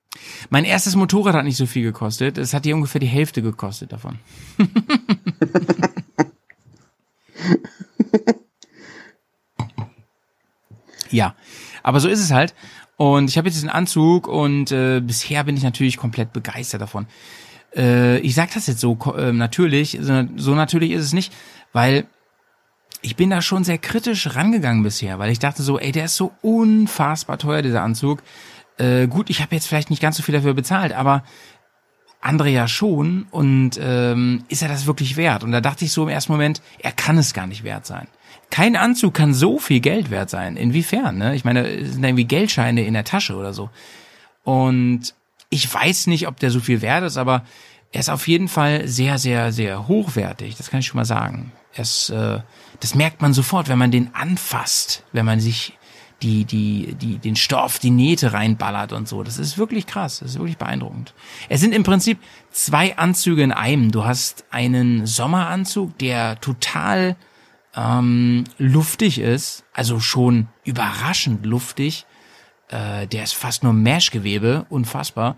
Mein 0.49 0.65
erstes 0.65 0.95
Motorrad 0.95 1.35
hat 1.35 1.43
nicht 1.45 1.57
so 1.57 1.67
viel 1.67 1.83
gekostet, 1.83 2.39
es 2.39 2.55
hat 2.55 2.63
hier 2.65 2.77
ungefähr 2.77 3.01
die 3.01 3.09
Hälfte 3.09 3.43
gekostet 3.43 3.93
davon. 3.93 4.21
ja, 11.11 11.35
aber 11.83 11.99
so 11.99 12.09
ist 12.09 12.21
es 12.21 12.31
halt. 12.31 12.55
Und 12.97 13.29
ich 13.29 13.37
habe 13.37 13.49
jetzt 13.49 13.57
diesen 13.57 13.71
Anzug 13.71 14.29
und 14.29 14.71
äh, 14.71 15.01
bisher 15.01 15.45
bin 15.45 15.57
ich 15.57 15.63
natürlich 15.63 15.97
komplett 15.97 16.33
begeistert 16.33 16.81
davon. 16.81 17.07
Äh, 17.75 18.19
ich 18.19 18.35
sag 18.35 18.53
das 18.55 18.67
jetzt 18.67 18.81
so 18.81 18.97
äh, 19.17 19.33
natürlich, 19.33 19.99
so, 20.01 20.29
so 20.37 20.55
natürlich 20.55 20.93
ist 20.93 21.05
es 21.05 21.13
nicht, 21.13 21.33
weil 21.73 22.07
ich 23.03 23.17
bin 23.17 23.31
da 23.31 23.43
schon 23.43 23.65
sehr 23.65 23.79
kritisch 23.79 24.35
rangegangen 24.35 24.83
bisher, 24.83 25.19
weil 25.19 25.31
ich 25.31 25.39
dachte 25.39 25.63
so, 25.63 25.79
ey, 25.79 25.93
der 25.93 26.07
ist 26.07 26.17
so 26.17 26.33
unfassbar 26.41 27.39
teuer, 27.39 27.63
dieser 27.63 27.83
Anzug. 27.83 28.23
Äh, 28.79 29.09
gut, 29.09 29.29
ich 29.29 29.43
habe 29.43 29.55
jetzt 29.55 29.67
vielleicht 29.67 29.91
nicht 29.91 30.01
ganz 30.01 30.17
so 30.17 30.23
viel 30.23 30.35
dafür 30.35 30.55
bezahlt, 30.55 30.93
aber 30.93 31.23
andere 32.21 32.49
ja 32.49 32.67
schon. 32.67 33.27
Und 33.31 33.79
ähm, 33.81 34.45
ist 34.49 34.63
er 34.63 34.69
das 34.69 34.87
wirklich 34.87 35.17
wert? 35.17 35.45
Und 35.45 35.53
da 35.53 35.61
dachte 35.61 35.85
ich 35.85 35.93
so 35.93 36.05
im 36.05 36.09
ersten 36.09 36.33
Moment, 36.33 36.63
er 36.79 36.93
kann 36.93 37.19
es 37.19 37.35
gar 37.35 37.47
nicht 37.47 37.65
wert 37.65 37.85
sein. 37.85 38.07
Kein 38.55 38.77
Anzug 38.77 39.15
kann 39.15 39.35
so 39.35 39.59
viel 39.59 39.81
Geld 39.81 40.13
wert 40.13 40.31
sein. 40.31 40.57
Inwiefern? 40.57 41.19
Ne? 41.19 41.35
Ich 41.35 41.45
meine, 41.45 41.67
es 41.67 41.95
sind 41.95 42.05
irgendwie 42.05 42.25
Geldscheine 42.25 42.85
in 42.85 42.95
der 42.95 43.03
Tasche 43.03 43.35
oder 43.35 43.53
so. 43.53 43.69
Und 44.45 45.13
ich 45.51 45.75
weiß 45.75 46.07
nicht, 46.07 46.29
ob 46.29 46.39
der 46.39 46.53
so 46.53 46.61
viel 46.61 46.81
wert 46.81 47.03
ist, 47.03 47.17
aber 47.17 47.43
er 47.91 47.99
ist 47.99 48.11
auf 48.11 48.29
jeden 48.29 48.47
Fall 48.47 48.87
sehr, 48.87 49.19
sehr, 49.19 49.51
sehr 49.51 49.89
hochwertig. 49.89 50.55
Das 50.55 50.71
kann 50.71 50.79
ich 50.79 50.87
schon 50.87 50.99
mal 50.99 51.05
sagen. 51.05 51.51
Es, 51.75 52.11
äh, 52.11 52.39
das 52.79 52.95
merkt 52.95 53.21
man 53.21 53.35
sofort, 53.35 53.69
wenn 53.69 53.77
man 53.77 53.91
den 53.91 54.15
anfasst, 54.15 55.03
wenn 55.11 55.27
man 55.27 55.41
sich 55.41 55.77
die, 56.23 56.45
die, 56.45 56.95
die, 56.95 57.19
den 57.19 57.35
Stoff, 57.35 57.81
die 57.81 57.91
Nähte 57.91 58.35
reinballert 58.35 58.93
und 58.93 59.09
so. 59.09 59.25
Das 59.25 59.39
ist 59.39 59.59
wirklich 59.59 59.89
krass. 59.89 60.21
Das 60.21 60.31
ist 60.31 60.39
wirklich 60.39 60.59
beeindruckend. 60.59 61.13
Es 61.49 61.61
sind 61.61 61.75
im 61.75 61.83
Prinzip 61.83 62.21
zwei 62.53 62.97
Anzüge 62.99 63.43
in 63.43 63.51
einem. 63.51 63.91
Du 63.91 64.05
hast 64.05 64.45
einen 64.53 65.07
Sommeranzug, 65.07 65.99
der 65.99 66.41
total 66.41 67.17
ähm, 67.77 68.45
luftig 68.59 69.19
ist, 69.19 69.65
also 69.73 70.01
schon 70.01 70.49
überraschend 70.65 71.45
luftig. 71.45 72.07
Äh, 72.69 73.07
der 73.07 73.25
ist 73.25 73.35
fast 73.35 73.63
nur 73.63 73.73
Meshgewebe, 73.73 74.67
unfassbar. 74.69 75.37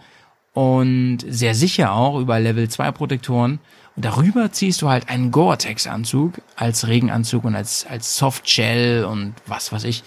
Und 0.53 1.19
sehr 1.29 1.55
sicher 1.55 1.93
auch 1.93 2.19
über 2.19 2.41
Level 2.41 2.69
2 2.69 2.93
Protektoren. 2.93 3.61
Und 3.95 4.05
darüber 4.05 4.53
ziehst 4.53 4.83
du 4.83 4.89
halt 4.89 5.09
einen 5.09 5.31
Gore-Tex-Anzug 5.31 6.41
als 6.55 6.87
Regenanzug 6.87 7.45
und 7.45 7.55
als, 7.55 7.87
als 7.87 8.17
Softshell 8.17 9.05
und 9.05 9.35
was 9.47 9.73
weiß 9.73 9.85
ich. 9.85 10.03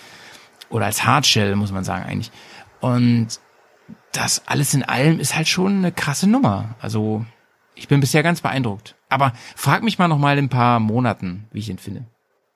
Oder 0.70 0.86
als 0.86 1.06
Hardshell, 1.06 1.56
muss 1.56 1.72
man 1.72 1.84
sagen 1.84 2.06
eigentlich. 2.06 2.32
Und 2.80 3.40
das 4.12 4.48
alles 4.48 4.74
in 4.74 4.84
allem 4.84 5.20
ist 5.20 5.36
halt 5.36 5.48
schon 5.48 5.78
eine 5.78 5.92
krasse 5.92 6.28
Nummer. 6.28 6.76
Also 6.80 7.26
ich 7.76 7.88
bin 7.88 8.00
bisher 8.00 8.24
ganz 8.24 8.42
beeindruckt. 8.42 8.96
Aber 9.08 9.34
frag 9.56 9.84
mich 9.84 9.98
mal 9.98 10.08
noch 10.08 10.18
mal 10.20 10.38
in 10.38 10.46
ein 10.46 10.50
paar 10.50 10.80
Monaten, 10.80 11.48
wie 11.52 11.60
ich 11.60 11.70
ihn 11.70 11.80
finde. 11.80 12.06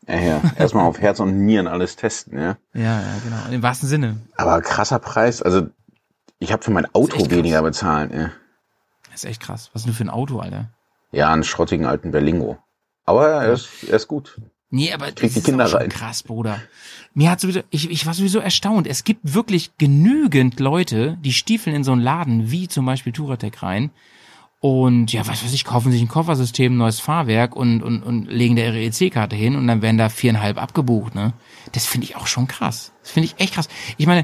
Ja, 0.07 0.19
ja. 0.19 0.41
Erstmal 0.57 0.85
auf 0.85 0.99
Herz 0.99 1.19
und 1.19 1.45
Nieren 1.45 1.67
alles 1.67 1.95
testen, 1.95 2.37
ja. 2.39 2.57
Ja, 2.73 3.01
ja, 3.01 3.13
genau. 3.23 3.55
Im 3.55 3.63
wahrsten 3.63 3.87
Sinne. 3.87 4.17
Aber 4.35 4.61
krasser 4.61 4.99
Preis, 4.99 5.41
also 5.41 5.67
ich 6.39 6.51
habe 6.51 6.63
für 6.63 6.71
mein 6.71 6.93
Auto 6.93 7.29
weniger 7.29 7.61
bezahlt, 7.61 8.13
ja. 8.13 8.31
Das 9.11 9.23
ist 9.23 9.29
echt 9.29 9.41
krass. 9.41 9.69
Was 9.73 9.81
ist 9.81 9.85
denn 9.85 9.93
für 9.93 10.03
ein 10.03 10.09
Auto, 10.09 10.39
Alter? 10.39 10.69
Ja, 11.11 11.31
einen 11.31 11.43
schrottigen 11.43 11.85
alten 11.85 12.11
Berlingo. 12.11 12.57
Aber 13.05 13.27
er 13.27 13.53
ist, 13.53 13.69
er 13.87 13.95
ist 13.95 14.07
gut. 14.07 14.39
Nee, 14.69 14.91
aber 14.91 15.11
das 15.11 15.33
die 15.33 15.39
ist 15.39 15.45
Kinder 15.45 15.67
schon 15.67 15.81
rein. 15.81 15.89
krass, 15.89 16.23
Bruder. 16.23 16.59
Mir 17.13 17.29
hat 17.29 17.39
sowieso, 17.39 17.61
ich, 17.69 17.91
ich 17.91 18.07
war 18.07 18.15
sowieso 18.15 18.39
erstaunt. 18.39 18.87
Es 18.87 19.03
gibt 19.03 19.35
wirklich 19.35 19.77
genügend 19.77 20.59
Leute, 20.59 21.17
die 21.21 21.31
stiefeln 21.31 21.75
in 21.75 21.83
so 21.83 21.91
einen 21.91 22.01
Laden, 22.01 22.49
wie 22.49 22.67
zum 22.67 22.85
Beispiel 22.85 23.13
Touratec 23.13 23.61
rein. 23.61 23.91
Und 24.65 25.11
ja, 25.11 25.27
was 25.27 25.43
weiß 25.43 25.51
ich, 25.51 25.65
kaufen 25.65 25.91
sich 25.91 26.01
ein 26.01 26.07
Koffersystem, 26.07 26.73
ein 26.73 26.77
neues 26.77 27.01
Fahrwerk 27.01 27.53
und, 27.53 27.83
und, 27.83 28.01
und 28.01 28.27
legen 28.31 28.55
da 28.55 28.61
ihre 28.63 28.79
EC-Karte 28.79 29.35
hin 29.35 29.57
und 29.57 29.67
dann 29.67 29.81
werden 29.81 29.97
da 29.97 30.07
viereinhalb 30.07 30.57
abgebucht, 30.57 31.15
ne? 31.15 31.33
Das 31.73 31.85
finde 31.85 32.05
ich 32.07 32.15
auch 32.15 32.27
schon 32.27 32.47
krass. 32.47 32.93
Das 33.01 33.11
finde 33.11 33.27
ich 33.27 33.41
echt 33.41 33.55
krass. 33.55 33.67
Ich 33.97 34.07
meine, 34.07 34.23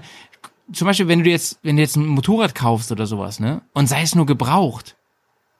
zum 0.72 0.88
Beispiel, 0.88 1.10
wenn 1.10 1.26
du 1.26 1.30
jetzt, 1.30 1.60
wenn 1.62 1.76
du 1.76 1.82
jetzt 1.82 1.98
ein 1.98 2.06
Motorrad 2.06 2.56
kaufst 2.56 2.90
oder 2.94 3.06
sowas, 3.06 3.42
ne? 3.42 3.64
Und 3.74 3.88
sei 3.88 4.02
es 4.02 4.16
nur 4.16 4.26
gebraucht. 4.26 4.96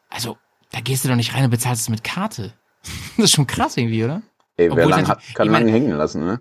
Also, 0.10 0.38
da 0.72 0.80
gehst 0.80 1.04
du 1.04 1.10
doch 1.10 1.18
nicht 1.18 1.34
rein 1.36 1.44
und 1.44 1.50
bezahlst 1.52 1.82
es 1.82 1.90
mit 1.90 2.06
Karte. 2.06 2.54
Das 3.18 3.26
ist 3.26 3.32
schon 3.34 3.48
krass 3.48 3.76
irgendwie, 3.76 4.06
oder? 4.06 4.22
Ey, 4.56 4.68
wer 4.68 4.72
Obwohl 4.72 4.92
lang 4.92 5.10
hat, 5.10 5.20
kann 5.34 5.48
ich 5.48 5.52
mein- 5.52 5.64
lange 5.64 5.72
hängen 5.74 5.92
lassen, 5.98 6.26
ne? 6.26 6.40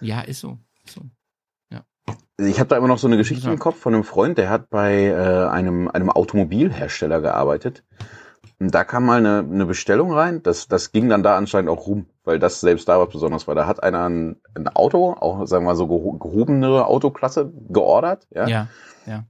Ja, 0.00 0.20
ist 0.20 0.38
so. 0.38 0.58
Ist 0.86 0.94
so. 0.94 1.00
Ich 2.40 2.58
habe 2.58 2.68
da 2.68 2.76
immer 2.76 2.88
noch 2.88 2.98
so 2.98 3.06
eine 3.06 3.16
Geschichte 3.16 3.46
Ja. 3.46 3.52
im 3.52 3.58
Kopf 3.58 3.78
von 3.78 3.94
einem 3.94 4.04
Freund, 4.04 4.38
der 4.38 4.48
hat 4.50 4.70
bei 4.70 5.06
äh, 5.06 5.48
einem, 5.48 5.88
einem 5.88 6.10
Automobilhersteller 6.10 7.20
gearbeitet. 7.20 7.84
Und 8.58 8.74
da 8.74 8.84
kam 8.84 9.06
mal 9.06 9.18
eine, 9.18 9.38
eine 9.38 9.66
Bestellung 9.66 10.12
rein, 10.12 10.42
das, 10.42 10.68
das 10.68 10.92
ging 10.92 11.08
dann 11.08 11.22
da 11.22 11.36
anscheinend 11.36 11.70
auch 11.70 11.86
rum, 11.86 12.06
weil 12.24 12.38
das 12.38 12.60
selbst 12.60 12.88
da 12.88 13.00
was 13.00 13.08
Besonderes 13.10 13.46
war. 13.48 13.54
Da 13.54 13.66
hat 13.66 13.82
einer 13.82 14.08
ein, 14.08 14.36
ein 14.54 14.68
Auto, 14.68 15.12
auch 15.12 15.46
sagen 15.46 15.64
wir 15.64 15.70
mal 15.70 15.76
so 15.76 15.84
geho- 15.86 16.18
gehobenere 16.18 16.86
Autoklasse, 16.86 17.50
geordert. 17.70 18.26
Ja? 18.30 18.46
Ja. 18.48 18.68
ja. 19.06 19.24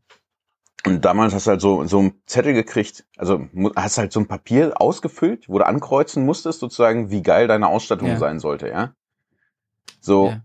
Und 0.86 1.04
damals 1.04 1.34
hast 1.34 1.46
du 1.46 1.50
halt 1.50 1.60
so, 1.60 1.84
so 1.84 1.98
einen 1.98 2.14
Zettel 2.26 2.54
gekriegt, 2.54 3.04
also 3.16 3.46
hast 3.76 3.98
halt 3.98 4.12
so 4.12 4.20
ein 4.20 4.26
Papier 4.26 4.80
ausgefüllt, 4.80 5.48
wo 5.48 5.58
du 5.58 5.66
ankreuzen 5.66 6.24
musstest, 6.24 6.58
sozusagen, 6.60 7.10
wie 7.10 7.22
geil 7.22 7.46
deine 7.48 7.68
Ausstattung 7.68 8.08
Ja. 8.08 8.16
sein 8.16 8.40
sollte, 8.40 8.68
ja. 8.68 8.94
So. 10.00 10.28
Ja. 10.28 10.40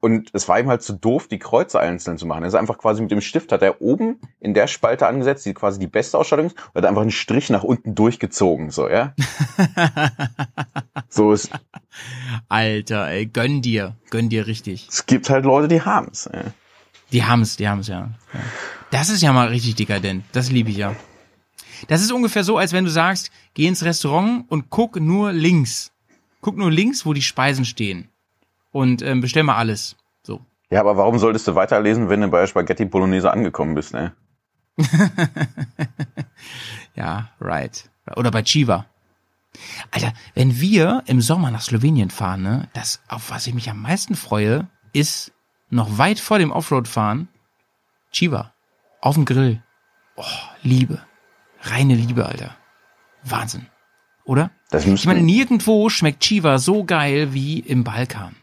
Und 0.00 0.30
es 0.34 0.46
war 0.48 0.60
ihm 0.60 0.68
halt 0.68 0.82
zu 0.82 0.92
doof, 0.92 1.26
die 1.26 1.38
Kreuze 1.38 1.80
einzeln 1.80 2.18
zu 2.18 2.26
machen. 2.26 2.42
Er 2.42 2.48
ist 2.48 2.54
einfach 2.54 2.78
quasi 2.78 3.00
mit 3.02 3.10
dem 3.10 3.20
Stift, 3.20 3.50
hat 3.50 3.62
er 3.62 3.80
oben 3.80 4.20
in 4.40 4.54
der 4.54 4.66
Spalte 4.66 5.06
angesetzt, 5.06 5.46
die 5.46 5.54
quasi 5.54 5.78
die 5.78 5.86
beste 5.86 6.18
Ausstattung 6.18 6.46
ist, 6.46 6.56
und 6.56 6.82
hat 6.82 6.84
einfach 6.84 7.02
einen 7.02 7.10
Strich 7.10 7.50
nach 7.50 7.64
unten 7.64 7.94
durchgezogen, 7.94 8.70
so, 8.70 8.88
ja. 8.88 9.14
So, 11.08 11.32
es, 11.32 11.48
Alter, 12.48 13.08
ey, 13.08 13.26
gönn 13.26 13.62
dir. 13.62 13.96
Gönn 14.10 14.28
dir 14.28 14.46
richtig. 14.46 14.88
es 14.90 15.06
gibt 15.06 15.30
halt 15.30 15.44
Leute, 15.44 15.68
die 15.68 15.80
haben's. 15.80 16.28
Ja. 16.32 16.42
Die 17.12 17.24
haben's, 17.24 17.56
die 17.56 17.68
haben's, 17.68 17.88
ja. 17.88 18.10
ja. 18.32 18.40
Das 18.90 19.08
ist 19.08 19.22
ja 19.22 19.32
mal 19.32 19.48
richtig 19.48 19.76
dekadent. 19.76 20.24
Das 20.32 20.50
liebe 20.50 20.70
ich 20.70 20.76
ja. 20.76 20.94
Das 21.88 22.02
ist 22.02 22.12
ungefähr 22.12 22.44
so, 22.44 22.58
als 22.58 22.72
wenn 22.72 22.84
du 22.84 22.90
sagst, 22.90 23.30
geh 23.54 23.66
ins 23.66 23.84
Restaurant 23.84 24.44
und 24.50 24.70
guck 24.70 25.00
nur 25.00 25.32
links. 25.32 25.92
Guck 26.40 26.56
nur 26.56 26.70
links, 26.70 27.06
wo 27.06 27.12
die 27.12 27.22
Speisen 27.22 27.64
stehen. 27.64 28.08
Und 28.72 29.02
ähm, 29.02 29.20
bestell 29.20 29.42
mal 29.42 29.56
alles. 29.56 29.96
So. 30.22 30.40
ja, 30.70 30.80
aber 30.80 30.96
warum 30.96 31.18
solltest 31.18 31.48
du 31.48 31.54
weiterlesen, 31.54 32.08
wenn 32.08 32.20
du 32.20 32.28
bei 32.28 32.46
Spaghetti 32.46 32.84
Bolognese 32.84 33.30
angekommen 33.30 33.74
bist, 33.74 33.94
ne? 33.94 34.14
Ja, 36.96 37.28
right. 37.40 37.88
Oder 38.16 38.30
bei 38.30 38.42
Chiva. 38.42 38.86
Alter, 39.90 40.12
wenn 40.34 40.60
wir 40.60 41.02
im 41.06 41.20
Sommer 41.20 41.50
nach 41.50 41.60
Slowenien 41.60 42.10
fahren, 42.10 42.42
ne, 42.42 42.68
das, 42.72 43.00
auf 43.08 43.30
was 43.30 43.46
ich 43.46 43.54
mich 43.54 43.70
am 43.70 43.80
meisten 43.80 44.14
freue, 44.14 44.68
ist 44.92 45.32
noch 45.70 45.98
weit 45.98 46.18
vor 46.18 46.38
dem 46.38 46.50
Offroad-Fahren 46.50 47.28
Chiva. 48.10 48.52
Auf 49.00 49.14
dem 49.14 49.24
Grill. 49.24 49.62
Oh, 50.16 50.24
Liebe. 50.62 51.02
Reine 51.62 51.94
Liebe, 51.94 52.26
Alter. 52.26 52.56
Wahnsinn. 53.22 53.66
Oder? 54.24 54.50
Das 54.70 54.86
Ich 54.86 55.06
meine, 55.06 55.22
nirgendwo 55.22 55.88
schmeckt 55.88 56.22
Chiva 56.22 56.58
so 56.58 56.84
geil 56.84 57.34
wie 57.34 57.60
im 57.60 57.84
Balkan. 57.84 58.36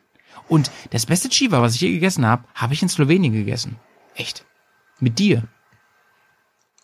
Und 0.54 0.70
das 0.92 1.08
beste 1.08 1.30
Chiva, 1.30 1.64
was 1.64 1.74
ich 1.74 1.82
je 1.82 1.92
gegessen 1.92 2.28
habe, 2.28 2.44
habe 2.54 2.76
ich 2.76 2.84
in 2.84 2.88
Slowenien 2.88 3.34
gegessen. 3.34 3.78
Echt. 4.14 4.46
Mit 5.00 5.18
dir. 5.18 5.48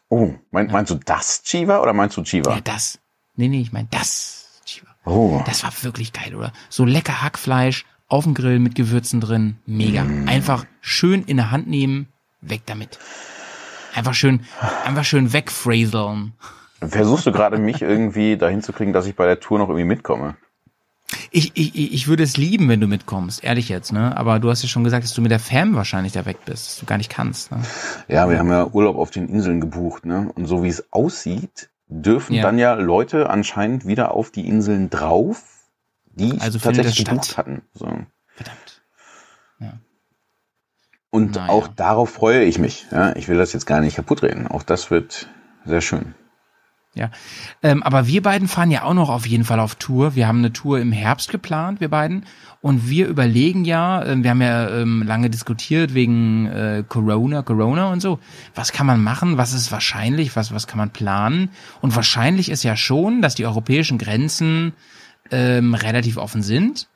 oh, 0.08 0.34
mein, 0.50 0.72
meinst 0.72 0.90
du 0.90 0.96
das 0.96 1.44
Chiva 1.44 1.80
oder 1.80 1.94
meinst 1.94 2.18
du 2.18 2.24
Chiva? 2.24 2.56
Ja, 2.56 2.62
das. 2.62 2.98
Nee, 3.36 3.48
nee, 3.48 3.62
ich 3.62 3.72
meine 3.72 3.88
das 3.92 4.60
Chiva. 4.66 4.88
Oh. 5.06 5.44
Das 5.46 5.62
war 5.62 5.72
wirklich 5.84 6.14
geil, 6.14 6.34
oder? 6.34 6.52
So 6.70 6.84
lecker 6.84 7.22
Hackfleisch 7.22 7.86
auf 8.08 8.24
dem 8.24 8.34
Grill 8.34 8.58
mit 8.58 8.74
Gewürzen 8.74 9.22
drin. 9.22 9.60
Mega. 9.68 10.04
Einfach 10.26 10.66
schön 10.82 11.22
in 11.26 11.38
der 11.38 11.52
Hand 11.52 11.68
nehmen, 11.68 12.08
weg 12.42 12.64
damit. 12.66 12.98
Einfach 13.94 14.16
schön, 14.16 14.48
einfach 14.84 15.06
schön 15.06 15.32
wegphraseln. 15.32 16.34
Versuchst 16.82 17.28
du 17.28 17.32
gerade 17.32 17.60
mich 17.60 17.84
irgendwie 17.84 18.36
dahin 18.36 18.64
zu 18.64 18.74
kriegen, 18.74 18.94
dass 18.94 19.06
ich 19.06 19.16
bei 19.16 19.28
der 19.28 19.40
Tour 19.40 19.60
noch 19.60 19.70
irgendwie 19.70 19.86
mitkomme? 19.86 20.38
Ich, 21.32 21.52
ich, 21.56 21.76
ich 21.94 22.08
würde 22.08 22.24
es 22.24 22.38
lieben, 22.38 22.70
wenn 22.70 22.80
du 22.82 22.88
mitkommst, 22.88 23.44
ehrlich 23.44 23.68
jetzt, 23.70 23.92
ne? 23.92 24.16
Aber 24.16 24.40
du 24.40 24.50
hast 24.50 24.62
ja 24.62 24.70
schon 24.70 24.84
gesagt, 24.84 25.04
dass 25.04 25.14
du 25.14 25.22
mit 25.22 25.32
der 25.32 25.40
Fam 25.40 25.76
wahrscheinlich 25.76 26.14
da 26.14 26.26
weg 26.26 26.38
bist, 26.46 26.68
dass 26.68 26.80
du 26.80 26.86
gar 26.86 26.98
nicht 26.98 27.10
kannst, 27.10 27.52
ne? 27.52 27.62
Ja, 28.08 28.30
wir 28.30 28.38
haben 28.38 28.50
ja 28.52 28.68
Urlaub 28.68 28.96
auf 28.98 29.10
den 29.10 29.28
Inseln 29.28 29.60
gebucht, 29.60 30.06
ne? 30.06 30.32
Und 30.36 30.46
so 30.46 30.64
wie 30.64 30.68
es 30.70 30.92
aussieht, 30.94 31.70
dürfen 31.88 32.34
Ja. 32.36 32.44
dann 32.44 32.60
ja 32.60 32.74
Leute 32.76 33.30
anscheinend 33.30 33.88
wieder 33.88 34.12
auf 34.12 34.30
die 34.30 34.48
Inseln 34.48 34.90
drauf, 34.92 35.44
die 36.14 36.40
Also 36.40 36.60
tatsächlich 36.60 37.04
gebucht 37.04 37.26
statt? 37.26 37.38
hatten. 37.38 37.62
So. 37.74 37.86
Verdammt. 38.36 38.82
Und 41.12 41.36
Naja. 41.38 41.50
auch 41.52 41.68
darauf 41.68 42.12
freue 42.12 42.44
ich 42.44 42.60
mich. 42.60 42.86
Ja? 42.92 43.16
Ich 43.16 43.28
will 43.28 43.38
das 43.38 43.52
jetzt 43.54 43.66
gar 43.66 43.82
nicht 43.82 43.96
kaputt 43.96 44.22
reden. 44.22 44.46
Auch 44.46 44.62
das 44.62 44.92
wird 44.92 45.28
sehr 45.66 45.82
schön. 45.82 46.14
Ja. 46.96 47.12
Ähm, 47.62 47.84
aber 47.84 48.08
wir 48.08 48.24
beiden 48.24 48.48
fahren 48.48 48.72
ja 48.72 48.84
auch 48.84 48.96
noch 48.96 49.10
auf 49.10 49.28
jeden 49.28 49.46
Fall 49.46 49.60
auf 49.60 49.76
Tour. 49.76 50.16
Wir 50.16 50.28
haben 50.28 50.40
eine 50.40 50.52
Tour 50.52 50.80
im 50.80 50.92
Herbst 50.92 51.30
geplant, 51.30 51.82
wir 51.82 51.90
beiden. 51.90 52.26
Und 52.62 52.90
wir 52.90 53.08
überlegen 53.08 53.64
ja, 53.64 54.04
ähm, 54.04 54.24
wir 54.24 54.32
haben 54.32 54.42
ja 54.42 54.70
ähm, 54.70 55.04
lange 55.04 55.30
diskutiert 55.30 55.94
wegen 55.94 56.48
äh, 56.48 56.84
Corona, 56.88 57.44
Corona 57.44 57.92
und 57.92 58.02
so. 58.02 58.20
Was 58.56 58.72
kann 58.72 58.88
man 58.88 59.04
machen? 59.04 59.38
Was 59.38 59.54
ist 59.54 59.72
wahrscheinlich? 59.72 60.36
Was, 60.36 60.54
was 60.54 60.66
kann 60.66 60.80
man 60.80 60.90
planen? 60.90 61.50
Und 61.80 61.96
wahrscheinlich 61.96 62.50
ist 62.50 62.64
ja 62.64 62.76
schon, 62.76 63.22
dass 63.22 63.36
die 63.36 63.46
europäischen 63.46 63.98
Grenzen 64.00 64.74
ähm, 65.32 65.76
relativ 65.76 66.18
offen 66.18 66.42
sind. 66.42 66.90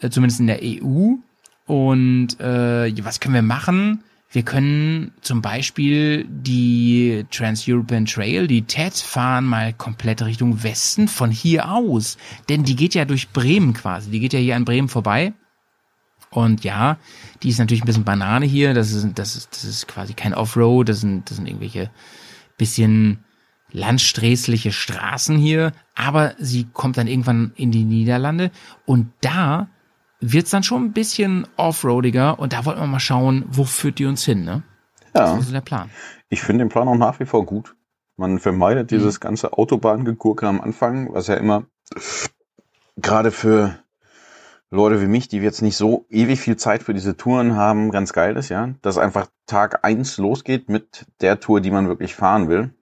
Äh, 0.00 0.08
zumindest 0.10 0.40
in 0.40 0.46
der 0.46 0.60
EU. 0.62 1.12
Und 1.66 2.40
äh, 2.40 3.04
was 3.04 3.20
können 3.20 3.34
wir 3.34 3.42
machen? 3.42 4.02
Wir 4.30 4.42
können 4.42 5.12
zum 5.20 5.40
Beispiel 5.40 6.26
die 6.28 7.24
Trans-European 7.30 8.06
Trail, 8.06 8.46
die 8.46 8.62
TED, 8.62 8.94
fahren 8.94 9.44
mal 9.44 9.72
komplett 9.72 10.20
Richtung 10.22 10.62
Westen 10.62 11.08
von 11.08 11.30
hier 11.30 11.70
aus. 11.70 12.18
Denn 12.48 12.64
die 12.64 12.76
geht 12.76 12.94
ja 12.94 13.04
durch 13.04 13.30
Bremen 13.30 13.72
quasi. 13.72 14.10
Die 14.10 14.20
geht 14.20 14.32
ja 14.32 14.40
hier 14.40 14.56
an 14.56 14.64
Bremen 14.64 14.88
vorbei. 14.88 15.32
Und 16.30 16.64
ja, 16.64 16.98
die 17.42 17.50
ist 17.50 17.58
natürlich 17.58 17.84
ein 17.84 17.86
bisschen 17.86 18.04
Banane 18.04 18.46
hier. 18.46 18.74
Das 18.74 18.92
ist, 18.92 19.06
das 19.14 19.36
ist, 19.36 19.52
das 19.52 19.64
ist 19.64 19.86
quasi 19.86 20.12
kein 20.12 20.34
Offroad. 20.34 20.88
Das 20.88 21.00
sind, 21.00 21.30
das 21.30 21.36
sind 21.36 21.46
irgendwelche 21.46 21.90
bisschen 22.58 23.24
landsträßliche 23.70 24.72
Straßen 24.72 25.38
hier. 25.38 25.72
Aber 25.94 26.34
sie 26.38 26.64
kommt 26.72 26.98
dann 26.98 27.06
irgendwann 27.06 27.52
in 27.54 27.70
die 27.70 27.84
Niederlande. 27.84 28.50
Und 28.86 29.12
da 29.20 29.68
wird's 30.32 30.50
dann 30.50 30.62
schon 30.62 30.84
ein 30.84 30.92
bisschen 30.92 31.46
offroadiger. 31.56 32.38
Und 32.38 32.52
da 32.52 32.64
wollten 32.64 32.80
wir 32.80 32.86
mal 32.86 33.00
schauen, 33.00 33.44
wo 33.48 33.64
führt 33.64 33.98
die 33.98 34.06
uns 34.06 34.24
hin, 34.24 34.44
ne? 34.44 34.62
Ja, 35.14 35.36
Das 35.36 35.46
ist 35.46 35.52
der 35.54 35.60
Plan. 35.60 35.90
ich 36.28 36.42
finde 36.42 36.64
den 36.64 36.68
Plan 36.68 36.88
auch 36.88 36.96
nach 36.96 37.20
wie 37.20 37.24
vor 37.26 37.44
gut. 37.46 37.74
Man 38.16 38.38
vermeidet 38.38 38.90
Mhm. 38.90 38.96
dieses 38.96 39.20
ganze 39.20 39.52
Autobahngegurke 39.54 40.46
am 40.46 40.60
Anfang, 40.60 41.12
was 41.12 41.26
ja 41.26 41.34
immer 41.34 41.64
gerade 42.96 43.30
für 43.30 43.78
Leute 44.70 45.00
wie 45.00 45.06
mich, 45.06 45.28
die 45.28 45.38
jetzt 45.38 45.62
nicht 45.62 45.76
so 45.76 46.06
ewig 46.10 46.40
viel 46.40 46.56
Zeit 46.56 46.82
für 46.82 46.92
diese 46.94 47.16
Touren 47.16 47.54
haben, 47.56 47.90
ganz 47.90 48.12
geil 48.12 48.36
ist, 48.36 48.48
ja. 48.48 48.70
Dass 48.82 48.98
einfach 48.98 49.28
Tag 49.46 49.84
eins 49.84 50.18
losgeht 50.18 50.68
mit 50.68 51.06
der 51.20 51.38
Tour, 51.40 51.60
die 51.60 51.70
man 51.70 51.88
wirklich 51.88 52.14
fahren 52.14 52.48
will. 52.48 52.74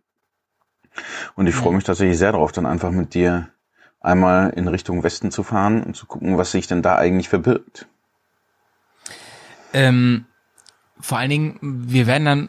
Und 1.35 1.47
ich 1.47 1.55
freue 1.55 1.75
mich 1.75 1.85
tatsächlich 1.85 2.17
sehr 2.19 2.33
darauf, 2.33 2.53
dann 2.53 2.67
einfach 2.67 2.91
mit 2.93 3.15
dir 3.15 3.49
einmal 4.05 4.51
in 4.51 4.69
Richtung 4.69 5.03
Westen 5.03 5.31
zu 5.31 5.43
fahren 5.43 5.83
und 5.83 5.97
zu 5.97 6.07
gucken, 6.07 6.39
was 6.39 6.51
sich 6.51 6.67
denn 6.67 6.83
da 6.83 6.97
eigentlich 6.97 7.29
verbirgt. 7.29 7.87
Ähm, 9.73 10.27
vor 11.01 11.19
allen 11.19 11.31
Dingen, 11.31 11.59
wir 11.63 12.07
werden 12.07 12.25
dann 12.25 12.49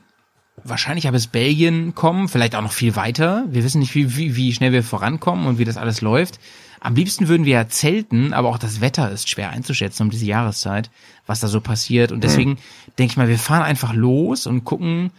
wahrscheinlich 0.64 1.06
ja 1.06 1.12
bis 1.12 1.28
Belgien 1.28 1.96
kommen, 1.96 2.28
vielleicht 2.28 2.56
auch 2.56 2.62
noch 2.62 2.72
viel 2.72 2.96
weiter. 2.96 3.46
Wir 3.50 3.64
wissen 3.64 3.80
nicht, 3.80 3.96
wie, 3.96 4.16
wie, 4.16 4.36
wie 4.36 4.54
schnell 4.54 4.72
wir 4.72 4.84
vorankommen 4.84 5.48
und 5.48 5.58
wie 5.58 5.66
das 5.66 5.78
alles 5.78 6.02
läuft. 6.02 6.40
Am 6.80 6.96
liebsten 6.96 7.28
würden 7.28 7.46
wir 7.46 7.54
ja 7.54 7.68
zelten, 7.68 8.34
aber 8.34 8.50
auch 8.50 8.60
das 8.60 8.80
Wetter 8.80 9.10
ist 9.12 9.30
schwer 9.30 9.50
einzuschätzen 9.50 10.04
um 10.04 10.10
diese 10.12 10.26
Jahreszeit, 10.26 10.92
was 11.26 11.40
da 11.40 11.48
so 11.48 11.60
passiert. 11.60 12.12
Und 12.12 12.24
deswegen 12.24 12.58
denke 13.00 13.12
ich 13.12 13.18
mal, 13.18 13.28
wir 13.28 13.40
fahren 13.40 13.64
einfach 13.64 13.94
los 13.94 14.46
und 14.46 14.66
gucken, 14.66 15.12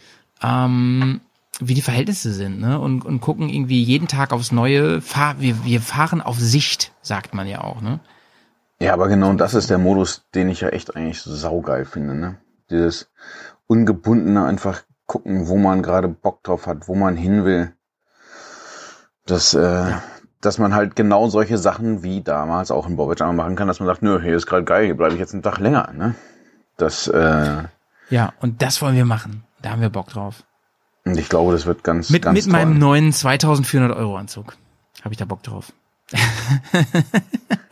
ähm, 0.43 1.21
wie 1.61 1.75
die 1.75 1.83
Verhältnisse 1.83 2.33
sind, 2.33 2.61
ne? 2.61 2.79
Und, 2.79 3.05
und 3.05 3.21
gucken 3.21 3.49
irgendwie 3.49 3.83
jeden 3.83 4.09
Tag 4.09 4.33
aufs 4.33 4.53
Neue. 4.53 5.01
Fahr, 5.01 5.41
wir, 5.41 5.65
wir 5.65 5.81
fahren 5.81 6.21
auf 6.21 6.39
Sicht, 6.39 6.93
sagt 7.03 7.35
man 7.35 7.47
ja 7.47 7.63
auch, 7.63 7.81
ne? 7.81 8.01
Ja, 8.79 8.93
aber 8.93 9.09
genau 9.09 9.33
das 9.33 9.55
ist 9.55 9.71
der 9.71 9.79
Modus, 9.79 10.27
den 10.35 10.49
ich 10.49 10.61
ja 10.61 10.69
echt 10.69 10.97
eigentlich 10.97 11.23
saugeil 11.23 11.85
finde, 11.85 12.15
ne? 12.15 12.39
Dieses 12.71 13.11
ungebundene 13.67 14.45
einfach 14.45 14.83
gucken, 15.07 15.49
wo 15.49 15.57
man 15.57 15.83
gerade 15.83 16.09
Bock 16.09 16.43
drauf 16.43 16.67
hat, 16.67 16.89
wo 16.89 16.95
man 16.95 17.17
hin 17.17 17.45
will. 17.45 17.73
Das, 19.25 19.55
äh, 19.55 19.93
dass 20.41 20.59
man 20.59 20.75
halt 20.75 20.95
genau 20.95 21.29
solche 21.29 21.59
Sachen 21.59 22.03
wie 22.03 22.23
damals 22.23 22.71
auch 22.71 22.87
in 22.87 22.97
Bobic 22.97 23.21
machen 23.21 23.57
kann, 23.57 23.69
dass 23.69 23.81
man 23.81 23.87
sagt, 23.87 24.03
nö, 24.03 24.21
hier 24.21 24.37
ist 24.37 24.47
gerade 24.47 24.65
geil, 24.65 24.85
hier 24.85 24.97
bleibe 24.97 25.15
ich 25.15 25.21
jetzt 25.21 25.33
einen 25.33 25.43
Tag 25.43 25.59
länger, 25.59 25.93
ne? 25.93 26.15
Das, 26.77 27.09
äh, 27.09 27.65
Ja, 28.11 28.33
und 28.41 28.63
das 28.63 28.83
wollen 28.83 28.95
wir 28.95 29.07
machen. 29.07 29.45
Da 29.63 29.71
haben 29.71 29.81
wir 29.81 29.89
Bock 29.89 30.09
drauf. 30.09 30.45
Und 31.07 31.17
ich 31.17 31.29
glaube, 31.29 31.53
das 31.53 31.67
wird 31.67 31.85
ganz, 31.85 32.11
Mit, 32.11 32.23
ganz 32.23 32.35
mit 32.35 32.45
toll. 32.45 32.53
meinem 32.53 32.79
neuen 32.79 33.13
2400 33.13 33.97
Euro 33.97 34.17
Anzug. 34.17 34.57
Habe 35.03 35.15
ich 35.15 35.19
da 35.19 35.25
Bock 35.25 35.43
drauf. 35.45 35.73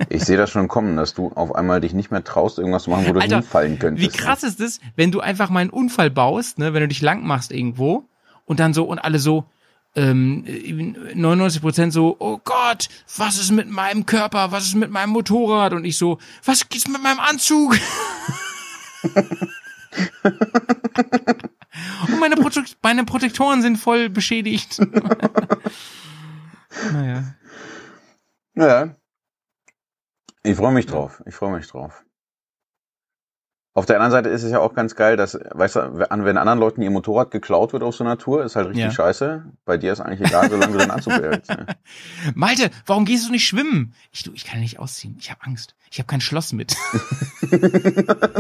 Ich 0.09 0.25
sehe 0.25 0.37
das 0.37 0.51
schon 0.51 0.69
kommen, 0.69 0.97
dass 0.97 1.15
du 1.15 1.33
auf 1.35 1.55
einmal 1.55 1.81
dich 1.81 1.95
nicht 1.95 2.13
mehr 2.13 2.23
traust, 2.23 2.59
irgendwas 2.59 2.85
zu 2.85 2.91
machen, 2.91 3.07
wo 3.09 3.13
du 3.13 3.21
Alter, 3.21 3.39
hinfallen 3.39 3.79
könntest. 3.81 4.07
Wie 4.07 4.17
krass 4.17 4.45
ist 4.45 4.61
es, 4.61 4.81
wenn 4.95 5.11
du 5.11 5.21
einfach 5.21 5.51
mal 5.51 5.61
einen 5.61 5.71
Unfall 5.71 6.11
baust, 6.11 6.59
ne, 6.59 6.75
wenn 6.75 6.83
du 6.83 6.89
dich 6.89 7.03
lang 7.03 7.27
machst 7.27 7.51
irgendwo 7.51 8.05
und 8.45 8.61
dann 8.61 8.73
so 8.73 8.85
und 8.85 9.01
alle 9.01 9.19
so 9.19 9.45
ähm, 9.97 10.45
99 11.15 11.61
Prozent 11.61 11.93
so, 11.93 12.17
oh 12.19 12.39
Gott, 12.45 12.89
was 13.17 13.41
ist 13.41 13.51
mit 13.51 13.69
meinem 13.69 14.07
Körper, 14.07 14.53
was 14.53 14.65
ist 14.65 14.75
mit 14.75 14.91
meinem 14.91 15.11
Motorrad 15.11 15.73
und 15.73 15.85
ich 15.85 15.97
so, 15.97 16.19
was 16.45 16.63
ist 16.75 16.89
mit 16.89 17.03
meinem 17.03 17.21
Anzug? 17.21 17.77
und 22.07 22.21
meine, 22.21 22.37
Prote 22.37 22.65
meine 22.83 23.05
Protektoren 23.05 23.63
sind 23.63 23.77
voll 23.77 24.09
beschädigt. 24.09 24.79
naja. 26.93 27.35
Ja. 28.55 28.95
Ich 30.43 30.57
freue 30.57 30.73
mich 30.73 30.87
drauf. 30.87 31.23
Ich 31.27 31.35
freue 31.35 31.57
mich 31.57 31.67
drauf. 31.67 32.04
Auf 33.77 33.87
der 33.87 33.97
anderen 33.97 34.13
Seite 34.13 34.29
ist 34.29 34.45
es 34.45 34.53
ja 34.53 34.61
auch 34.61 34.73
ganz 34.75 34.95
geil, 34.95 35.17
dass, 35.17 35.37
weißt 35.51 35.75
du, 35.77 35.81
wenn 36.09 36.37
anderen 36.39 36.61
Leuten 36.61 36.81
ihr 36.81 36.93
Motorrad 36.93 37.33
geklaut 37.33 37.73
wird 37.73 37.83
auf 37.83 37.97
so 37.97 38.05
einer 38.05 38.17
Tour, 38.19 38.45
ist 38.45 38.55
halt 38.55 38.69
richtig 38.69 38.85
Ja. 38.85 38.91
scheiße. 38.93 39.45
Bei 39.65 39.77
dir 39.79 39.93
ist 39.93 40.01
eigentlich 40.01 40.21
egal, 40.29 40.49
solange 40.49 40.73
du 40.75 40.79
den 40.79 40.93
Anzug 40.93 41.17
behältst. 41.21 41.51
Ne? 41.51 41.67
Malte, 42.37 42.71
warum 42.87 43.05
gehst 43.05 43.27
du 43.27 43.33
nicht 43.33 43.49
schwimmen? 43.49 43.93
Ich, 44.13 44.23
du, 44.23 44.31
ich 44.33 44.45
kann 44.45 44.61
nicht 44.61 44.79
ausziehen. 44.79 45.17
Ich 45.19 45.29
habe 45.33 45.41
Angst. 45.43 45.75
Ich 45.91 45.99
habe 45.99 46.07
kein 46.07 46.21
Schloss 46.21 46.53
mit. 46.53 46.77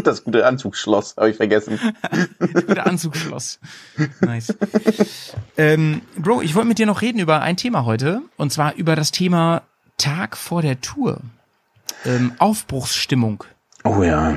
Das 0.04 0.24
gute 0.24 0.44
Anzugsschloss 0.46 1.16
habe 1.16 1.30
ich 1.30 1.36
vergessen. 1.36 1.78
Gute 2.38 2.84
Anzugsschloss. 2.84 3.60
Nice. 4.20 4.52
ähm, 5.56 6.02
Bro, 6.16 6.42
ich 6.42 6.54
wollte 6.54 6.68
mit 6.68 6.78
dir 6.78 6.86
noch 6.86 7.00
reden 7.00 7.18
über 7.20 7.40
ein 7.42 7.56
Thema 7.56 7.84
heute. 7.84 8.22
Und 8.36 8.52
zwar 8.52 8.74
über 8.74 8.96
das 8.96 9.12
Thema 9.12 9.62
Tag 9.98 10.36
vor 10.36 10.62
der 10.62 10.80
Tour. 10.80 11.20
Ähm, 12.04 12.32
Aufbruchsstimmung. 12.38 13.44
Oh 13.84 14.02
ja. 14.02 14.36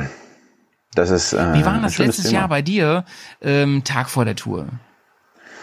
Das 0.96 1.10
ist. 1.10 1.34
Äh, 1.34 1.54
Wie 1.54 1.66
war 1.66 1.80
das 1.82 1.98
letztes 1.98 2.26
Thema. 2.26 2.40
Jahr 2.40 2.48
bei 2.50 2.62
dir? 2.62 3.06
Ähm, 3.42 3.84
Tag 3.84 4.10
vor 4.10 4.26
der 4.26 4.36
Tour. 4.36 4.68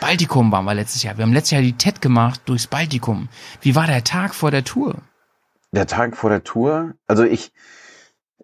Baltikum 0.00 0.52
waren 0.52 0.64
wir 0.64 0.74
letztes 0.74 1.02
Jahr. 1.02 1.16
Wir 1.16 1.24
haben 1.24 1.32
letztes 1.32 1.52
Jahr 1.52 1.62
die 1.62 1.72
TED 1.72 2.00
gemacht 2.00 2.40
durchs 2.46 2.66
Baltikum. 2.66 3.28
Wie 3.62 3.74
war 3.74 3.86
der 3.86 4.04
Tag 4.04 4.34
vor 4.34 4.50
der 4.50 4.64
Tour? 4.64 4.96
Der 5.72 5.86
Tag 5.86 6.16
vor 6.16 6.30
der 6.30 6.44
Tour. 6.44 6.94
Also 7.06 7.24
ich, 7.24 7.52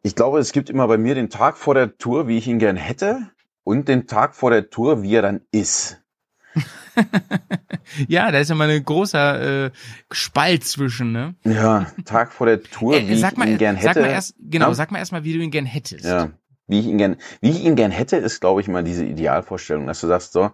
ich 0.03 0.15
glaube, 0.17 0.39
es 0.39 0.53
gibt 0.53 0.71
immer 0.71 0.89
bei 0.89 0.97
mir 0.97 1.15
den 1.15 1.29
Tag 1.29 1.59
vor 1.59 1.75
der 1.75 1.97
Tour, 1.99 2.29
wie 2.29 2.39
ich 2.39 2.47
ihn 2.49 2.59
gern 2.59 2.77
hätte, 2.77 3.31
und 3.63 3.89
den 3.89 4.07
Tag 4.07 4.35
vor 4.35 4.51
der 4.51 4.71
Tour, 4.71 5.03
wie 5.03 5.15
er 5.15 5.23
dann 5.23 5.43
ist. 5.53 5.99
Ja, 8.09 8.31
da 8.31 8.39
ist 8.39 8.49
ja 8.49 8.55
mal 8.55 8.69
ein 8.71 8.85
großer 8.85 9.67
äh, 9.67 9.71
Spalt 10.13 10.65
zwischen, 10.65 11.13
ne? 11.13 11.35
Ja, 11.45 11.87
Tag 12.05 12.33
vor 12.33 12.47
der 12.47 12.63
Tour, 12.63 12.95
Äh, 12.95 13.09
wie 13.09 13.17
sag 13.17 13.33
ich 13.33 13.39
mal, 13.39 13.49
ihn 13.49 13.59
gern 13.59 13.77
hätte. 13.77 13.95
sag 13.95 14.03
mal 14.03 14.11
erst, 14.11 14.35
genau, 14.39 14.69
Ja? 14.69 14.75
sag 14.75 14.91
mal 14.93 14.99
erst 14.99 15.13
mal, 15.13 15.25
wie 15.25 15.33
du 15.33 15.41
ihn 15.41 15.51
gern 15.51 15.67
hättest. 15.67 16.05
Ja, 16.05 16.31
wie 16.71 16.81
ich 16.81 16.87
ihn 16.87 16.99
gern, 16.99 17.17
wie 17.41 17.51
ich 17.51 17.65
ihn 17.65 17.77
gern 17.77 17.91
hätte, 17.91 18.17
ist, 18.17 18.41
glaube 18.41 18.61
ich, 18.61 18.69
mal 18.69 18.83
diese 18.85 19.05
Idealvorstellung, 19.05 19.87
dass 19.87 20.01
du 20.01 20.07
sagst, 20.07 20.33
so, 20.33 20.51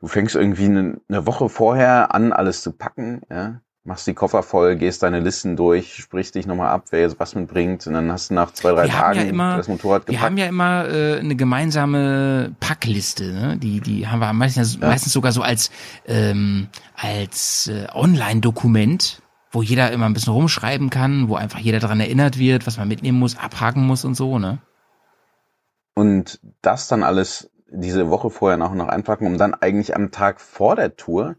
du 0.00 0.06
fängst 0.08 0.34
irgendwie 0.36 0.66
eine, 0.66 1.00
eine 1.08 1.26
Woche 1.26 1.48
vorher 1.48 2.14
an, 2.14 2.32
alles 2.32 2.62
zu 2.62 2.72
packen, 2.72 3.22
ja, 3.30 3.60
machst 3.84 4.06
die 4.06 4.14
Koffer 4.14 4.44
voll, 4.44 4.76
gehst 4.76 5.02
deine 5.02 5.18
Listen 5.18 5.56
durch, 5.56 5.94
sprichst 5.96 6.36
dich 6.36 6.46
nochmal 6.46 6.68
ab, 6.68 6.84
wer 6.90 7.00
jetzt 7.00 7.18
was 7.18 7.34
mitbringt, 7.34 7.84
und 7.88 7.94
dann 7.94 8.12
hast 8.12 8.30
du 8.30 8.34
nach 8.34 8.52
zwei, 8.52 8.70
drei 8.70 8.84
Wir 8.84 8.90
Tagen 8.90 9.18
ja 9.20 9.24
immer- 9.26 9.56
das 9.56 9.66
Motorrad 9.66 10.02
Wir 10.06 10.12
gepackt. 10.12 10.24
haben 10.24 10.36
ja 10.38 10.46
immer 10.46 10.88
äh, 10.88 11.18
eine 11.18 11.34
gemeinsame 11.34 12.54
Packliste, 12.60 13.32
ne? 13.32 13.56
Die, 13.56 13.80
die 13.80 14.06
haben 14.06 14.20
wir 14.20 14.32
meistens, 14.32 14.78
meistens 14.78 15.12
sogar 15.12 15.32
so 15.32 15.42
als, 15.42 15.70
ähm, 16.06 16.68
als 16.96 17.66
äh, 17.72 17.86
Online-Dokument, 17.92 19.20
wo 19.50 19.62
jeder 19.62 19.90
immer 19.92 20.06
ein 20.06 20.14
bisschen 20.14 20.32
rumschreiben 20.32 20.88
kann, 20.90 21.28
wo 21.28 21.34
einfach 21.36 21.58
jeder 21.58 21.78
daran 21.80 22.00
erinnert 22.00 22.38
wird, 22.38 22.66
was 22.66 22.78
man 22.78 22.88
mitnehmen 22.88 23.18
muss, 23.18 23.36
abhaken 23.36 23.84
muss 23.86 24.04
und 24.04 24.14
so, 24.14 24.38
ne? 24.38 24.58
Und 25.94 26.40
das 26.62 26.88
dann 26.88 27.02
alles 27.02 27.50
diese 27.68 28.10
Woche 28.10 28.30
vorher 28.30 28.56
nach 28.56 28.70
und 28.70 28.78
nach 28.78 28.88
einpacken, 28.88 29.26
um 29.26 29.38
dann 29.38 29.54
eigentlich 29.54 29.96
am 29.96 30.10
Tag 30.10 30.40
vor 30.40 30.76
der 30.76 30.96
Tour 30.96 31.36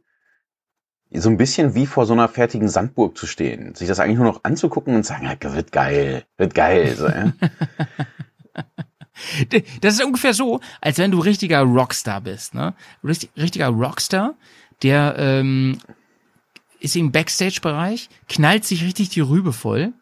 so 1.16 1.30
ein 1.30 1.38
bisschen 1.38 1.76
wie 1.76 1.86
vor 1.86 2.06
so 2.06 2.14
einer 2.14 2.28
fertigen 2.28 2.70
Sandburg 2.70 3.18
zu 3.18 3.28
stehen, 3.28 3.76
sich 3.76 3.88
das 3.88 3.99
eigentlich 3.99 4.18
nur 4.18 4.26
noch 4.26 4.43
anzugucken 4.43 4.95
und 4.95 5.06
sagen, 5.06 5.26
ja, 5.26 5.54
wird 5.54 5.72
geil, 5.72 6.26
wird 6.38 6.56
geil. 6.56 6.95
So, 6.95 7.08
ja. 7.08 7.34
Das 9.82 9.93
ist 9.93 10.04
ungefähr 10.04 10.34
so, 10.34 10.60
als 10.82 10.97
wenn 10.97 11.12
du 11.12 11.20
richtiger 11.20 11.62
Rockstar 11.62 12.20
bist, 12.22 12.56
ne? 12.56 12.74
Richtig, 13.04 13.30
richtiger 13.38 13.68
Rockstar, 13.68 14.34
der 14.82 15.16
ähm, 15.20 15.78
ist 16.80 16.95
im 16.95 17.12
Backstage-Bereich, 17.12 18.10
knallt 18.28 18.66
sich 18.66 18.84
richtig 18.84 19.10
die 19.10 19.22
Rübe 19.22 19.54
voll, 19.54 19.93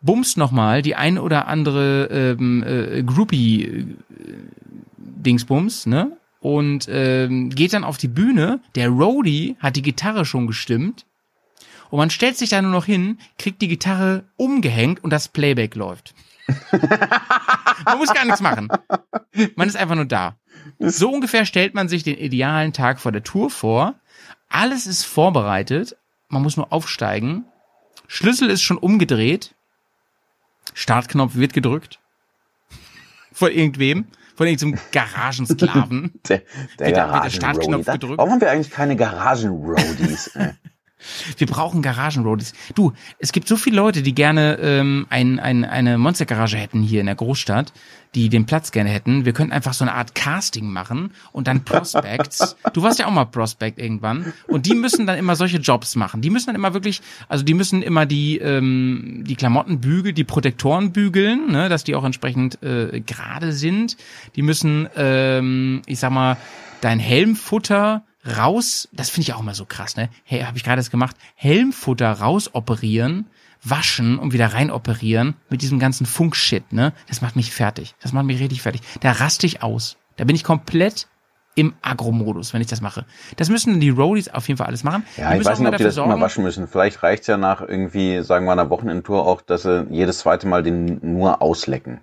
bumst 0.00 0.36
nochmal 0.36 0.82
die 0.82 0.94
ein 0.94 1.18
oder 1.18 1.48
andere 1.48 2.06
ähm, 2.06 2.62
äh, 2.62 3.02
Groupie-Dingsbums, 3.02 5.86
ne? 5.86 6.16
Und 6.40 6.86
ähm, 6.88 7.50
geht 7.50 7.72
dann 7.72 7.82
auf 7.82 7.98
die 7.98 8.06
Bühne, 8.06 8.60
der 8.76 8.90
Roadie 8.90 9.56
hat 9.58 9.74
die 9.74 9.82
Gitarre 9.82 10.24
schon 10.24 10.46
gestimmt 10.46 11.04
und 11.90 11.98
man 11.98 12.10
stellt 12.10 12.36
sich 12.36 12.50
da 12.50 12.60
nur 12.60 12.70
noch 12.70 12.84
hin, 12.84 13.18
kriegt 13.38 13.62
die 13.62 13.68
Gitarre 13.68 14.24
umgehängt 14.36 15.02
und 15.02 15.10
das 15.10 15.28
Playback 15.28 15.74
läuft. 15.74 16.14
man 17.84 17.98
muss 17.98 18.12
gar 18.12 18.24
nichts 18.24 18.40
machen. 18.40 18.68
Man 19.56 19.68
ist 19.68 19.76
einfach 19.76 19.94
nur 19.94 20.04
da. 20.04 20.36
So 20.78 21.10
ungefähr 21.10 21.44
stellt 21.44 21.74
man 21.74 21.88
sich 21.88 22.02
den 22.02 22.18
idealen 22.18 22.72
Tag 22.72 23.00
vor 23.00 23.12
der 23.12 23.22
Tour 23.22 23.50
vor. 23.50 23.94
Alles 24.48 24.86
ist 24.86 25.04
vorbereitet. 25.04 25.96
Man 26.28 26.42
muss 26.42 26.56
nur 26.56 26.72
aufsteigen. 26.72 27.44
Schlüssel 28.06 28.50
ist 28.50 28.62
schon 28.62 28.78
umgedreht. 28.78 29.54
Startknopf 30.78 31.34
wird 31.34 31.52
gedrückt. 31.54 31.98
Von 33.32 33.50
irgendwem. 33.50 34.06
Von 34.36 34.46
irgendeinem 34.46 34.78
Garagensklaven. 34.92 36.20
Der, 36.28 36.38
der 36.78 36.86
Wird 36.86 36.96
der- 36.96 37.12
wird 37.12 37.24
der. 37.24 37.30
Startknopf 37.30 37.86
gedrückt? 37.86 38.18
Warum 38.18 38.30
haben 38.30 38.40
wir 38.40 38.48
eigentlich 38.50 38.70
keine 38.70 38.94
Garagen-Roadies? 38.94 40.30
Wir 41.36 41.46
brauchen 41.46 41.82
Garagenroadies. 41.82 42.52
Du, 42.74 42.92
es 43.18 43.32
gibt 43.32 43.48
so 43.48 43.56
viele 43.56 43.76
Leute, 43.76 44.02
die 44.02 44.14
gerne 44.14 44.58
ähm, 44.60 45.06
ein, 45.10 45.38
ein, 45.38 45.64
eine 45.64 45.98
Monstergarage 45.98 46.56
hätten 46.56 46.82
hier 46.82 47.00
in 47.00 47.06
der 47.06 47.14
Großstadt, 47.14 47.72
die 48.14 48.28
den 48.28 48.46
Platz 48.46 48.72
gerne 48.72 48.90
hätten. 48.90 49.24
Wir 49.24 49.32
könnten 49.32 49.52
einfach 49.52 49.74
so 49.74 49.84
eine 49.84 49.94
Art 49.94 50.14
Casting 50.14 50.70
machen 50.70 51.12
und 51.32 51.46
dann 51.46 51.64
Prospects. 51.64 52.56
du 52.72 52.82
warst 52.82 52.98
ja 52.98 53.06
auch 53.06 53.10
mal 53.10 53.26
Prospect 53.26 53.78
irgendwann. 53.78 54.32
Und 54.46 54.66
die 54.66 54.74
müssen 54.74 55.06
dann 55.06 55.18
immer 55.18 55.36
solche 55.36 55.58
Jobs 55.58 55.94
machen. 55.94 56.20
Die 56.20 56.30
müssen 56.30 56.46
dann 56.46 56.56
immer 56.56 56.74
wirklich, 56.74 57.00
also 57.28 57.44
die 57.44 57.54
müssen 57.54 57.82
immer 57.82 58.06
die, 58.06 58.38
ähm, 58.38 59.24
die 59.26 59.36
Klamotten 59.36 59.80
bügeln, 59.80 60.14
die 60.14 60.24
Protektoren 60.24 60.92
bügeln, 60.92 61.50
ne, 61.50 61.68
dass 61.68 61.84
die 61.84 61.94
auch 61.94 62.04
entsprechend 62.04 62.62
äh, 62.62 63.00
gerade 63.00 63.52
sind. 63.52 63.96
Die 64.36 64.42
müssen, 64.42 64.88
ähm, 64.96 65.82
ich 65.86 65.98
sag 65.98 66.10
mal, 66.10 66.36
dein 66.80 66.98
Helmfutter 66.98 68.02
raus, 68.36 68.88
das 68.92 69.10
finde 69.10 69.22
ich 69.28 69.34
auch 69.34 69.40
immer 69.40 69.54
so 69.54 69.64
krass, 69.64 69.96
ne? 69.96 70.08
Hey, 70.24 70.40
habe 70.42 70.56
ich 70.56 70.64
gerade 70.64 70.76
das 70.80 70.90
gemacht, 70.90 71.16
Helmfutter 71.34 72.10
rausoperieren, 72.12 73.26
waschen 73.62 74.18
und 74.18 74.32
wieder 74.32 74.52
rein 74.54 74.70
operieren 74.70 75.34
mit 75.50 75.62
diesem 75.62 75.78
ganzen 75.78 76.06
Funkshit, 76.06 76.72
ne? 76.72 76.92
Das 77.08 77.20
macht 77.22 77.36
mich 77.36 77.52
fertig. 77.52 77.94
Das 78.02 78.12
macht 78.12 78.24
mich 78.26 78.40
richtig 78.40 78.62
fertig. 78.62 78.82
Da 79.00 79.12
raste 79.12 79.46
ich 79.46 79.62
aus. 79.62 79.96
Da 80.16 80.24
bin 80.24 80.36
ich 80.36 80.44
komplett 80.44 81.08
im 81.54 81.74
Agro-Modus, 81.82 82.54
wenn 82.54 82.60
ich 82.60 82.68
das 82.68 82.80
mache. 82.80 83.04
Das 83.36 83.48
müssen 83.48 83.80
die 83.80 83.90
Roadies 83.90 84.28
auf 84.28 84.46
jeden 84.46 84.58
Fall 84.58 84.68
alles 84.68 84.84
machen. 84.84 85.04
Ja, 85.16 85.34
ich 85.34 85.44
weiß 85.44 85.58
nicht, 85.58 85.68
ob 85.68 85.76
die 85.76 85.82
das 85.82 85.96
immer 85.96 86.06
sorgen- 86.06 86.20
waschen 86.22 86.44
müssen. 86.44 86.68
Vielleicht 86.68 87.02
reicht's 87.02 87.26
ja 87.26 87.36
nach 87.36 87.60
irgendwie, 87.60 88.22
sagen 88.22 88.46
wir, 88.46 88.52
einer 88.52 88.70
Wochenendtour 88.70 89.26
auch, 89.26 89.40
dass 89.42 89.62
sie 89.64 89.86
jedes 89.90 90.20
zweite 90.20 90.46
Mal 90.46 90.62
den 90.62 91.00
nur 91.02 91.42
auslecken. 91.42 92.00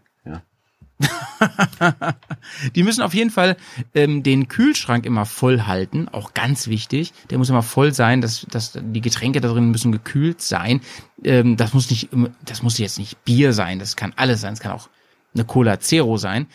Die 2.75 2.83
müssen 2.83 3.01
auf 3.01 3.13
jeden 3.13 3.29
Fall 3.29 3.57
ähm, 3.93 4.23
den 4.23 4.47
Kühlschrank 4.47 5.05
immer 5.05 5.25
voll 5.25 5.61
halten, 5.61 6.07
auch 6.09 6.33
ganz 6.33 6.67
wichtig. 6.67 7.13
Der 7.29 7.37
muss 7.37 7.49
immer 7.49 7.63
voll 7.63 7.93
sein, 7.93 8.21
dass, 8.21 8.45
dass 8.49 8.79
die 8.81 9.01
Getränke 9.01 9.41
da 9.41 9.49
drin 9.49 9.71
müssen 9.71 9.91
gekühlt 9.91 10.41
sein. 10.41 10.81
Ähm, 11.23 11.57
das 11.57 11.73
muss 11.73 11.89
nicht, 11.89 12.09
das 12.45 12.63
muss 12.63 12.77
jetzt 12.77 12.97
nicht 12.97 13.23
Bier 13.25 13.53
sein, 13.53 13.79
das 13.79 13.95
kann 13.95 14.13
alles 14.15 14.41
sein, 14.41 14.53
es 14.53 14.59
kann 14.59 14.71
auch 14.71 14.89
eine 15.33 15.45
Cola 15.45 15.79
Zero 15.79 16.17
sein. 16.17 16.47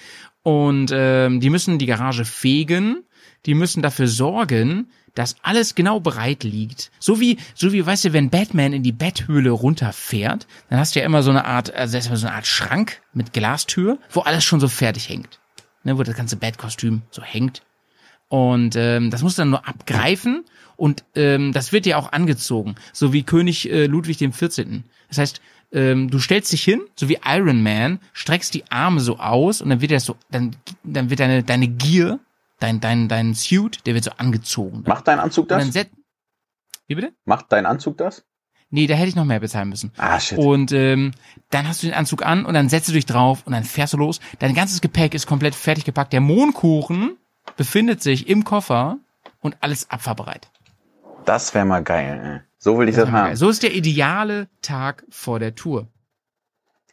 Und 0.42 0.90
ähm, 0.92 1.40
die 1.40 1.50
müssen 1.50 1.78
die 1.78 1.86
Garage 1.86 2.24
fegen, 2.24 3.04
die 3.46 3.54
müssen 3.54 3.82
dafür 3.82 4.08
sorgen, 4.08 4.90
dass 5.14 5.36
alles 5.42 5.74
genau 5.74 6.00
bereit 6.00 6.44
liegt. 6.44 6.90
So 6.98 7.20
wie, 7.20 7.38
so 7.54 7.72
wie, 7.72 7.84
weißt 7.84 8.06
du, 8.06 8.12
wenn 8.12 8.30
Batman 8.30 8.72
in 8.72 8.82
die 8.82 8.92
Betthöhle 8.92 9.50
runterfährt, 9.50 10.46
dann 10.68 10.78
hast 10.78 10.94
du 10.94 11.00
ja 11.00 11.06
immer 11.06 11.22
so 11.22 11.30
eine 11.30 11.44
Art, 11.44 11.72
also 11.74 11.92
da 11.92 11.98
ist 11.98 12.06
immer 12.06 12.16
so 12.16 12.26
eine 12.26 12.36
Art 12.36 12.46
Schrank 12.46 13.00
mit 13.12 13.32
Glastür, 13.32 13.98
wo 14.10 14.20
alles 14.20 14.44
schon 14.44 14.60
so 14.60 14.68
fertig 14.68 15.08
hängt. 15.08 15.40
Ne, 15.82 15.96
wo 15.96 16.02
das 16.02 16.14
ganze 16.14 16.36
Bat-Kostüm 16.36 17.02
so 17.10 17.22
hängt. 17.22 17.62
Und 18.28 18.76
ähm, 18.76 19.10
das 19.10 19.22
musst 19.22 19.38
du 19.38 19.42
dann 19.42 19.50
nur 19.50 19.66
abgreifen 19.66 20.44
und 20.76 21.04
ähm, 21.16 21.52
das 21.52 21.72
wird 21.72 21.84
dir 21.84 21.98
auch 21.98 22.12
angezogen, 22.12 22.76
so 22.92 23.12
wie 23.12 23.22
König 23.22 23.68
äh, 23.70 23.86
Ludwig 23.86 24.18
dem 24.18 24.32
14. 24.32 24.84
Das 25.08 25.18
heißt, 25.18 25.40
ähm, 25.72 26.10
du 26.10 26.18
stellst 26.20 26.52
dich 26.52 26.62
hin, 26.62 26.80
so 26.94 27.08
wie 27.08 27.18
Iron 27.24 27.62
Man, 27.62 27.98
streckst 28.12 28.54
die 28.54 28.70
Arme 28.70 29.00
so 29.00 29.18
aus 29.18 29.60
und 29.60 29.70
dann 29.70 29.80
wird 29.80 29.90
das 29.90 30.04
so, 30.04 30.16
dann, 30.30 30.54
dann 30.84 31.10
wird 31.10 31.20
deine 31.20 31.42
deine 31.42 31.66
Gier, 31.66 32.20
dein 32.60 32.80
dein 32.80 33.08
dein 33.08 33.34
Suit, 33.34 33.86
der 33.86 33.94
wird 33.94 34.04
so 34.04 34.12
angezogen. 34.16 34.84
Macht 34.86 35.08
dein 35.08 35.18
Anzug 35.18 35.48
das? 35.48 35.66
set 35.72 35.90
Wie 36.86 36.94
bitte? 36.94 37.12
Macht 37.24 37.46
dein 37.50 37.66
Anzug 37.66 37.98
das? 37.98 38.24
Nee, 38.72 38.86
da 38.86 38.94
hätte 38.94 39.08
ich 39.08 39.16
noch 39.16 39.24
mehr 39.24 39.40
bezahlen 39.40 39.68
müssen. 39.68 39.90
Ah, 39.96 40.20
shit. 40.20 40.38
Und 40.38 40.70
ähm, 40.70 41.10
dann 41.50 41.66
hast 41.66 41.82
du 41.82 41.88
den 41.88 41.94
Anzug 41.94 42.24
an 42.24 42.46
und 42.46 42.54
dann 42.54 42.68
setzt 42.68 42.88
du 42.88 42.92
dich 42.92 43.04
drauf 43.04 43.42
und 43.44 43.52
dann 43.52 43.64
fährst 43.64 43.94
du 43.94 43.96
los. 43.96 44.20
Dein 44.38 44.54
ganzes 44.54 44.80
Gepäck 44.80 45.14
ist 45.14 45.26
komplett 45.26 45.56
fertig 45.56 45.84
gepackt. 45.84 46.12
Der 46.12 46.20
Mohnkuchen 46.20 47.16
befindet 47.56 48.00
sich 48.00 48.28
im 48.28 48.44
Koffer 48.44 48.98
und 49.40 49.56
alles 49.60 49.90
abfahrbereit. 49.90 50.48
Das 51.24 51.52
wäre 51.52 51.64
mal 51.64 51.82
geil. 51.82 52.20
Ey. 52.22 52.50
So 52.58 52.78
will 52.78 52.88
ich 52.88 52.94
das, 52.94 53.10
haben. 53.10 53.34
So 53.36 53.48
ist 53.48 53.62
der 53.62 53.74
ideale 53.74 54.48
Tag 54.62 55.04
vor 55.08 55.40
der 55.40 55.54
Tour. 55.54 55.88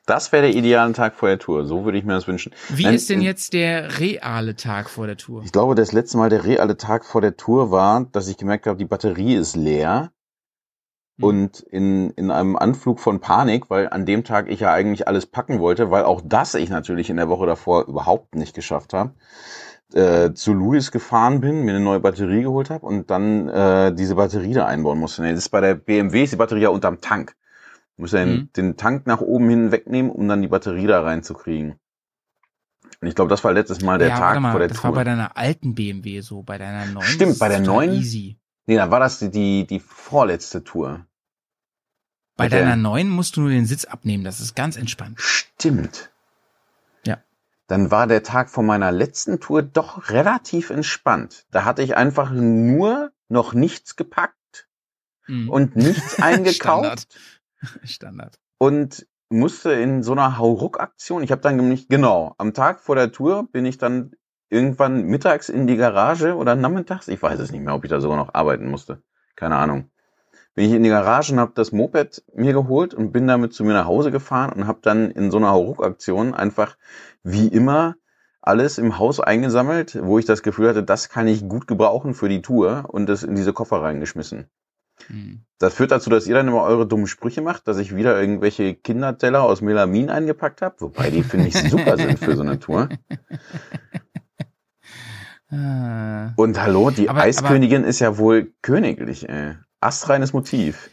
Das 0.07 0.31
wäre 0.31 0.43
der 0.43 0.55
ideale 0.55 0.93
Tag 0.93 1.15
vor 1.15 1.27
der 1.27 1.37
Tour. 1.37 1.65
So 1.65 1.83
würde 1.83 1.97
ich 1.97 2.05
mir 2.05 2.13
das 2.13 2.27
wünschen. 2.27 2.53
Wie 2.69 2.85
Nein, 2.85 2.95
ist 2.95 3.09
denn 3.09 3.21
jetzt 3.21 3.51
der 3.51 3.99
reale 3.99 4.55
Tag 4.55 4.89
vor 4.89 5.05
der 5.05 5.17
Tour? 5.17 5.43
Ich 5.43 5.51
glaube, 5.51 5.75
das 5.75 5.91
letzte 5.91 6.17
Mal 6.17 6.29
der 6.29 6.45
reale 6.45 6.77
Tag 6.77 7.03
vor 7.03 7.19
der 7.19 7.35
Tour 7.35 7.71
war, 7.71 8.05
dass 8.13 8.29
ich 8.29 8.37
gemerkt 8.37 8.67
habe, 8.67 8.77
die 8.77 8.85
Batterie 8.85 9.35
ist 9.35 9.57
leer. 9.57 10.11
Hm. 11.17 11.23
Und 11.25 11.59
in, 11.59 12.11
in 12.11 12.31
einem 12.31 12.55
Anflug 12.55 13.01
von 13.01 13.19
Panik, 13.19 13.69
weil 13.69 13.89
an 13.89 14.05
dem 14.05 14.23
Tag 14.23 14.49
ich 14.49 14.61
ja 14.61 14.71
eigentlich 14.71 15.09
alles 15.09 15.25
packen 15.25 15.59
wollte, 15.59 15.91
weil 15.91 16.05
auch 16.05 16.21
das 16.23 16.55
ich 16.55 16.69
natürlich 16.69 17.09
in 17.09 17.17
der 17.17 17.27
Woche 17.27 17.45
davor 17.45 17.85
überhaupt 17.85 18.33
nicht 18.35 18.55
geschafft 18.55 18.93
habe, 18.93 19.11
äh, 19.93 20.31
zu 20.31 20.53
Louis 20.53 20.91
gefahren 20.91 21.41
bin, 21.41 21.63
mir 21.63 21.71
eine 21.71 21.83
neue 21.83 21.99
Batterie 21.99 22.43
geholt 22.43 22.69
habe 22.69 22.85
und 22.85 23.11
dann 23.11 23.49
äh, 23.49 23.93
diese 23.93 24.15
Batterie 24.15 24.53
da 24.53 24.67
einbauen 24.67 24.99
musste. 24.99 25.21
Nee, 25.21 25.31
das 25.31 25.39
ist 25.39 25.49
bei 25.49 25.59
der 25.59 25.75
BMW 25.75 26.23
ist 26.23 26.31
die 26.31 26.37
Batterie 26.37 26.61
ja 26.61 26.69
unterm 26.69 27.01
Tank. 27.01 27.35
Du 27.97 28.03
musst 28.03 28.13
ja 28.13 28.23
den, 28.23 28.33
Mhm. 28.35 28.49
den 28.55 28.77
Tank 28.77 29.07
nach 29.07 29.21
oben 29.21 29.49
hin 29.49 29.71
wegnehmen, 29.71 30.11
um 30.11 30.27
dann 30.27 30.41
die 30.41 30.47
Batterie 30.47 30.87
da 30.87 31.01
reinzukriegen. 31.01 31.79
Und 33.01 33.07
ich 33.07 33.15
glaube, 33.15 33.29
das 33.29 33.43
war 33.43 33.53
letztes 33.53 33.81
Mal 33.81 33.97
der 33.97 34.09
ja, 34.09 34.17
Tag 34.17 34.39
mal, 34.39 34.51
vor 34.51 34.59
der 34.59 34.69
das 34.69 34.77
Tour. 34.77 34.85
war 34.85 34.93
bei 34.93 35.03
deiner 35.03 35.35
alten 35.35 35.75
BMW 35.75 36.21
so, 36.21 36.41
bei 36.43 36.57
deiner 36.57 36.85
neuen. 36.91 37.05
Stimmt, 37.07 37.39
bei 37.39 37.49
der 37.49 37.59
neuen- 37.59 37.93
Easy. 37.93 38.37
Nee, 38.65 38.75
dann 38.75 38.91
war 38.91 38.99
das 38.99 39.19
die, 39.19 39.29
die, 39.31 39.65
die 39.67 39.79
vorletzte 39.79 40.63
Tour. 40.63 41.05
Bei 42.35 42.45
Mit 42.45 42.53
der- 42.53 42.61
deiner 42.61 42.75
neuen 42.75 43.09
musst 43.09 43.35
du 43.35 43.41
nur 43.41 43.49
den 43.49 43.65
Sitz 43.65 43.85
abnehmen, 43.85 44.23
das 44.23 44.39
ist 44.39 44.55
ganz 44.55 44.77
entspannt. 44.77 45.19
Stimmt. 45.19 46.11
Ja. 47.05 47.17
Dann 47.67 47.89
war 47.91 48.05
der 48.07 48.23
Tag 48.23 48.49
von 48.49 48.65
meiner 48.65 48.91
letzten 48.91 49.39
Tour 49.39 49.63
doch 49.63 50.09
relativ 50.09 50.69
entspannt. 50.69 51.45
Da 51.51 51.65
hatte 51.65 51.81
ich 51.81 51.97
einfach 51.97 52.29
nur 52.31 53.11
noch 53.27 53.53
nichts 53.53 53.95
gepackt 53.95 54.35
Mhm. 55.27 55.49
und 55.49 55.75
nichts 55.75 56.19
eingekauft 56.21 57.07
Standard. 57.83 58.39
Und 58.57 59.07
musste 59.29 59.73
in 59.73 60.03
so 60.03 60.13
einer 60.13 60.37
Hauruck-Aktion, 60.37 61.23
ich 61.23 61.31
habe 61.31 61.41
dann 61.41 61.57
nämlich, 61.57 61.87
genau, 61.89 62.33
am 62.37 62.53
Tag 62.53 62.79
vor 62.79 62.95
der 62.95 63.11
Tour 63.11 63.47
bin 63.51 63.65
ich 63.65 63.77
dann 63.77 64.11
irgendwann 64.49 65.03
mittags 65.03 65.49
in 65.49 65.67
die 65.67 65.75
Garage 65.75 66.35
oder 66.35 66.55
nachmittags, 66.55 67.07
ich 67.07 67.21
weiß 67.21 67.39
es 67.39 67.51
nicht 67.51 67.63
mehr, 67.63 67.75
ob 67.75 67.83
ich 67.83 67.89
da 67.89 67.99
sogar 67.99 68.17
noch 68.17 68.33
arbeiten 68.33 68.69
musste, 68.69 69.01
keine 69.35 69.57
Ahnung. 69.57 69.89
Bin 70.55 70.65
ich 70.65 70.73
in 70.73 70.83
die 70.83 70.89
Garage 70.89 71.33
und 71.33 71.39
habe 71.39 71.51
das 71.53 71.71
Moped 71.71 72.23
mir 72.33 72.53
geholt 72.53 72.93
und 72.93 73.11
bin 73.11 73.27
damit 73.27 73.53
zu 73.53 73.63
mir 73.63 73.73
nach 73.73 73.85
Hause 73.85 74.11
gefahren 74.11 74.53
und 74.53 74.65
habe 74.65 74.79
dann 74.81 75.11
in 75.11 75.29
so 75.29 75.37
einer 75.37 75.51
Hauruck-Aktion 75.51 76.33
einfach 76.33 76.77
wie 77.21 77.47
immer 77.47 77.95
alles 78.41 78.77
im 78.77 78.97
Haus 78.97 79.19
eingesammelt, 79.19 79.99
wo 80.01 80.17
ich 80.17 80.25
das 80.25 80.41
Gefühl 80.41 80.69
hatte, 80.69 80.83
das 80.83 81.09
kann 81.09 81.27
ich 81.27 81.47
gut 81.47 81.67
gebrauchen 81.67 82.13
für 82.13 82.29
die 82.29 82.41
Tour 82.41 82.85
und 82.87 83.07
das 83.07 83.23
in 83.23 83.35
diese 83.35 83.51
Koffer 83.53 83.81
reingeschmissen. 83.81 84.49
Mhm. 85.09 85.41
Das 85.59 85.73
führt 85.73 85.91
dazu, 85.91 86.09
dass 86.09 86.27
ihr 86.27 86.35
dann 86.35 86.47
immer 86.47 86.61
eure 86.63 86.87
dummen 86.87 87.07
Sprüche 87.07 87.41
macht, 87.41 87.67
dass 87.67 87.77
ich 87.77 87.95
wieder 87.95 88.19
irgendwelche 88.19 88.75
Kinderteller 88.75 89.41
aus 89.43 89.61
Melamin 89.61 90.09
eingepackt 90.09 90.61
habe, 90.61 90.75
wobei 90.79 91.09
die 91.09 91.23
finde 91.23 91.47
ich 91.47 91.53
super 91.71 91.97
sind 91.97 92.19
für 92.19 92.35
so 92.35 92.41
eine 92.43 92.59
Tour. 92.59 92.89
Ah. 95.49 96.33
Und 96.35 96.59
hallo, 96.61 96.89
die 96.91 97.09
Aber- 97.09 97.21
Eiskönigin 97.21 97.85
ist 97.85 97.99
ja 97.99 98.17
wohl 98.17 98.51
königlich, 98.61 99.29
ey. 99.29 99.53
Astreines 99.79 100.33
Motiv. 100.33 100.89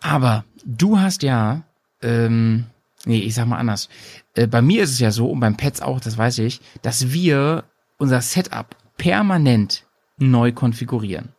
Aber 0.00 0.44
du 0.64 1.00
hast 1.00 1.24
ja, 1.24 1.62
ähm, 2.00 2.66
nee, 3.04 3.18
ich 3.18 3.34
sag 3.34 3.46
mal 3.48 3.56
anders. 3.58 3.88
Äh, 4.36 4.46
bei 4.46 4.62
mir 4.62 4.84
ist 4.84 4.92
es 4.92 5.00
ja 5.00 5.10
so, 5.10 5.28
und 5.30 5.40
beim 5.40 5.56
Pets 5.56 5.80
auch, 5.82 5.98
das 5.98 6.16
weiß 6.16 6.38
ich, 6.38 6.60
dass 6.82 7.10
wir 7.12 7.64
unser 7.96 8.20
Setup 8.20 8.76
permanent 8.96 9.84
neu 10.18 10.52
konfigurieren. 10.52 11.30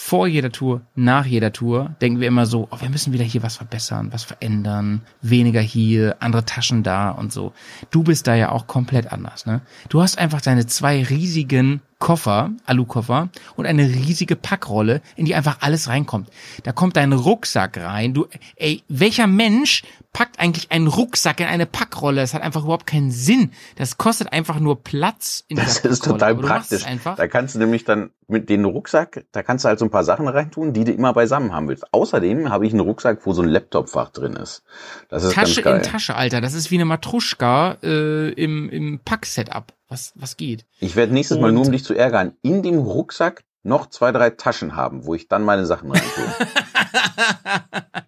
Vor 0.00 0.28
jeder 0.28 0.52
Tour, 0.52 0.82
nach 0.94 1.26
jeder 1.26 1.52
Tour 1.52 1.96
denken 2.00 2.20
wir 2.20 2.28
immer 2.28 2.46
so, 2.46 2.68
oh, 2.70 2.80
wir 2.80 2.88
müssen 2.88 3.12
wieder 3.12 3.24
hier 3.24 3.42
was 3.42 3.56
verbessern, 3.56 4.12
was 4.12 4.22
verändern, 4.22 5.02
weniger 5.22 5.60
hier, 5.60 6.16
andere 6.20 6.44
Taschen 6.44 6.84
da 6.84 7.10
und 7.10 7.32
so. 7.32 7.52
Du 7.90 8.04
bist 8.04 8.28
da 8.28 8.36
ja 8.36 8.52
auch 8.52 8.68
komplett 8.68 9.10
anders, 9.12 9.44
ne? 9.44 9.60
Du 9.88 10.00
hast 10.00 10.16
einfach 10.16 10.40
deine 10.40 10.66
zwei 10.66 11.02
riesigen 11.02 11.82
Koffer, 11.98 12.52
Alukoffer 12.64 13.28
und 13.56 13.66
eine 13.66 13.82
riesige 13.82 14.36
Packrolle, 14.36 15.02
in 15.16 15.26
die 15.26 15.34
einfach 15.34 15.58
alles 15.60 15.88
reinkommt. 15.88 16.30
Da 16.62 16.70
kommt 16.70 16.96
dein 16.96 17.12
Rucksack 17.12 17.76
rein. 17.76 18.14
Du, 18.14 18.28
ey, 18.54 18.84
welcher 18.88 19.26
Mensch 19.26 19.82
packt 20.12 20.40
eigentlich 20.40 20.70
einen 20.72 20.86
Rucksack 20.88 21.40
in 21.40 21.46
eine 21.46 21.66
Packrolle? 21.66 22.20
Das 22.20 22.34
hat 22.34 22.42
einfach 22.42 22.64
überhaupt 22.64 22.86
keinen 22.86 23.10
Sinn. 23.10 23.52
Das 23.76 23.98
kostet 23.98 24.32
einfach 24.32 24.58
nur 24.58 24.82
Platz 24.82 25.44
in 25.48 25.56
Das 25.56 25.78
ist 25.78 26.04
total 26.04 26.34
es 26.34 26.40
praktisch. 26.40 26.86
Einfach. 26.86 27.16
Da 27.16 27.28
kannst 27.28 27.54
du 27.54 27.58
nämlich 27.58 27.84
dann 27.84 28.10
mit 28.26 28.48
dem 28.50 28.64
Rucksack, 28.64 29.24
da 29.32 29.42
kannst 29.42 29.64
du 29.64 29.68
halt 29.68 29.78
so 29.78 29.84
ein 29.84 29.90
paar 29.90 30.04
Sachen 30.04 30.26
reintun, 30.28 30.72
die 30.72 30.84
du 30.84 30.92
immer 30.92 31.12
beisammen 31.12 31.52
haben 31.52 31.68
willst. 31.68 31.92
Außerdem 31.92 32.50
habe 32.50 32.66
ich 32.66 32.72
einen 32.72 32.80
Rucksack, 32.80 33.20
wo 33.24 33.32
so 33.32 33.42
ein 33.42 33.48
Laptopfach 33.48 34.10
drin 34.10 34.34
ist. 34.34 34.62
Das 35.08 35.22
ist 35.24 35.34
Tasche 35.34 35.62
ganz 35.62 35.64
geil. 35.64 35.76
in 35.86 35.92
Tasche, 35.92 36.14
Alter. 36.16 36.40
Das 36.40 36.54
ist 36.54 36.70
wie 36.70 36.76
eine 36.76 36.84
Matruschka 36.84 37.78
äh, 37.82 38.30
im, 38.32 38.68
im 38.70 39.00
Pack-Setup. 39.04 39.72
Was, 39.88 40.12
was 40.16 40.36
geht? 40.36 40.66
Ich 40.80 40.96
werde 40.96 41.12
nächstes 41.14 41.38
Mal 41.38 41.48
Und- 41.48 41.54
nur, 41.54 41.64
um 41.66 41.72
dich 41.72 41.84
zu 41.84 41.94
ärgern, 41.94 42.32
in 42.42 42.62
dem 42.62 42.76
Rucksack 42.78 43.44
noch 43.62 43.88
zwei, 43.88 44.12
drei 44.12 44.30
Taschen 44.30 44.76
haben, 44.76 45.04
wo 45.06 45.14
ich 45.14 45.28
dann 45.28 45.42
meine 45.44 45.64
Sachen 45.66 45.90
reintue. 45.90 46.24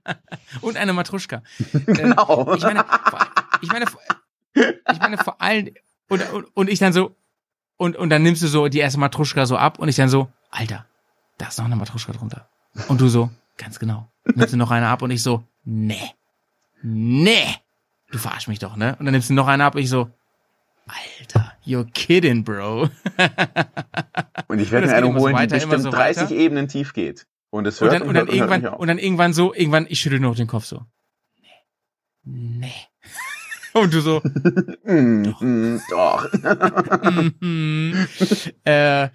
Und 0.61 0.77
eine 0.77 0.93
Matruschka. 0.93 1.43
genau. 1.87 2.53
Äh, 2.53 2.57
ich 2.57 2.63
meine, 2.65 2.85
vor, 2.85 3.21
ich 3.63 3.73
meine, 3.73 3.87
vor- 3.87 4.01
ich 4.55 4.99
meine 5.01 5.19
vor 5.19 5.41
allem 5.41 5.71
und, 6.09 6.33
und, 6.33 6.45
und 6.55 6.69
ich 6.71 6.79
dann 6.79 6.93
so 6.93 7.15
und 7.77 7.97
und 7.97 8.11
dann 8.11 8.23
nimmst 8.23 8.43
du 8.43 8.49
so 8.49 8.69
die 8.69 8.79
erste 8.79 8.99
Matruschka 8.99 9.47
so 9.47 9.57
ab 9.57 9.79
und 9.79 9.89
ich 9.89 9.97
dann 9.97 10.09
so, 10.09 10.29
Alter, 10.51 10.87
da 11.39 11.47
ist 11.49 11.59
noch 11.59 11.65
eine 11.67 11.77
Matruschka 11.77 12.13
drunter. 12.13 12.49
Und 12.89 13.01
du 13.01 13.09
so, 13.09 13.31
ganz 13.57 13.79
genau. 13.79 14.11
Nimmst 14.25 14.53
du 14.53 14.57
noch 14.57 14.71
eine 14.71 14.89
ab 14.89 15.03
und 15.03 15.11
ich 15.11 15.23
so, 15.23 15.45
nee. 15.65 16.11
Nee. 16.83 17.47
Du 18.11 18.19
verarsch 18.19 18.49
mich 18.49 18.59
doch, 18.59 18.77
ne? 18.77 18.97
Und 18.99 19.07
dann 19.07 19.13
nimmst 19.13 19.31
du 19.31 19.35
noch 19.35 19.47
eine 19.47 19.65
ab 19.65 19.75
und 19.77 19.81
ich 19.83 19.89
so, 19.91 20.11
Alter, 21.21 21.53
you're 21.65 21.85
kidding, 21.93 22.43
bro. 22.43 22.89
Und 24.49 24.59
ich 24.59 24.73
werde 24.73 24.89
mir 24.89 24.95
eine 24.97 25.07
so 25.07 25.15
holen, 25.15 25.37
die 25.37 25.41
weiter, 25.43 25.57
immer 25.63 25.77
bestimmt 25.77 25.83
so 25.85 25.91
30 25.91 26.23
weiter. 26.25 26.35
Ebenen 26.35 26.67
tief 26.67 26.93
geht. 26.93 27.27
Und 27.51 27.67
es 27.67 27.81
Und 27.81 27.91
hört 27.91 28.01
dann, 28.01 28.09
und 28.09 28.15
dann 28.15 28.27
hört 28.27 28.35
irgendwann, 28.35 28.67
und 28.67 28.89
dann 28.89 28.99
irgendwann 28.99 29.33
so, 29.33 29.55
irgendwann, 29.55 29.87
ich 29.89 30.01
schüttel 30.01 30.21
nur 30.21 30.31
noch 30.31 30.37
den 30.37 30.47
Kopf 30.47 30.65
so. 30.65 30.83
Nee. 32.25 32.25
Nee. 32.25 32.73
Und 33.73 33.95
du 33.95 34.01
so, 34.01 34.21
Mm, 34.85 35.33
mm, 35.39 35.81
doch. 35.91 36.29
äh, 38.65 39.09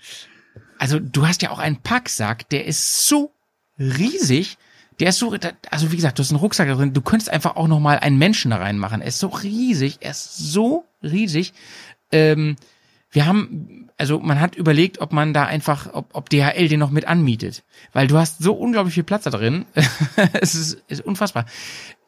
also 0.77 0.99
du 0.99 1.27
hast 1.27 1.41
ja 1.41 1.49
auch 1.49 1.59
einen 1.59 1.81
Packsack, 1.81 2.47
der 2.49 2.65
ist 2.65 3.07
so 3.07 3.33
riesig. 3.77 4.57
Der 5.01 5.09
ist 5.09 5.19
so, 5.19 5.36
also 5.71 5.91
wie 5.91 5.97
gesagt, 5.97 6.17
du 6.17 6.23
hast 6.23 6.31
einen 6.31 6.39
Rucksack 6.39 6.69
da 6.69 6.75
drin. 6.75 6.93
Du 6.93 7.01
könntest 7.01 7.29
einfach 7.29 7.57
auch 7.57 7.67
noch 7.67 7.81
mal 7.81 7.99
einen 7.99 8.17
Menschen 8.17 8.51
da 8.51 8.57
reinmachen. 8.57 9.01
Er 9.01 9.07
ist 9.07 9.19
so 9.19 9.27
riesig, 9.27 9.97
er 9.99 10.11
ist 10.11 10.38
so 10.38 10.86
riesig. 11.03 11.53
Ähm, 12.13 12.55
wir 13.16 13.26
haben, 13.26 13.89
also 13.97 14.20
man 14.20 14.39
hat 14.41 14.55
überlegt, 14.55 14.99
ob 14.99 15.13
man 15.13 15.34
da 15.34 15.45
einfach, 15.45 15.93
ob, 15.93 16.07
ob 16.13 16.30
DHL 16.30 16.68
den 16.68 16.80
noch 16.80 16.91
mit 16.91 17.07
anmietet, 17.07 17.63
weil 17.93 18.07
du 18.07 18.18
hast 18.18 18.43
so 18.43 18.53
unglaublich 18.53 18.93
viel 18.93 19.03
Platz 19.03 19.24
da 19.24 19.30
drin. 19.32 19.66
es 20.34 20.53
ist, 20.53 20.84
ist 20.88 21.01
unfassbar. 21.05 21.45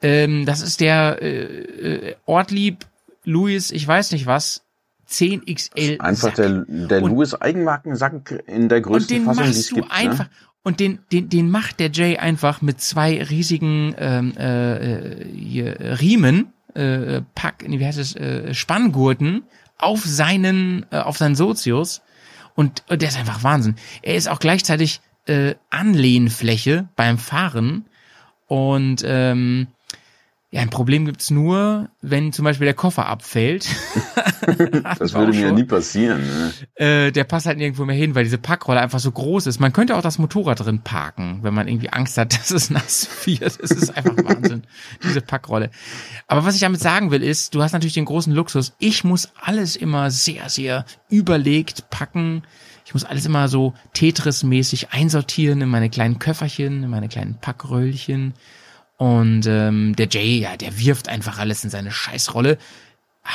Ähm, 0.01 0.45
das 0.45 0.62
ist 0.62 0.82
der 0.82 1.20
äh, 1.22 2.10
äh, 2.10 2.16
Ortlieb 2.26 2.86
Louis, 3.24 3.72
ich 3.72 3.88
weiß 3.88 4.12
nicht 4.12 4.26
was, 4.26 4.64
10XL. 5.10 5.99
Einfach 5.99 6.34
der, 6.34 6.66
der 6.68 7.01
Und- 7.01 7.12
Louis 7.12 7.34
Eigenmarkensack 7.34 8.43
in 8.47 8.70
der 8.70 8.78
und 8.80 8.84
größten 8.84 9.18
den 9.18 9.26
Fassung, 9.26 9.43
die 9.43 9.47
machst 9.49 9.60
es 9.62 9.68
du 9.70 9.76
gibt. 9.76 9.91
einfach 9.91 10.26
Ne? 10.26 10.30
und 10.64 10.80
den 10.82 10.99
den 11.14 11.30
den 11.30 11.49
macht 11.49 11.80
der 11.80 11.89
Jay 11.91 12.18
einfach 12.18 12.62
mit 12.62 12.82
zwei 12.82 13.24
riesigen 13.24 13.95
ähm, 13.97 14.34
äh, 14.38 15.22
äh, 15.22 15.26
hier, 15.34 15.78
Riemen 16.01 16.51
äh, 16.74 17.22
Pack 17.36 17.64
wie 17.66 17.86
heißt 17.86 17.97
es 17.99 18.16
äh, 18.18 18.53
Spanngurten 18.53 19.43
auf 19.78 20.03
seinen 20.03 20.86
äh, 20.91 20.97
auf 20.97 21.17
seinen 21.17 21.36
Sozius 21.36 22.01
und, 22.55 22.84
und 22.89 23.01
der 23.01 23.09
ist 23.09 23.17
einfach 23.17 23.43
Wahnsinn. 23.43 23.75
Er 24.01 24.15
ist 24.15 24.28
auch 24.28 24.39
gleichzeitig 24.39 25.01
äh, 25.28 25.55
Anlehnfläche 25.69 26.89
beim 26.95 27.17
Fahren 27.17 27.86
und 28.47 29.03
ähm, 29.05 29.67
ja, 30.49 30.61
ein 30.61 30.69
Problem 30.69 31.05
gibt's 31.05 31.29
nur, 31.29 31.89
wenn 32.01 32.31
zum 32.31 32.45
Beispiel 32.45 32.65
der 32.65 32.73
Koffer 32.73 33.07
abfällt. 33.07 33.67
Das 34.99 35.13
würde 35.13 35.33
mir 35.33 35.47
ja 35.47 35.51
nie 35.51 35.65
passieren. 35.65 36.21
Ne? 36.21 36.53
äh, 36.75 37.11
der 37.11 37.25
passt 37.25 37.47
halt 37.47 37.57
nirgendwo 37.57 37.83
mehr 37.83 37.97
hin, 37.97 38.15
weil 38.15 38.23
diese 38.23 38.37
Packrolle 38.37 38.79
einfach 38.79 38.99
so 38.99 39.11
groß 39.11 39.45
ist. 39.47 39.59
Man 39.59 39.73
könnte 39.73 39.97
auch 39.97 40.01
das 40.01 40.19
Motorrad 40.19 40.61
drin 40.61 40.81
parken, 40.83 41.39
wenn 41.41 41.53
man 41.53 41.67
irgendwie 41.67 41.89
Angst 41.89 42.17
hat, 42.17 42.33
dass 42.39 42.51
es 42.51 42.69
nass 42.69 43.09
wird. 43.25 43.41
Es 43.41 43.71
ist 43.71 43.97
einfach 43.97 44.15
Wahnsinn, 44.23 44.63
diese 45.03 45.19
Packrolle. 45.19 45.69
Aber 46.27 46.45
was 46.45 46.55
ich 46.55 46.61
damit 46.61 46.79
sagen 46.79 47.11
will, 47.11 47.23
ist, 47.23 47.55
du 47.55 47.61
hast 47.61 47.73
natürlich 47.73 47.95
den 47.95 48.05
großen 48.05 48.31
Luxus. 48.31 48.73
Ich 48.79 49.03
muss 49.03 49.31
alles 49.41 49.75
immer 49.75 50.11
sehr, 50.11 50.47
sehr 50.47 50.85
überlegt 51.09 51.89
packen. 51.89 52.43
Ich 52.85 52.93
muss 52.93 53.03
alles 53.03 53.25
immer 53.25 53.49
so 53.49 53.73
Tetris-mäßig 53.93 54.91
einsortieren 54.91 55.59
in 55.59 55.69
meine 55.69 55.89
kleinen 55.89 56.19
Köfferchen, 56.19 56.83
in 56.83 56.89
meine 56.89 57.09
kleinen 57.09 57.37
Packröllchen. 57.37 58.33
Und 58.97 59.45
ähm, 59.47 59.95
der 59.95 60.07
Jay, 60.09 60.39
ja, 60.39 60.57
der 60.57 60.77
wirft 60.79 61.07
einfach 61.07 61.37
alles 61.39 61.63
in 61.63 61.69
seine 61.69 61.91
Scheißrolle, 61.91 62.57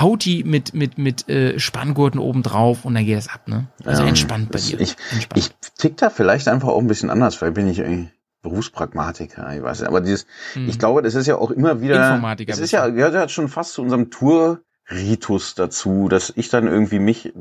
haut 0.01 0.25
die 0.25 0.43
mit 0.43 0.75
mit 0.75 0.99
mit 0.99 1.29
äh, 1.29 1.59
Spanngurten 1.61 2.19
oben 2.19 2.43
drauf 2.43 2.85
und 2.85 2.95
dann 2.95 3.05
geht 3.07 3.19
es 3.19 3.29
ab, 3.29 3.47
ne? 3.47 3.69
Also 3.85 4.03
Ja, 4.03 4.09
entspannt 4.09 4.49
bei 4.51 4.59
das- 4.59 4.67
dir. 4.67 4.81
Ich, 4.81 4.97
entspannt. 5.13 5.39
ich 5.39 5.51
tick 5.79 5.97
da 5.99 6.11
vielleicht 6.11 6.49
einfach 6.49 6.69
auch 6.69 6.81
ein 6.81 6.89
bisschen 6.89 7.11
anders. 7.11 7.35
Vielleicht 7.37 7.55
bin 7.55 7.69
ich 7.69 7.79
irgendwie 7.79 8.09
Berufspragmatiker, 8.43 9.55
ich 9.55 9.63
weiß 9.63 9.81
nicht. 9.81 9.89
Aber 9.89 10.01
dieses, 10.01 10.27
Hm. 10.55 10.69
ich 10.69 10.79
glaube, 10.81 11.03
das 11.03 11.15
ist 11.15 11.27
ja 11.29 11.37
auch 11.37 11.51
immer 11.53 11.81
wieder, 11.81 12.03
Informatiker 12.09 12.51
bist 12.53 12.61
ist 12.63 12.73
ja, 12.73 12.89
gehört 12.89 13.15
ja 13.15 13.29
schon 13.29 13.49
fast 13.49 13.75
zu 13.75 13.83
unserem 13.83 14.11
Tour-Ritus 14.11 15.55
dazu, 15.55 16.09
dass 16.09 16.33
ich 16.35 16.49
dann 16.49 16.67
irgendwie 16.67 16.99
mich 16.99 17.27
äh, 17.27 17.33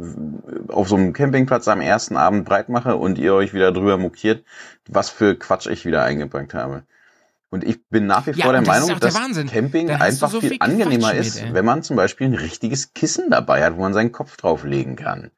auf 0.67 0.89
so 0.89 0.95
einem 0.95 1.13
Campingplatz 1.13 1.67
am 1.67 1.81
ersten 1.81 2.17
Abend 2.17 2.45
breit 2.45 2.69
mache 2.69 2.95
und 2.97 3.17
ihr 3.17 3.33
euch 3.33 3.53
wieder 3.53 3.71
drüber 3.71 3.97
mokiert, 3.97 4.43
was 4.87 5.09
für 5.09 5.35
Quatsch 5.35 5.67
ich 5.67 5.85
wieder 5.85 6.03
eingebracht 6.03 6.53
habe. 6.53 6.83
Und 7.51 7.65
ich 7.65 7.85
bin 7.89 8.07
nach 8.07 8.25
wie 8.25 8.31
Ja, 8.31 8.45
vor 8.45 8.53
der 8.53 8.61
das 8.61 8.77
ist 8.77 8.81
Meinung, 8.81 8.99
der 8.99 9.09
dass 9.09 9.15
Wahnsinn. 9.15 9.47
Camping 9.47 9.87
Dann 9.87 10.01
einfach 10.01 10.31
so 10.31 10.39
viel 10.39 10.51
viel 10.51 10.57
angenehmer 10.61 11.13
mit, 11.13 11.25
ist, 11.25 11.41
ey. 11.41 11.53
wenn 11.53 11.65
man 11.65 11.83
zum 11.83 11.97
Beispiel 11.97 12.27
ein 12.27 12.33
richtiges 12.33 12.93
Kissen 12.93 13.29
dabei 13.29 13.63
hat, 13.63 13.75
wo 13.75 13.81
man 13.81 13.93
seinen 13.93 14.13
Kopf 14.13 14.37
drauflegen 14.37 14.95
kann. 14.95 15.31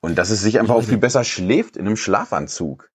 Und 0.00 0.16
dass 0.16 0.30
es 0.30 0.40
sich 0.40 0.60
einfach 0.60 0.76
auch 0.76 0.84
viel 0.84 0.96
besser 0.98 1.24
schläft 1.24 1.76
in 1.76 1.86
einem 1.86 1.96
Schlafanzug. 1.96 2.88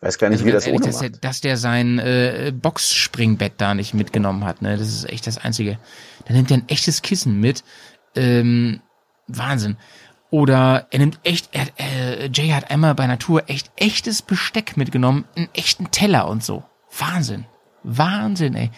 Ich 0.00 0.02
weiß 0.06 0.18
gar 0.18 0.28
nicht, 0.30 0.38
Also 0.38 0.46
wie 0.46 0.52
das 0.52 0.66
ehrlich, 0.66 0.80
ohne 0.80 0.90
dass, 0.90 0.98
der, 0.98 1.10
dass 1.10 1.40
der 1.40 1.56
sein 1.56 2.00
äh, 2.00 2.52
Boxspringbett 2.54 3.54
da 3.58 3.74
nicht 3.74 3.94
mitgenommen 3.94 4.44
hat, 4.44 4.60
ne? 4.60 4.76
Das 4.76 4.88
ist 4.88 5.08
echt 5.08 5.26
das 5.26 5.38
Einzige. 5.38 5.78
Dann 6.26 6.36
nimmt 6.36 6.50
er 6.50 6.58
ein 6.58 6.68
echtes 6.68 7.02
Kissen 7.02 7.38
mit. 7.38 7.62
Ähm, 8.16 8.80
Wahnsinn. 9.28 9.76
Oder 10.30 10.88
er 10.90 10.98
nimmt 10.98 11.20
echt, 11.22 11.50
er, 11.52 11.68
äh, 11.78 12.28
Jay 12.32 12.48
hat 12.50 12.70
einmal 12.70 12.94
bei 12.96 13.06
Natur 13.06 13.44
echt 13.46 13.70
echtes 13.76 14.22
Besteck 14.22 14.76
mitgenommen, 14.76 15.24
einen 15.36 15.48
echten 15.54 15.90
Teller 15.92 16.28
und 16.28 16.42
so. 16.42 16.64
Wahnsinn. 16.96 17.44
Wahnsinn, 17.84 18.54
ey. 18.54 18.70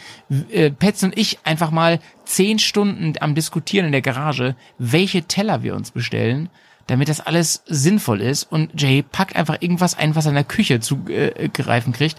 Äh, 0.51 0.71
Petz 0.71 1.03
und 1.03 1.17
ich 1.17 1.39
einfach 1.45 1.71
mal 1.71 2.01
zehn 2.25 2.59
Stunden 2.59 3.15
am 3.21 3.35
Diskutieren 3.35 3.87
in 3.87 3.93
der 3.93 4.03
Garage, 4.03 4.55
welche 4.79 5.23
Teller 5.23 5.63
wir 5.63 5.75
uns 5.75 5.91
bestellen, 5.91 6.49
damit 6.87 7.09
das 7.09 7.21
alles 7.21 7.63
sinnvoll 7.67 8.21
ist. 8.21 8.45
Und 8.45 8.81
Jay 8.81 9.03
packt 9.03 9.37
einfach 9.37 9.57
irgendwas 9.61 9.97
ein, 9.97 10.15
was 10.15 10.27
er 10.27 10.31
in 10.31 10.37
der 10.37 10.45
Küche 10.45 10.81
zu 10.81 11.07
äh, 11.09 11.49
greifen 11.49 11.93
kriegt. 11.93 12.19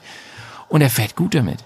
Und 0.70 0.82
er 0.82 0.90
fährt 0.90 1.16
gut 1.16 1.36
damit. 1.36 1.64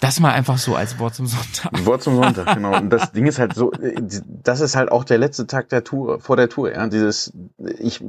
Das 0.00 0.18
mal 0.18 0.32
einfach 0.32 0.56
so 0.56 0.74
als 0.76 0.98
Wort 0.98 1.14
zum 1.14 1.26
Sonntag. 1.26 1.84
Wort 1.84 2.02
zum 2.02 2.16
Sonntag, 2.16 2.54
genau. 2.54 2.74
Und 2.76 2.88
das 2.90 3.12
Ding 3.12 3.26
ist 3.26 3.38
halt 3.38 3.54
so, 3.54 3.70
äh, 3.72 3.94
das 4.42 4.60
ist 4.60 4.74
halt 4.74 4.90
auch 4.90 5.04
der 5.04 5.18
letzte 5.18 5.46
Tag 5.46 5.68
der 5.68 5.84
Tour, 5.84 6.20
vor 6.20 6.36
der 6.36 6.48
Tour, 6.48 6.72
ja. 6.72 6.86
Dieses, 6.86 7.32
ich, 7.78 8.02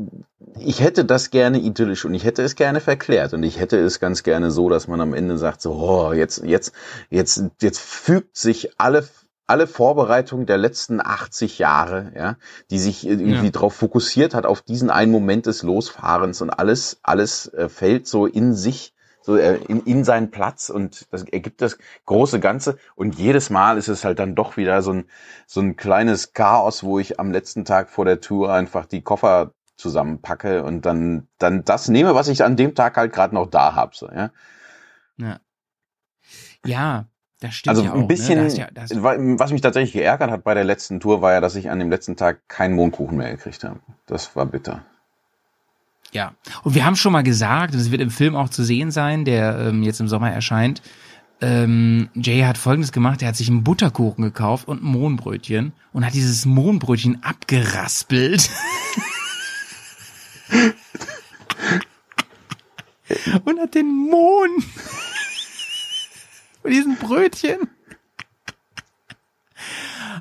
ich 0.58 0.80
hätte 0.82 1.04
das 1.04 1.32
gerne 1.32 1.60
idyllisch 1.60 2.06
und 2.06 2.14
ich 2.14 2.24
hätte 2.24 2.44
es 2.44 2.56
gerne 2.56 2.80
verklärt 2.80 3.34
und 3.34 3.44
ich 3.44 3.60
hätte 3.60 3.78
es 3.78 4.00
ganz 4.00 4.24
gerne 4.24 4.52
so, 4.52 4.70
dass 4.70 4.88
man 4.88 5.02
am 5.02 5.14
Ende 5.14 5.38
sagt, 5.38 5.62
so, 5.62 5.74
oh, 5.74 6.14
jetzt, 6.14 6.44
jetzt, 6.46 6.72
jetzt, 7.10 7.44
jetzt 7.62 7.80
fügt 7.82 8.38
sich 8.38 8.80
alle, 8.80 9.06
alle 9.46 9.68
Vorbereitung 9.68 10.46
der 10.46 10.58
letzten 10.58 11.02
80 11.02 11.60
Jahre, 11.60 12.14
ja, 12.16 12.38
die 12.70 12.80
sich 12.80 13.06
irgendwie 13.06 13.46
Ja. 13.48 13.52
darauf 13.52 13.74
fokussiert 13.74 14.34
hat, 14.34 14.46
auf 14.46 14.62
diesen 14.62 14.90
einen 14.90 15.12
Moment 15.12 15.46
des 15.46 15.62
Losfahrens 15.62 16.42
und 16.42 16.52
alles, 16.52 17.00
alles 17.04 17.48
äh, 17.54 17.68
fällt 17.68 18.08
so 18.08 18.28
in 18.28 18.54
sich, 18.54 18.94
so 19.22 19.38
äh, 19.38 19.58
in, 19.68 19.82
in 19.82 20.04
seinen 20.04 20.32
Platz 20.32 20.70
und 20.70 21.08
das 21.12 21.24
ergibt 21.24 21.62
das 21.62 21.78
große 22.06 22.40
Ganze. 22.40 22.78
Und 22.96 23.16
jedes 23.16 23.50
Mal 23.50 23.78
ist 23.78 23.88
es 23.88 24.04
halt 24.04 24.20
dann 24.20 24.36
doch 24.36 24.58
wieder 24.58 24.82
so 24.82 24.94
ein, 24.94 25.06
so 25.46 25.62
ein 25.62 25.76
kleines 25.76 26.34
Chaos, 26.34 26.84
wo 26.84 27.00
ich 27.00 27.20
am 27.20 27.32
letzten 27.32 27.66
Tag 27.66 27.90
vor 27.90 28.06
der 28.06 28.22
Tour 28.22 28.54
einfach 28.54 28.86
die 28.86 29.02
Koffer 29.02 29.54
zusammenpacke 29.78 30.64
und 30.64 30.86
dann, 30.86 31.28
dann 31.38 31.64
das 31.66 31.88
nehme, 31.88 32.16
was 32.16 32.28
ich 32.28 32.44
an 32.44 32.56
dem 32.56 32.76
Tag 32.76 32.98
halt 32.98 33.14
gerade 33.14 33.36
noch 33.36 33.48
da 33.48 33.76
habe. 33.76 33.96
So, 33.96 34.08
ja? 34.10 34.32
Ja. 35.18 35.40
Ja, 36.66 37.06
das 37.40 37.56
stimmt 37.56 37.78
Also 37.78 37.84
ja 37.84 37.94
auch. 37.94 37.96
ein 37.96 38.08
bisschen, 38.08 38.40
Ne? 38.40 38.70
Da 38.74 38.82
hast 38.82 38.92
ja, 38.94 39.00
was 39.40 39.52
mich 39.52 39.62
tatsächlich 39.62 39.94
geärgert 39.94 40.30
hat 40.30 40.44
bei 40.44 40.54
der 40.54 40.64
letzten 40.64 41.00
Tour, 41.00 41.22
war 41.22 41.34
ja, 41.34 41.42
dass 41.42 41.56
ich 41.56 41.70
an 41.72 41.80
dem 41.80 41.90
letzten 41.90 42.16
Tag 42.16 42.48
keinen 42.48 42.76
Mondkuchen 42.76 43.18
mehr 43.18 43.32
gekriegt 43.32 43.64
habe. 43.64 43.80
Das 44.06 44.36
war 44.36 44.46
bitter. 44.46 44.86
Ja. 46.12 46.34
Und 46.64 46.76
wir 46.76 46.86
haben 46.86 46.96
schon 46.96 47.14
mal 47.14 47.24
gesagt, 47.24 47.74
das 47.74 47.90
wird 47.92 48.02
im 48.02 48.12
Film 48.12 48.36
auch 48.36 48.50
zu 48.50 48.64
sehen 48.64 48.92
sein, 48.92 49.26
der 49.26 49.58
ähm, 49.60 49.84
jetzt 49.84 50.00
im 50.00 50.08
Sommer 50.08 50.32
erscheint. 50.32 50.82
Ähm, 51.40 52.10
Jay 52.14 52.42
hat 52.42 52.58
folgendes 52.58 52.92
gemacht, 52.92 53.22
er 53.22 53.30
hat 53.30 53.36
sich 53.36 53.50
einen 53.50 53.64
Butterkuchen 53.64 54.24
gekauft 54.24 54.68
und 54.68 54.84
ein 54.84 54.88
Mohnbrötchen 54.88 55.74
und 55.92 56.06
hat 56.06 56.14
dieses 56.14 56.46
Mohnbrötchen 56.46 57.24
abgeraspelt. 57.24 58.50
und 63.46 63.60
hat 63.60 63.74
den 63.74 63.88
Mohn 63.88 64.50
von 66.62 66.72
diesem 66.72 66.98
Brötchen 66.98 67.70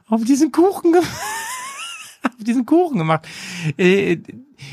auf 0.07 0.25
diesen 0.25 0.53
Kuchen 0.53 0.93
gemacht. 0.93 1.11
diesen 2.45 2.67
Kuchen 2.67 2.99
gemacht. 2.99 3.27
Äh, 3.77 4.19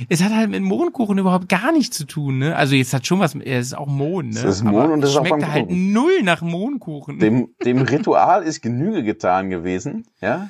es 0.09 0.21
hat 0.23 0.33
halt 0.33 0.49
mit 0.49 0.61
Mohnkuchen 0.63 1.17
überhaupt 1.17 1.47
gar 1.47 1.71
nichts 1.71 1.95
zu 1.97 2.05
tun, 2.05 2.39
ne? 2.39 2.55
Also 2.55 2.75
jetzt 2.75 2.93
hat 2.93 3.07
schon 3.07 3.19
was, 3.19 3.35
mit- 3.35 3.47
es 3.47 3.67
ist 3.67 3.77
auch 3.77 3.87
Mohn, 3.87 4.29
ne? 4.29 4.39
Es 4.39 4.43
ist 4.43 4.63
Mohn 4.63 4.75
Aber 4.83 4.93
und 4.93 5.03
es 5.03 5.15
auch 5.15 5.25
schmeckt 5.25 5.41
beim 5.41 5.51
halt 5.51 5.67
Kuchen. 5.67 5.93
null 5.93 6.23
nach 6.23 6.41
Mohnkuchen. 6.41 7.19
Dem, 7.19 7.49
dem 7.63 7.81
Ritual 7.81 8.43
ist 8.43 8.61
Genüge 8.61 9.03
getan 9.03 9.49
gewesen, 9.49 10.05
ja. 10.21 10.49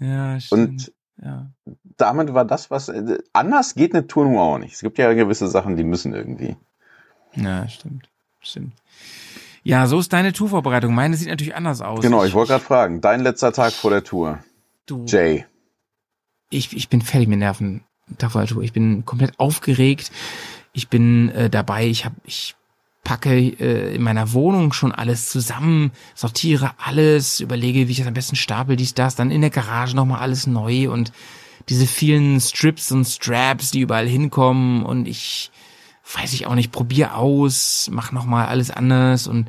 ja, 0.00 0.40
stimmt. 0.40 0.62
Und 0.68 0.92
ja. 1.24 1.50
damit 1.96 2.34
war 2.34 2.44
das, 2.44 2.70
was 2.70 2.88
äh, 2.88 3.18
anders 3.32 3.74
geht 3.76 3.94
eine 3.94 4.06
Tour 4.08 4.24
nun 4.24 4.38
auch 4.38 4.58
nicht. 4.58 4.74
Es 4.74 4.80
gibt 4.80 4.98
ja 4.98 5.12
gewisse 5.12 5.46
Sachen, 5.48 5.76
die 5.76 5.84
müssen 5.84 6.12
irgendwie. 6.14 6.56
ja, 7.36 7.68
stimmt. 7.68 8.08
Stimmt. 8.40 8.72
Ja, 9.62 9.86
so 9.86 10.00
ist 10.00 10.12
deine 10.12 10.32
Tourvorbereitung. 10.32 10.92
Meine 10.92 11.14
sieht 11.14 11.28
natürlich 11.28 11.54
anders 11.54 11.80
aus. 11.80 12.00
Genau, 12.00 12.24
ich 12.24 12.34
wollte 12.34 12.50
gerade 12.54 12.64
fragen, 12.64 13.00
dein 13.00 13.20
letzter 13.20 13.52
Tag 13.52 13.72
vor 13.72 13.92
der 13.92 14.02
Tour. 14.02 14.40
du, 14.86 15.04
Jay. 15.06 15.44
Ich, 16.52 16.76
ich 16.76 16.88
bin 16.88 17.02
fertig 17.02 17.28
mit 17.28 17.38
Nerven. 17.38 17.82
Ich 18.60 18.72
bin 18.72 19.04
komplett 19.04 19.38
aufgeregt. 19.38 20.10
Ich 20.72 20.88
bin 20.88 21.30
äh, 21.30 21.48
dabei. 21.48 21.86
Ich 21.86 22.04
habe, 22.04 22.16
ich 22.24 22.54
packe 23.04 23.36
äh, 23.36 23.94
in 23.94 24.02
meiner 24.02 24.32
Wohnung 24.32 24.72
schon 24.72 24.92
alles 24.92 25.28
zusammen, 25.28 25.92
sortiere 26.14 26.72
alles, 26.78 27.40
überlege, 27.40 27.88
wie 27.88 27.92
ich 27.92 27.98
das 27.98 28.06
am 28.06 28.14
besten 28.14 28.36
stapel, 28.36 28.76
dies, 28.76 28.94
das, 28.94 29.16
dann 29.16 29.30
in 29.30 29.40
der 29.40 29.50
Garage 29.50 29.96
nochmal 29.96 30.20
alles 30.20 30.46
neu 30.46 30.90
und 30.90 31.12
diese 31.68 31.86
vielen 31.86 32.40
Strips 32.40 32.92
und 32.92 33.04
Straps, 33.04 33.70
die 33.70 33.80
überall 33.80 34.06
hinkommen 34.06 34.84
und 34.84 35.08
ich 35.08 35.50
weiß 36.16 36.32
ich 36.32 36.46
auch 36.46 36.54
nicht, 36.54 36.72
probier 36.72 37.16
aus, 37.16 37.88
mach 37.90 38.12
nochmal 38.12 38.46
alles 38.46 38.70
anders 38.70 39.26
und 39.26 39.48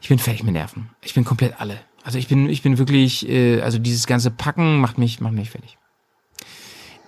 ich 0.00 0.08
bin 0.08 0.18
fertig 0.18 0.42
mit 0.42 0.54
Nerven. 0.54 0.90
Ich 1.02 1.14
bin 1.14 1.24
komplett 1.24 1.60
alle. 1.60 1.80
Also 2.02 2.18
ich 2.18 2.26
bin, 2.26 2.48
ich 2.48 2.62
bin 2.62 2.78
wirklich, 2.78 3.28
äh, 3.28 3.60
also 3.62 3.78
dieses 3.78 4.06
ganze 4.06 4.30
Packen 4.30 4.80
macht 4.80 4.98
mich, 4.98 5.20
macht 5.20 5.34
mich 5.34 5.50
fertig. 5.50 5.78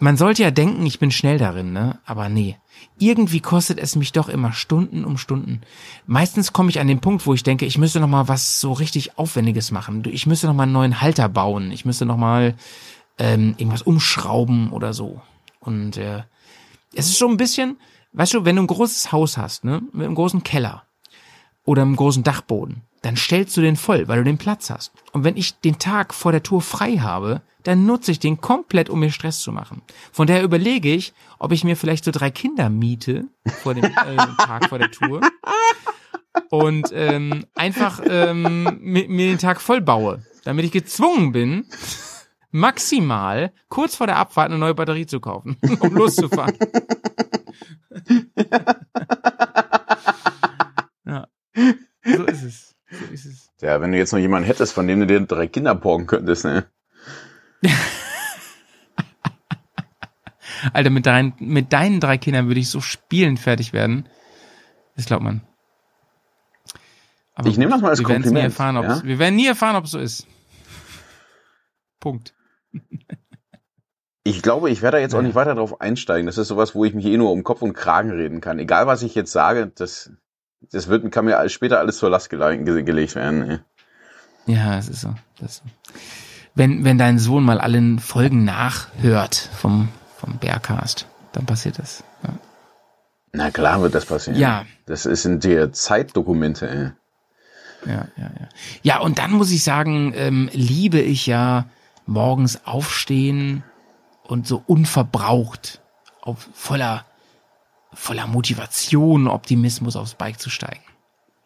Man 0.01 0.17
sollte 0.17 0.43
ja 0.43 0.51
denken, 0.51 0.85
ich 0.85 0.99
bin 0.99 1.11
schnell 1.11 1.39
darin, 1.39 1.73
ne? 1.73 1.99
Aber 2.05 2.29
nee. 2.29 2.57
Irgendwie 2.99 3.41
kostet 3.41 3.79
es 3.79 3.97
mich 3.97 4.13
doch 4.13 4.29
immer 4.29 4.53
Stunden 4.53 5.05
um 5.05 5.17
Stunden. 5.17 5.61
Meistens 6.07 6.53
komme 6.53 6.71
ich 6.71 6.81
an 6.81 6.89
den 6.89 7.01
Punkt, 7.01 7.27
wo 7.27 7.35
ich 7.35 7.43
denke, 7.43 7.65
ich 7.65 7.79
müsste 7.79 8.01
noch 8.01 8.09
mal 8.09 8.29
was 8.29 8.61
so 8.61 8.73
richtig 8.73 9.19
Aufwendiges 9.19 9.71
machen. 9.71 10.03
Ich 10.11 10.27
müsste 10.27 10.47
noch 10.47 10.55
mal 10.55 10.65
einen 10.65 10.73
neuen 10.73 11.01
Halter 11.01 11.29
bauen. 11.29 11.71
Ich 11.71 11.85
müsste 11.85 12.07
noch 12.07 12.17
mal 12.17 12.55
ähm, 13.19 13.55
irgendwas 13.57 13.83
umschrauben 13.83 14.71
oder 14.71 14.93
so. 14.93 15.21
Und 15.61 15.97
äh, 15.97 16.23
es 16.95 17.09
ist 17.09 17.19
so 17.19 17.29
ein 17.29 17.37
bisschen, 17.37 17.79
weißt 18.13 18.35
du, 18.35 18.45
wenn 18.45 18.57
du 18.57 18.63
ein 18.63 18.69
großes 18.69 19.13
Haus 19.13 19.37
hast, 19.37 19.65
ne, 19.65 19.83
mit 19.93 20.07
einem 20.07 20.15
großen 20.15 20.43
Keller 20.43 20.85
oder 21.65 21.83
einem 21.83 21.97
großen 21.97 22.23
Dachboden, 22.23 22.83
dann 23.05 23.17
stellst 23.17 23.55
du 23.57 23.61
den 23.61 23.77
voll, 23.77 24.09
weil 24.09 24.19
du 24.19 24.25
den 24.25 24.39
Platz 24.39 24.71
hast. 24.71 24.93
Und 25.13 25.25
wenn 25.25 25.37
ich 25.37 25.61
den 25.61 25.79
Tag 25.79 26.15
vor 26.15 26.33
der 26.33 26.43
Tour 26.43 26.63
frei 26.63 26.97
habe, 26.97 27.43
dann 27.63 27.85
nutze 27.85 28.11
ich 28.11 28.19
den 28.19 28.41
komplett, 28.41 28.89
um 28.89 29.01
mir 29.01 29.11
Stress 29.11 29.41
zu 29.41 29.53
machen. 29.53 29.83
Von 30.11 30.27
daher 30.27 30.43
überlege 30.43 30.91
ich, 30.91 31.13
ob 31.39 31.53
ich 31.53 31.65
mir 31.65 31.77
vielleicht 31.77 32.05
so 32.05 32.11
drei 32.11 32.31
Kinder 32.31 32.71
miete 32.71 33.27
vor 33.63 33.75
dem 33.75 33.85
äh, 33.85 34.17
Tag 34.39 34.71
vor 34.71 34.79
der 34.79 34.91
Tour 34.91 35.21
und 36.51 36.89
ähm, 36.93 37.45
einfach 37.55 38.01
ähm, 38.09 38.79
mir, 38.81 39.07
mir 39.07 39.27
den 39.27 39.39
Tag 39.39 39.61
voll 39.61 39.83
baue, 39.83 40.23
damit 40.45 40.65
ich 40.65 40.73
gezwungen 40.73 41.33
bin, 41.33 41.67
maximal 42.53 43.53
kurz 43.69 43.97
vor 43.97 44.07
der 44.07 44.17
Abfahrt 44.17 44.49
eine 44.49 44.59
neue 44.59 44.75
Batterie 44.75 45.07
zu 45.07 45.21
kaufen, 45.21 45.59
um 45.81 45.95
loszufahren. 45.95 46.57
ja, 51.05 51.27
so 52.03 52.25
ist 52.25 52.43
es. 52.43 52.74
So 52.99 53.13
ist 53.13 53.25
es. 53.27 53.51
Ja, 53.61 53.81
wenn 53.81 53.93
du 53.93 53.99
jetzt 53.99 54.13
noch 54.13 54.19
jemanden 54.19 54.47
hättest, 54.47 54.73
von 54.73 54.87
dem 54.87 55.01
du 55.01 55.07
dir 55.07 55.21
drei 55.21 55.47
Kinder 55.47 55.75
borgen 55.75 56.07
könntest, 56.07 56.45
ne? 56.45 56.67
Alter, 60.73 60.91
mit, 60.91 61.07
dein, 61.07 61.35
mit 61.39 61.73
deinen 61.73 62.01
drei 62.01 62.17
Kindern 62.19 62.47
würde 62.47 62.61
ich 62.61 62.71
so 62.71 62.81
spielend 62.81 63.39
fertig 63.39 63.73
werden. 63.73 64.09
Das 64.97 65.07
glaubt 65.07 65.23
man. 65.23 65.43
Aber 67.35 67.49
Ich 67.49 67.59
nehme 67.59 67.73
das 67.73 67.81
mal 67.83 67.91
als 67.91 67.99
wir 67.99 68.07
Kompliment, 68.07 68.35
Nie 68.35 68.45
erfahren, 68.45 68.77
ja? 68.77 69.03
Wir 69.05 69.19
werden 69.19 69.37
nie 69.37 69.47
erfahren, 69.47 69.77
ob 69.77 69.85
es 69.85 69.91
so 69.91 69.99
ist. 69.99 70.27
Punkt. 72.01 72.35
Ich 74.23 74.41
glaube, 74.41 74.71
ich 74.71 74.81
werde 74.83 74.97
da 74.99 75.01
jetzt 75.03 75.15
auch 75.15 75.19
Ja. 75.19 75.25
nicht 75.27 75.35
weiter 75.35 75.55
drauf 75.55 75.81
einsteigen. 75.81 76.27
Das 76.27 76.39
ist 76.39 76.49
sowas, 76.49 76.75
wo 76.75 76.85
ich 76.85 76.95
mich 76.95 77.05
eh 77.07 77.17
nur 77.17 77.31
um 77.33 77.43
Kopf 77.45 77.61
und 77.61 77.75
Kragen 77.75 78.11
reden 78.11 78.41
kann. 78.41 78.59
Egal, 78.59 78.87
was 78.87 79.03
ich 79.03 79.15
jetzt 79.15 79.33
sage, 79.33 79.71
das, 79.75 80.11
das 80.73 80.89
wird, 80.89 81.11
kann 81.13 81.25
mir 81.25 81.49
später 81.49 81.79
alles 81.79 81.99
zur 81.99 82.11
Last 82.11 82.31
gele 82.31 82.85
gelegt 82.85 83.15
werden. 83.15 83.51
Ey. 83.51 83.59
Ja, 84.47 84.79
es 84.79 84.89
ist 84.89 85.01
so. 85.01 85.15
Das 85.39 85.53
ist 85.53 85.57
so. 85.59 85.71
Wenn, 86.55 86.85
wenn 86.85 86.99
dein 86.99 87.19
Sohn 87.19 87.45
mal 87.45 87.61
allen 87.61 87.99
Folgen 87.99 88.45
nachhört 88.45 89.35
vom, 89.35 89.89
vom 90.17 90.39
Bearcast, 90.39 91.07
dann 91.33 91.47
passiert 91.47 91.79
das. 91.79 92.05
Ja. 92.23 92.31
Na 93.33 93.51
klar 93.51 93.83
wird 93.83 93.95
das 93.95 94.07
passieren. 94.07 94.39
Ja. 94.39 94.65
Das 94.87 95.03
sind 95.03 95.43
die 95.43 95.73
Zeitdokumente, 95.73 96.69
ey. 96.69 96.91
Ja, 97.87 98.09
ja, 98.17 98.31
ja. 98.41 98.49
Ja, 98.83 99.01
und 99.01 99.19
dann 99.19 99.33
muss 99.33 99.51
ich 99.51 99.65
sagen, 99.65 100.13
ähm, 100.17 100.49
liebe 100.53 101.01
ich 101.01 101.27
ja 101.27 101.67
morgens 102.07 102.65
aufstehen 102.65 103.63
und 104.23 104.47
so 104.47 104.63
unverbraucht, 104.67 105.83
auf 106.23 106.49
voller, 106.55 107.05
voller 107.95 108.27
Motivation, 108.27 109.29
Optimismus 109.29 109.97
aufs 109.97 110.15
Bike 110.15 110.39
zu 110.41 110.51
steigen. 110.51 110.83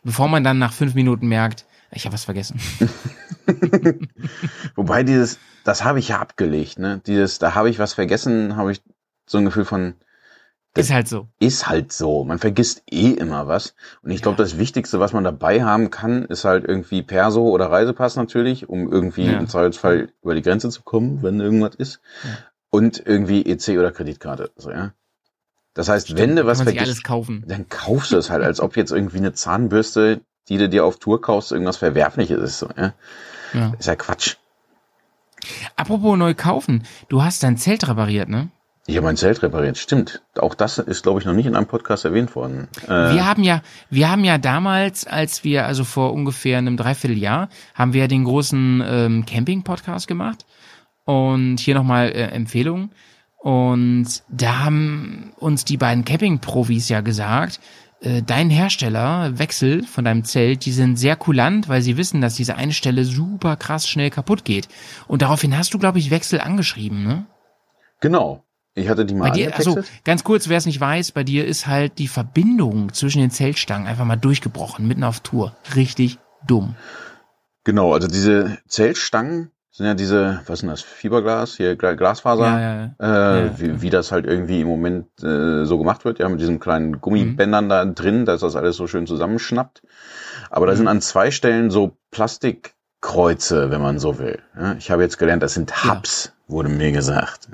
Bevor 0.04 0.28
man 0.28 0.44
dann 0.44 0.58
nach 0.58 0.72
fünf 0.72 0.94
Minuten 0.94 1.28
merkt, 1.28 1.66
ich 1.90 2.04
habe 2.04 2.14
was 2.14 2.24
vergessen. 2.24 2.60
Wobei 4.74 5.02
dieses, 5.02 5.38
das 5.64 5.84
habe 5.84 5.98
ich 5.98 6.08
ja 6.08 6.20
abgelegt, 6.20 6.78
ne? 6.78 7.00
Dieses, 7.06 7.38
da 7.38 7.54
habe 7.54 7.70
ich 7.70 7.78
was 7.78 7.94
vergessen, 7.94 8.56
habe 8.56 8.72
ich 8.72 8.82
so 9.26 9.38
ein 9.38 9.44
Gefühl 9.44 9.64
von, 9.64 9.94
Ist 10.76 10.92
halt 10.92 11.08
so. 11.08 11.28
ist 11.40 11.68
halt 11.68 11.92
so. 11.92 12.24
Man 12.24 12.38
vergisst 12.38 12.82
eh 12.90 13.10
immer 13.12 13.48
was. 13.48 13.74
Und 14.02 14.10
ich 14.10 14.22
glaube, 14.22 14.36
das 14.38 14.58
Wichtigste, 14.58 15.00
was 15.00 15.12
man 15.12 15.24
dabei 15.24 15.62
haben 15.64 15.90
kann, 15.90 16.24
ist 16.26 16.44
halt 16.44 16.64
irgendwie 16.66 17.02
Perso 17.02 17.42
oder 17.48 17.70
Reisepass 17.70 18.16
natürlich, 18.16 18.68
um 18.68 18.90
irgendwie 18.90 19.26
Ja. 19.26 19.38
im 19.38 19.48
Zweifelsfall 19.48 20.10
über 20.22 20.34
die 20.34 20.42
Grenze 20.42 20.68
zu 20.70 20.82
kommen, 20.82 21.22
wenn 21.22 21.40
irgendwas 21.40 21.74
ist. 21.74 22.00
Ja. 22.24 22.30
Und 22.70 23.02
irgendwie 23.04 23.46
EC 23.46 23.78
oder 23.78 23.92
Kreditkarte. 23.92 24.50
So, 24.56 24.70
ja. 24.70 24.92
Das 25.78 25.88
heißt, 25.88 26.16
wenn 26.16 26.34
du 26.34 26.44
was 26.44 26.60
vergisst, 26.60 27.04
kaufen. 27.04 27.44
dann 27.46 27.68
kaufst 27.68 28.10
du 28.10 28.16
es 28.16 28.30
halt, 28.30 28.42
als 28.42 28.58
ob 28.58 28.76
jetzt 28.76 28.90
irgendwie 28.90 29.18
eine 29.18 29.32
Zahnbürste, 29.32 30.22
die 30.48 30.58
du 30.58 30.68
dir 30.68 30.84
auf 30.84 30.98
Tour 30.98 31.20
kaufst, 31.20 31.52
irgendwas 31.52 31.76
Verwerfliches 31.76 32.40
ist. 32.40 32.58
So, 32.58 32.68
ja. 32.76 32.94
Ja. 33.54 33.74
Ist 33.78 33.86
ja 33.86 33.94
Quatsch. 33.94 34.34
Apropos 35.76 36.18
neu 36.18 36.34
kaufen, 36.34 36.82
du 37.08 37.22
hast 37.22 37.44
dein 37.44 37.56
Zelt 37.56 37.86
repariert, 37.86 38.28
ne? 38.28 38.48
Ich 38.88 38.96
habe 38.96 39.06
mein 39.06 39.16
Zelt 39.16 39.40
repariert, 39.40 39.78
stimmt. 39.78 40.20
Auch 40.36 40.56
das 40.56 40.78
ist, 40.78 41.04
glaube 41.04 41.20
ich, 41.20 41.26
noch 41.26 41.32
nicht 41.34 41.46
in 41.46 41.54
einem 41.54 41.66
Podcast 41.66 42.04
erwähnt 42.04 42.34
worden. 42.34 42.66
Äh, 42.88 43.14
Wir 43.14 43.24
haben 43.24 43.44
ja, 43.44 43.62
wir 43.88 44.10
haben 44.10 44.24
ja 44.24 44.36
damals, 44.36 45.06
als 45.06 45.44
wir, 45.44 45.64
also 45.64 45.84
vor 45.84 46.12
ungefähr 46.12 46.58
einem 46.58 46.76
Dreivierteljahr, 46.76 47.50
haben 47.74 47.92
wir 47.92 48.00
ja 48.00 48.08
den 48.08 48.24
großen 48.24 48.82
ähm, 48.84 49.26
Camping-Podcast 49.26 50.08
gemacht. 50.08 50.44
Und 51.04 51.60
hier 51.60 51.76
nochmal 51.76 52.08
äh, 52.08 52.30
Empfehlung. 52.32 52.90
Und 53.38 54.22
da 54.28 54.64
haben 54.64 55.32
uns 55.38 55.64
die 55.64 55.76
beiden 55.76 56.04
Camping-Profis 56.04 56.88
ja 56.88 57.00
gesagt, 57.00 57.60
äh, 58.00 58.22
dein 58.22 58.50
Hersteller, 58.50 59.38
Wechsel 59.38 59.84
von 59.84 60.04
deinem 60.04 60.24
Zelt, 60.24 60.64
die 60.64 60.72
sind 60.72 60.98
sehr 60.98 61.16
kulant, 61.16 61.68
weil 61.68 61.82
sie 61.82 61.96
wissen, 61.96 62.20
dass 62.20 62.34
diese 62.34 62.56
eine 62.56 62.72
Stelle 62.72 63.04
super 63.04 63.56
krass 63.56 63.88
schnell 63.88 64.10
kaputt 64.10 64.44
geht. 64.44 64.68
Und 65.06 65.22
daraufhin 65.22 65.56
hast 65.56 65.74
du, 65.74 65.78
glaube 65.78 65.98
ich, 65.98 66.10
Wechsel 66.10 66.40
angeschrieben, 66.40 67.04
ne? 67.04 67.26
genau. 68.00 68.44
Ich 68.74 68.88
hatte 68.88 69.04
die 69.04 69.14
mal 69.14 69.30
Bei 69.30 69.34
dir, 69.34 69.56
also 69.56 69.80
ganz 70.04 70.22
kurz, 70.22 70.48
wer 70.48 70.56
es 70.56 70.66
nicht 70.66 70.80
weiß, 70.80 71.10
bei 71.10 71.24
dir 71.24 71.44
ist 71.44 71.66
halt 71.66 71.98
die 71.98 72.06
Verbindung 72.06 72.92
zwischen 72.92 73.20
den 73.20 73.32
Zeltstangen 73.32 73.88
einfach 73.88 74.04
mal 74.04 74.14
durchgebrochen, 74.14 74.86
mitten 74.86 75.02
auf 75.02 75.18
Tour. 75.18 75.56
Richtig 75.74 76.18
dumm. 76.46 76.76
Genau, 77.64 77.92
also 77.92 78.06
diese 78.06 78.58
Zeltstangen 78.68 79.50
sind 79.78 79.86
ja 79.86 79.94
diese, 79.94 80.40
was 80.46 80.54
ist 80.56 80.60
denn 80.62 80.70
das, 80.70 80.82
Fiberglas, 80.82 81.56
hier 81.56 81.74
Gla- 81.76 81.94
Glasfaser, 81.96 82.44
Ja, 82.44 82.60
ja. 82.60 82.84
Äh, 83.00 83.46
Ja, 83.46 83.58
wie, 83.60 83.80
wie 83.82 83.90
das 83.90 84.12
halt 84.12 84.26
irgendwie 84.26 84.60
im 84.60 84.68
Moment 84.68 85.06
äh, 85.22 85.64
so 85.64 85.78
gemacht 85.78 86.04
wird, 86.04 86.18
ja, 86.18 86.28
mit 86.28 86.40
diesen 86.40 86.60
kleinen 86.60 87.00
Gummibändern 87.00 87.64
Mhm. 87.66 87.68
da 87.70 87.84
drin, 87.86 88.26
dass 88.26 88.40
das 88.42 88.56
alles 88.56 88.76
so 88.76 88.86
schön 88.86 89.06
zusammenschnappt. 89.06 89.82
Aber 90.50 90.66
da 90.66 90.72
Mhm. 90.72 90.76
sind 90.76 90.88
an 90.88 91.00
zwei 91.00 91.30
Stellen 91.30 91.70
so 91.70 91.96
Plastikkreuze, 92.10 93.70
wenn 93.70 93.80
man 93.80 93.98
so 93.98 94.18
will. 94.18 94.40
Ich 94.78 94.90
habe 94.90 95.02
jetzt 95.02 95.18
gelernt, 95.18 95.42
das 95.42 95.54
sind. 95.54 95.84
Hubs, 95.84 96.32
wurde 96.48 96.68
mir 96.68 96.92
gesagt. 96.92 97.48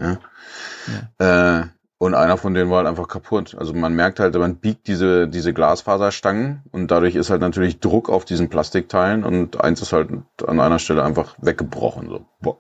Äh, 1.18 1.62
und 1.98 2.14
einer 2.14 2.36
von 2.36 2.54
denen 2.54 2.70
war 2.70 2.78
halt 2.78 2.88
einfach 2.88 3.08
kaputt. 3.08 3.56
Also 3.58 3.72
man 3.72 3.94
merkt 3.94 4.20
halt, 4.20 4.34
man 4.34 4.56
biegt 4.56 4.88
diese, 4.88 5.28
diese 5.28 5.52
Glasfaserstangen 5.52 6.62
und 6.72 6.90
dadurch 6.90 7.14
ist 7.14 7.30
halt 7.30 7.40
natürlich 7.40 7.80
Druck 7.80 8.10
auf 8.10 8.24
diesen 8.24 8.48
Plastikteilen 8.48 9.24
und 9.24 9.60
eins 9.60 9.80
ist 9.80 9.92
halt 9.92 10.10
an 10.46 10.60
einer 10.60 10.78
Stelle 10.78 11.04
einfach 11.04 11.36
weggebrochen. 11.40 12.08
So. 12.08 12.26
Boah. 12.40 12.56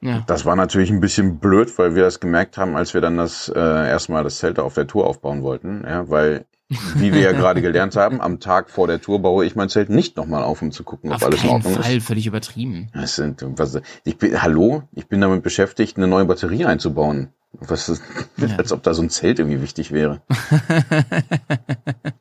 Ja. 0.00 0.24
Das 0.26 0.44
war 0.44 0.56
natürlich 0.56 0.90
ein 0.90 1.00
bisschen 1.00 1.38
blöd, 1.38 1.78
weil 1.78 1.94
wir 1.94 2.02
das 2.02 2.18
gemerkt 2.18 2.58
haben, 2.58 2.76
als 2.76 2.92
wir 2.92 3.00
dann 3.00 3.16
das 3.16 3.48
äh, 3.48 3.58
erstmal 3.58 4.24
das 4.24 4.38
Zelt 4.38 4.58
auf 4.58 4.74
der 4.74 4.88
Tour 4.88 5.06
aufbauen 5.06 5.42
wollten. 5.42 5.84
Ja, 5.86 6.08
weil, 6.10 6.44
wie 6.96 7.12
wir 7.12 7.20
ja 7.20 7.30
gerade 7.32 7.62
gelernt 7.62 7.94
haben, 7.94 8.20
am 8.20 8.40
Tag 8.40 8.68
vor 8.70 8.88
der 8.88 9.00
Tour 9.00 9.20
baue 9.22 9.44
ich 9.44 9.54
mein 9.54 9.68
Zelt 9.68 9.90
nicht 9.90 10.16
nochmal 10.16 10.42
auf, 10.42 10.60
um 10.60 10.72
zu 10.72 10.82
gucken, 10.82 11.10
ob 11.10 11.16
Auf 11.16 11.22
alles 11.22 11.42
in 11.42 11.48
keinen 11.48 11.56
Ordnung 11.56 11.74
Fall, 11.74 11.96
ist. 11.96 12.06
völlig 12.06 12.26
übertrieben. 12.26 12.90
Das 12.94 13.14
sind, 13.14 13.44
was, 13.58 13.80
ich 14.02 14.18
bin, 14.18 14.42
hallo, 14.42 14.82
ich 14.92 15.06
bin 15.06 15.20
damit 15.20 15.44
beschäftigt, 15.44 15.96
eine 15.96 16.08
neue 16.08 16.24
Batterie 16.24 16.64
einzubauen. 16.64 17.28
Was 17.52 17.88
ist, 17.88 18.02
Ja. 18.36 18.48
als 18.56 18.72
ob 18.72 18.82
da 18.82 18.94
so 18.94 19.02
ein 19.02 19.10
Zelt 19.10 19.38
irgendwie 19.38 19.62
wichtig 19.62 19.92
wäre. 19.92 20.22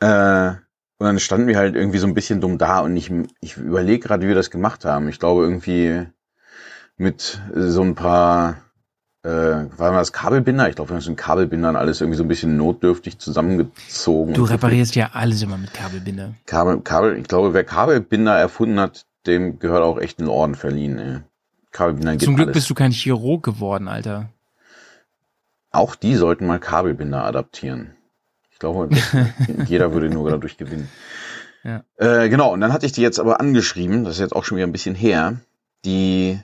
äh, 0.00 0.50
und 0.98 1.06
dann 1.06 1.18
standen 1.18 1.46
wir 1.46 1.58
halt 1.58 1.74
irgendwie 1.74 1.98
so 1.98 2.06
ein 2.06 2.14
bisschen 2.14 2.40
dumm 2.40 2.58
da 2.58 2.80
und 2.80 2.96
ich, 2.96 3.10
ich 3.40 3.56
überlege 3.56 4.00
gerade, 4.00 4.24
wie 4.24 4.28
wir 4.28 4.34
das 4.34 4.50
gemacht 4.50 4.84
haben. 4.84 5.08
Ich 5.08 5.18
glaube 5.18 5.42
irgendwie 5.42 6.06
mit 6.96 7.40
so 7.54 7.82
ein 7.82 7.94
paar, 7.94 8.56
äh, 9.22 9.28
waren 9.28 9.94
das 9.94 10.12
Kabelbinder? 10.12 10.68
Ich 10.68 10.76
glaube, 10.76 10.90
wir 10.90 10.94
haben 10.94 11.02
so 11.02 11.10
ein 11.10 11.16
Kabelbindern 11.16 11.76
alles 11.76 12.00
irgendwie 12.00 12.16
so 12.16 12.24
ein 12.24 12.28
bisschen 12.28 12.56
notdürftig 12.56 13.18
zusammengezogen. 13.18 14.32
Du 14.32 14.42
und 14.42 14.50
reparierst 14.50 14.96
ja 14.96 15.10
alles 15.12 15.42
immer 15.42 15.58
mit 15.58 15.74
Kabelbinder. 15.74 16.34
Kabel, 16.46 16.80
Kabel, 16.80 17.18
ich 17.18 17.28
glaube, 17.28 17.52
wer 17.52 17.64
Kabelbinder 17.64 18.38
erfunden 18.38 18.80
hat, 18.80 19.04
dem 19.26 19.58
gehört 19.58 19.82
auch 19.82 19.98
echt 19.98 20.20
ein 20.20 20.28
Orden 20.28 20.54
verliehen. 20.54 20.98
Ey. 20.98 21.20
Kabelbinder 21.72 22.12
geht 22.12 22.22
Zum 22.22 22.36
Glück 22.36 22.48
alles. 22.48 22.54
bist 22.56 22.70
du 22.70 22.74
kein 22.74 22.92
Chirurg 22.92 23.42
geworden, 23.42 23.88
Alter. 23.88 24.30
Auch 25.70 25.94
die 25.94 26.14
sollten 26.14 26.46
mal 26.46 26.58
Kabelbinder 26.58 27.24
adaptieren. 27.24 27.96
Ich 28.50 28.58
glaube, 28.58 28.88
jeder 29.66 29.92
würde 29.92 30.08
nur 30.08 30.30
dadurch 30.30 30.56
gewinnen. 30.56 30.88
Ja. 31.62 31.82
Äh, 31.96 32.28
genau, 32.28 32.52
und 32.52 32.60
dann 32.60 32.72
hatte 32.72 32.86
ich 32.86 32.92
die 32.92 33.02
jetzt 33.02 33.18
aber 33.18 33.40
angeschrieben, 33.40 34.04
das 34.04 34.14
ist 34.14 34.20
jetzt 34.20 34.34
auch 34.34 34.44
schon 34.44 34.56
wieder 34.56 34.66
ein 34.66 34.72
bisschen 34.72 34.94
her, 34.94 35.40
die 35.84 36.38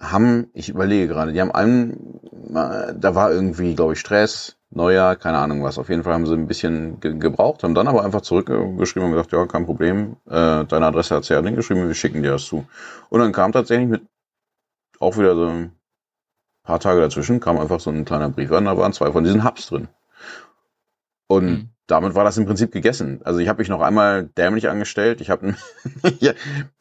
haben, 0.00 0.48
ich 0.54 0.68
überlege 0.68 1.08
gerade, 1.08 1.32
die 1.32 1.40
haben 1.40 1.50
einen, 1.50 2.20
da 2.52 3.14
war 3.14 3.32
irgendwie, 3.32 3.74
glaube 3.74 3.94
ich, 3.94 3.98
Stress, 3.98 4.56
Neujahr, 4.70 5.16
keine 5.16 5.38
Ahnung 5.38 5.62
was. 5.62 5.78
Auf 5.78 5.88
jeden 5.88 6.04
Fall 6.04 6.14
haben 6.14 6.26
sie 6.26 6.34
ein 6.34 6.46
bisschen 6.46 7.00
ge 7.00 7.18
gebraucht, 7.18 7.62
haben 7.62 7.74
dann 7.74 7.88
aber 7.88 8.04
einfach 8.04 8.20
zurückgeschrieben 8.20 9.08
und 9.08 9.12
gesagt, 9.12 9.32
ja, 9.32 9.44
kein 9.46 9.66
Problem, 9.66 10.16
äh, 10.26 10.64
deine 10.64 10.86
Adresse 10.86 11.16
hat 11.16 11.24
sie 11.24 11.34
ja 11.34 11.40
geschrieben, 11.40 11.86
wir 11.86 11.94
schicken 11.94 12.22
dir 12.22 12.32
das 12.32 12.44
zu. 12.44 12.66
Und 13.08 13.20
dann 13.20 13.32
kam 13.32 13.52
tatsächlich 13.52 13.88
mit 13.88 14.02
auch 15.00 15.16
wieder 15.16 15.34
so 15.34 15.46
ein 15.46 15.72
paar 16.62 16.80
Tage 16.80 17.00
dazwischen, 17.00 17.40
kam 17.40 17.58
einfach 17.58 17.80
so 17.80 17.90
ein 17.90 18.04
kleiner 18.04 18.28
Brief 18.28 18.52
an, 18.52 18.64
da 18.66 18.76
waren 18.76 18.92
zwei 18.92 19.10
von 19.12 19.24
diesen 19.24 19.44
Hubs 19.44 19.68
drin. 19.68 19.88
Und 21.26 21.44
Mhm. 21.46 21.68
damit 21.86 22.14
war 22.14 22.24
das 22.24 22.38
im 22.38 22.46
Prinzip 22.46 22.72
gegessen. 22.72 23.20
Also 23.24 23.40
ich 23.40 23.48
habe 23.48 23.60
mich 23.60 23.68
noch 23.68 23.80
einmal 23.80 24.24
dämlich 24.24 24.68
angestellt. 24.68 25.20
Ich 25.20 25.30
habe, 25.30 25.54
ja, 26.20 26.32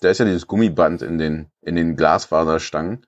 da 0.01 0.09
ist 0.09 0.19
ja 0.19 0.25
dieses 0.25 0.47
Gummiband 0.47 1.01
in 1.01 1.17
den 1.17 1.47
in 1.61 1.75
den 1.75 1.95
Glasfaserstangen. 1.95 3.05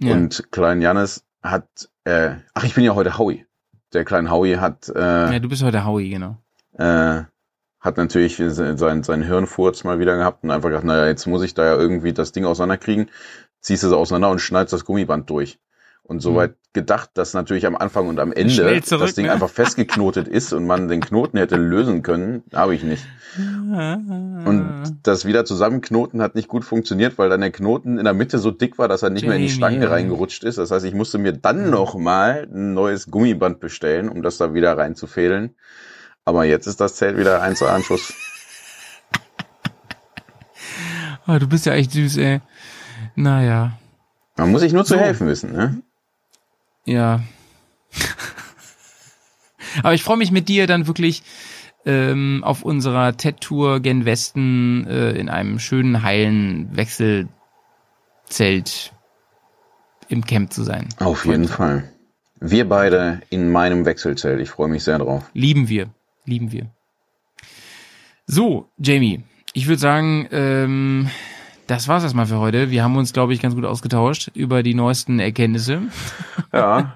Ja. 0.00 0.12
Und 0.12 0.50
Klein 0.50 0.80
Jannis 0.82 1.24
hat, 1.42 1.88
äh, 2.04 2.36
ach, 2.54 2.64
ich 2.64 2.74
bin 2.74 2.84
ja 2.84 2.94
heute 2.94 3.18
Howie. 3.18 3.46
Der 3.92 4.04
kleine 4.04 4.30
Howie 4.30 4.56
hat, 4.56 4.88
äh, 4.88 5.32
ja, 5.32 5.38
du 5.38 5.48
bist 5.48 5.62
heute 5.62 5.84
Howie, 5.84 6.08
genau. 6.10 6.38
äh, 6.72 7.22
hat 7.78 7.96
natürlich 7.96 8.36
sein, 8.38 9.02
sein 9.04 9.22
Hirnfurz 9.22 9.84
mal 9.84 9.98
wieder 10.00 10.16
gehabt 10.16 10.42
und 10.42 10.50
einfach 10.50 10.70
gedacht, 10.70 10.84
naja, 10.84 11.06
jetzt 11.06 11.26
muss 11.26 11.42
ich 11.42 11.54
da 11.54 11.64
ja 11.64 11.76
irgendwie 11.76 12.12
das 12.14 12.32
Ding 12.32 12.44
auseinanderkriegen. 12.46 13.10
Ziehst 13.64 13.82
es 13.82 13.92
auseinander 13.92 14.28
und 14.28 14.40
schneidest 14.40 14.74
das 14.74 14.84
Gummiband 14.84 15.30
durch. 15.30 15.58
Und 16.02 16.20
soweit 16.20 16.54
gedacht, 16.74 17.08
dass 17.14 17.32
natürlich 17.32 17.64
am 17.64 17.76
Anfang 17.76 18.08
und 18.08 18.20
am 18.20 18.30
Ende 18.30 18.52
Mhm. 18.52 18.82
Zurück, 18.82 19.00
das 19.06 19.14
Ding 19.14 19.24
ne? 19.24 19.32
einfach 19.32 19.48
festgeknotet 19.48 20.28
ist 20.28 20.52
und 20.52 20.66
man 20.66 20.88
den 20.88 21.00
Knoten 21.00 21.38
hätte 21.38 21.56
lösen 21.56 22.02
können, 22.02 22.42
habe 22.52 22.74
ich 22.74 22.82
nicht. 22.82 23.06
Und 23.38 24.98
das 25.02 25.24
wieder 25.24 25.46
zusammenknoten 25.46 26.20
hat 26.20 26.34
nicht 26.34 26.48
gut 26.48 26.62
funktioniert, 26.66 27.16
weil 27.16 27.30
dann 27.30 27.40
der 27.40 27.52
Knoten 27.52 27.96
in 27.96 28.04
der 28.04 28.12
Mitte 28.12 28.38
so 28.38 28.50
dick 28.50 28.76
war, 28.76 28.86
dass 28.86 29.02
er 29.02 29.08
nicht 29.08 29.24
mehr 29.24 29.36
in 29.36 29.46
die 29.46 29.46
Jamie, 29.46 29.56
Stange 29.56 29.90
reingerutscht 29.90 30.44
ist. 30.44 30.58
Das 30.58 30.70
heißt, 30.70 30.84
ich 30.84 30.92
musste 30.92 31.16
mir 31.16 31.32
dann 31.32 31.70
noch 31.70 31.94
mal 31.94 32.46
ein 32.52 32.74
neues 32.74 33.10
Gummiband 33.10 33.60
bestellen, 33.60 34.10
um 34.10 34.20
das 34.20 34.36
da 34.36 34.52
wieder 34.52 34.76
reinzufädeln. 34.76 35.54
Aber 36.26 36.44
jetzt 36.44 36.66
ist 36.66 36.82
das 36.82 36.96
Zelt 36.96 37.16
wieder 37.16 37.40
eins 37.40 37.60
zu 37.60 37.66
Anschuss. 37.66 38.12
Oh, 41.26 41.38
du 41.38 41.46
bist 41.46 41.64
ja 41.64 41.72
echt 41.72 41.92
süß, 41.92 42.18
ey. 42.18 42.42
Naja, 43.16 43.78
Man 44.36 44.50
muss 44.50 44.60
sich 44.62 44.72
nur 44.72 44.84
zu 44.84 44.94
So. 44.94 45.00
helfen 45.00 45.26
wissen, 45.28 45.52
ne? 45.52 45.82
ja. 46.84 47.22
Aber 49.82 49.94
ich 49.94 50.02
freue 50.02 50.16
mich 50.16 50.30
mit 50.30 50.48
dir 50.48 50.66
dann 50.66 50.86
wirklich 50.86 51.22
ähm, 51.84 52.42
auf 52.44 52.62
unserer 52.62 53.16
TED-Tour 53.16 53.80
gen 53.80 54.04
Westen 54.04 54.86
äh, 54.86 55.10
in 55.12 55.28
einem 55.28 55.58
schönen, 55.58 56.02
heilen 56.02 56.74
Wechselzelt 56.76 57.28
im 60.08 60.24
Camp 60.24 60.52
zu 60.52 60.62
sein. 60.64 60.88
Auf 60.98 61.24
jeden 61.24 61.48
Fall. 61.48 61.90
Wir 62.40 62.68
beide 62.68 63.20
in 63.30 63.50
meinem 63.50 63.84
Wechselzelt. 63.86 64.40
Ich 64.40 64.50
freue 64.50 64.68
mich 64.68 64.84
sehr 64.84 64.98
drauf. 64.98 65.30
Lieben 65.34 65.68
wir. 65.68 65.88
Lieben 66.24 66.52
wir. 66.52 66.66
So, 68.26 68.68
Jamie, 68.78 69.22
ich 69.52 69.66
würde 69.66 69.80
sagen, 69.80 70.28
ähm, 70.30 71.10
das 71.66 71.88
war's 71.88 72.02
erstmal 72.02 72.26
für 72.26 72.38
heute. 72.38 72.70
Wir 72.70 72.82
haben 72.84 72.96
uns, 72.96 73.12
glaube 73.12 73.32
ich, 73.32 73.40
ganz 73.42 73.54
gut 73.54 73.64
ausgetauscht 73.64 74.30
über 74.34 74.62
die 74.62 74.74
neuesten 74.74 75.18
Erkenntnisse. 75.20 75.82
Ja. 76.52 76.94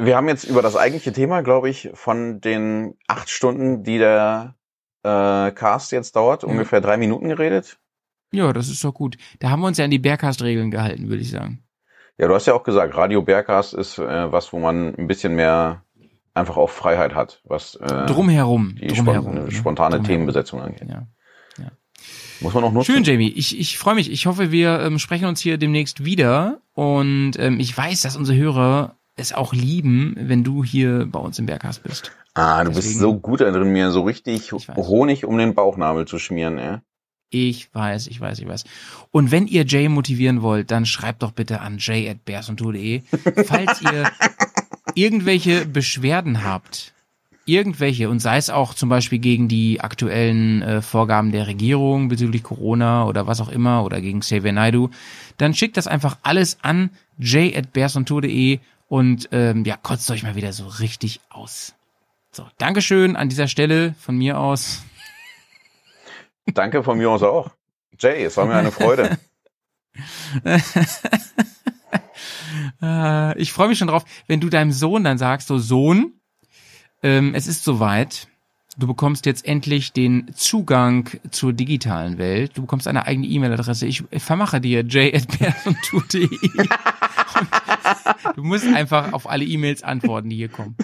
Wir 0.00 0.16
haben 0.16 0.28
jetzt 0.28 0.44
über 0.44 0.62
das 0.62 0.76
eigentliche 0.76 1.12
Thema, 1.12 1.42
glaube 1.42 1.68
ich, 1.70 1.90
von 1.94 2.40
den 2.40 2.94
acht 3.08 3.30
Stunden, 3.30 3.82
die 3.84 3.98
der 3.98 4.54
äh, 5.02 5.50
Cast 5.52 5.92
jetzt 5.92 6.16
dauert, 6.16 6.42
Ja. 6.42 6.48
ungefähr 6.48 6.80
drei 6.80 6.96
Minuten 6.96 7.28
geredet. 7.28 7.78
Ja, 8.32 8.52
das 8.52 8.68
ist 8.68 8.82
doch 8.84 8.94
gut. 8.94 9.16
Da 9.40 9.50
haben 9.50 9.60
wir 9.60 9.66
uns 9.66 9.78
ja 9.78 9.84
an 9.84 9.90
die 9.90 9.98
Bergcast-Regeln 9.98 10.70
gehalten, 10.70 11.08
würde 11.08 11.22
ich 11.22 11.30
sagen. 11.30 11.62
Ja, 12.18 12.28
du 12.28 12.34
hast 12.34 12.46
ja 12.46 12.54
auch 12.54 12.62
gesagt, 12.62 12.96
Radio 12.96 13.22
Bergcast 13.22 13.74
ist 13.74 13.98
äh, 13.98 14.32
was, 14.32 14.52
wo 14.52 14.58
man 14.58 14.94
ein 14.94 15.06
bisschen 15.06 15.34
mehr 15.34 15.82
einfach 16.34 16.56
auch 16.56 16.70
Freiheit 16.70 17.14
hat, 17.14 17.42
was 17.44 17.74
äh, 17.76 18.06
Drumherum. 18.06 18.76
die 18.80 18.86
drumherum, 18.86 19.32
spon 19.34 19.44
ne? 19.44 19.50
spontane 19.50 19.96
Drumherum. 19.96 20.06
Themenbesetzung 20.06 20.60
angeht. 20.62 20.88
Ja. 20.88 21.06
Muss 22.42 22.54
man 22.54 22.64
auch 22.64 22.72
nutzen. 22.72 22.92
Schön, 22.92 23.04
Jamie. 23.04 23.28
Ich, 23.30 23.58
ich 23.58 23.78
freue 23.78 23.94
mich. 23.94 24.10
Ich 24.10 24.26
hoffe, 24.26 24.50
wir 24.50 24.80
ähm, 24.80 24.98
sprechen 24.98 25.26
uns 25.26 25.40
hier 25.40 25.58
demnächst 25.58 26.04
wieder. 26.04 26.60
Und 26.74 27.32
ähm, 27.38 27.60
ich 27.60 27.76
weiß, 27.76 28.02
dass 28.02 28.16
unsere 28.16 28.36
Hörer 28.38 28.96
es 29.16 29.32
auch 29.32 29.52
lieben, 29.52 30.14
wenn 30.18 30.42
du 30.44 30.64
hier 30.64 31.06
bei 31.10 31.18
uns 31.18 31.38
im 31.38 31.46
Berghaus 31.46 31.78
bist. 31.78 32.12
Ah, 32.34 32.64
du 32.64 32.70
bist 32.70 32.84
Deswegen- 32.84 33.00
so 33.00 33.18
gut 33.18 33.40
da 33.42 33.50
drin, 33.50 33.72
mir 33.72 33.90
so 33.90 34.02
richtig. 34.02 34.50
Honig 34.76 35.24
um 35.26 35.36
den 35.38 35.54
Bauchnabel 35.54 36.06
zu 36.06 36.18
schmieren, 36.18 36.58
ey. 36.58 36.78
Ich 37.34 37.74
weiß, 37.74 38.08
ich 38.08 38.20
weiß, 38.20 38.38
ich 38.40 38.46
weiß. 38.48 38.64
Und 39.10 39.30
wenn 39.30 39.46
ihr 39.46 39.64
Jay 39.66 39.88
motivieren 39.88 40.42
wollt, 40.42 40.70
dann 40.70 40.84
schreibt 40.84 41.22
doch 41.22 41.30
bitte 41.32 41.60
an 41.62 41.78
jay.bearsundtour.de. 41.78 43.02
Falls 43.46 43.80
ihr 43.82 44.10
irgendwelche 44.94 45.64
Beschwerden 45.66 46.44
habt, 46.44 46.91
irgendwelche, 47.44 48.08
und 48.08 48.20
sei 48.20 48.36
es 48.36 48.50
auch 48.50 48.74
zum 48.74 48.88
Beispiel 48.88 49.18
gegen 49.18 49.48
die 49.48 49.80
aktuellen 49.80 50.62
äh, 50.62 50.82
Vorgaben 50.82 51.32
der 51.32 51.46
Regierung 51.46 52.08
bezüglich 52.08 52.42
Corona 52.42 53.06
oder 53.06 53.26
was 53.26 53.40
auch 53.40 53.48
immer 53.48 53.84
oder 53.84 54.00
gegen 54.00 54.20
Xavier 54.20 54.52
Naidu, 54.52 54.90
dann 55.38 55.54
schickt 55.54 55.76
das 55.76 55.86
einfach 55.86 56.18
alles 56.22 56.58
an 56.62 56.90
jay.bearsundtour.de 57.18 58.60
und 58.88 59.28
ähm, 59.32 59.64
ja, 59.64 59.76
kotzt 59.76 60.10
euch 60.10 60.22
mal 60.22 60.36
wieder 60.36 60.52
so 60.52 60.66
richtig 60.66 61.20
aus. 61.30 61.74
So, 62.30 62.46
Dankeschön 62.58 63.16
an 63.16 63.28
dieser 63.28 63.48
Stelle 63.48 63.94
von 63.98 64.16
mir 64.16 64.38
aus. 64.38 64.82
Danke 66.46 66.82
von 66.82 66.98
mir 66.98 67.10
aus 67.10 67.22
auch. 67.22 67.50
Jay, 67.98 68.24
es 68.24 68.36
war 68.36 68.46
mir 68.46 68.54
eine 68.54 68.72
Freude. 68.72 69.18
Äh, 72.80 73.38
ich 73.38 73.52
freue 73.52 73.68
mich 73.68 73.78
schon 73.78 73.88
drauf, 73.88 74.04
wenn 74.26 74.40
du 74.40 74.48
deinem 74.48 74.72
Sohn 74.72 75.04
dann 75.04 75.18
sagst, 75.18 75.48
so 75.48 75.58
Sohn, 75.58 76.14
ähm, 77.02 77.34
es 77.34 77.46
ist 77.46 77.64
soweit. 77.64 78.28
Du 78.78 78.86
bekommst 78.86 79.26
jetzt 79.26 79.44
endlich 79.44 79.92
den 79.92 80.32
Zugang 80.34 81.10
zur 81.30 81.52
digitalen 81.52 82.16
Welt. 82.16 82.56
Du 82.56 82.62
bekommst 82.62 82.88
eine 82.88 83.06
eigene 83.06 83.26
E-Mail-Adresse. 83.26 83.86
Ich 83.86 84.02
vermache 84.16 84.62
dir 84.62 84.80
j.bärentour.de. 84.80 86.28
Du 88.34 88.42
musst 88.42 88.66
einfach 88.66 89.12
auf 89.12 89.28
alle 89.28 89.44
E-Mails 89.44 89.82
antworten, 89.82 90.30
die 90.30 90.36
hier 90.36 90.48
kommen. 90.48 90.76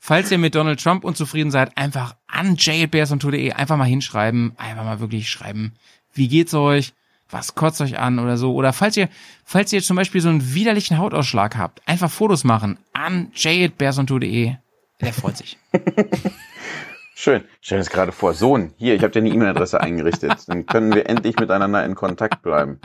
Falls 0.00 0.32
ihr 0.32 0.38
mit 0.38 0.54
Donald 0.56 0.82
Trump 0.82 1.04
unzufrieden 1.04 1.52
seid, 1.52 1.76
einfach 1.76 2.16
an 2.26 2.56
j.bärentour.de 2.56 3.52
einfach 3.52 3.76
mal 3.76 3.84
hinschreiben. 3.84 4.52
Einfach 4.56 4.84
mal 4.84 4.98
wirklich 5.00 5.30
schreiben. 5.30 5.74
Wie 6.12 6.28
geht's 6.28 6.54
euch? 6.54 6.92
Was 7.30 7.54
kotzt 7.54 7.80
euch 7.82 7.98
an 7.98 8.18
oder 8.18 8.36
so? 8.36 8.54
Oder 8.54 8.72
falls 8.72 8.96
ihr, 8.96 9.08
falls 9.44 9.72
ihr 9.72 9.82
zum 9.82 9.96
Beispiel 9.96 10.20
so 10.20 10.28
einen 10.30 10.54
widerlichen 10.54 10.98
Hautausschlag 10.98 11.56
habt, 11.56 11.86
einfach 11.86 12.10
Fotos 12.10 12.42
machen 12.42 12.78
an 12.94 13.30
j.bärentour.de. 13.34 14.56
Der 15.00 15.12
freut 15.12 15.36
sich. 15.36 15.58
Schön. 17.14 17.44
Stell 17.60 17.78
dir 17.78 17.84
das 17.84 17.90
gerade 17.90 18.12
vor. 18.12 18.34
Sohn, 18.34 18.72
hier, 18.76 18.94
ich 18.94 19.02
habe 19.02 19.12
dir 19.12 19.20
eine 19.20 19.30
E-Mail-Adresse 19.30 19.80
eingerichtet. 19.80 20.48
Dann 20.48 20.66
können 20.66 20.94
wir 20.94 21.08
endlich 21.08 21.36
miteinander 21.38 21.84
in 21.84 21.94
Kontakt 21.94 22.42
bleiben. 22.42 22.80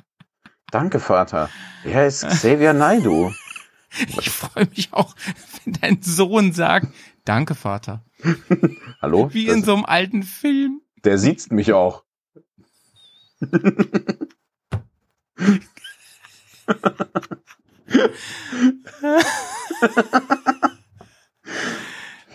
Danke, 0.72 1.00
Vater. 1.00 1.50
Wer 1.84 2.08
ist 2.08 2.26
Xavier 2.28 2.74
Naidu? 2.74 3.32
Ich 4.20 4.32
freue 4.32 4.66
mich 4.76 4.92
auch, 4.92 5.16
wenn 5.64 5.74
dein 5.74 6.02
Sohn 6.02 6.52
sagt, 6.52 6.88
danke 7.26 7.54
Vater. 7.54 8.04
Hallo? 9.02 9.32
Wie 9.32 9.48
in 9.48 9.64
so 9.64 9.76
einem 9.76 9.86
alten 9.86 10.24
Film. 10.24 10.82
der 11.04 11.20
sieht 11.20 11.52
mich 11.52 11.74
auch. 11.74 12.04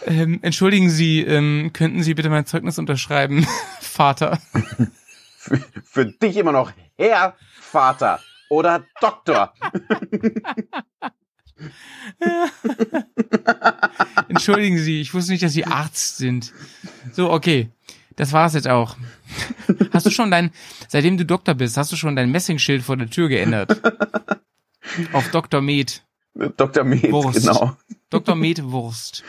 Ähm, 0.06 0.38
entschuldigen 0.42 0.90
Sie, 0.90 1.20
ähm, 1.20 1.70
könnten 1.72 2.02
Sie 2.02 2.14
bitte 2.14 2.30
mein 2.30 2.46
Zeugnis 2.46 2.78
unterschreiben, 2.78 3.46
Vater? 3.80 4.40
Für, 5.36 5.60
für 5.84 6.06
dich 6.06 6.36
immer 6.36 6.52
noch 6.52 6.72
Herr 6.96 7.36
Vater 7.60 8.20
oder 8.48 8.84
Doktor. 9.00 9.52
Entschuldigen 14.28 14.78
Sie, 14.78 15.00
ich 15.00 15.12
wusste 15.14 15.32
nicht, 15.32 15.42
dass 15.42 15.52
Sie 15.52 15.66
Arzt 15.66 16.18
sind. 16.18 16.52
So, 17.12 17.30
okay. 17.30 17.70
Das 18.16 18.32
war's 18.32 18.54
jetzt 18.54 18.66
auch. 18.66 18.96
Hast 19.92 20.06
du 20.06 20.10
schon 20.10 20.32
dein, 20.32 20.50
seitdem 20.88 21.16
du 21.16 21.24
Doktor 21.24 21.54
bist, 21.54 21.76
hast 21.76 21.92
du 21.92 21.96
schon 21.96 22.16
dein 22.16 22.32
Messingschild 22.32 22.82
vor 22.82 22.96
der 22.96 23.08
Tür 23.08 23.28
geändert? 23.28 23.80
Auf 25.12 25.30
Dr. 25.30 25.60
Med. 25.60 26.02
Dr. 26.34 26.82
Med, 26.82 27.12
Wurst. 27.12 27.46
genau. 27.46 27.76
Dr. 28.10 28.34
Med 28.34 28.62
Wurst. 28.64 29.22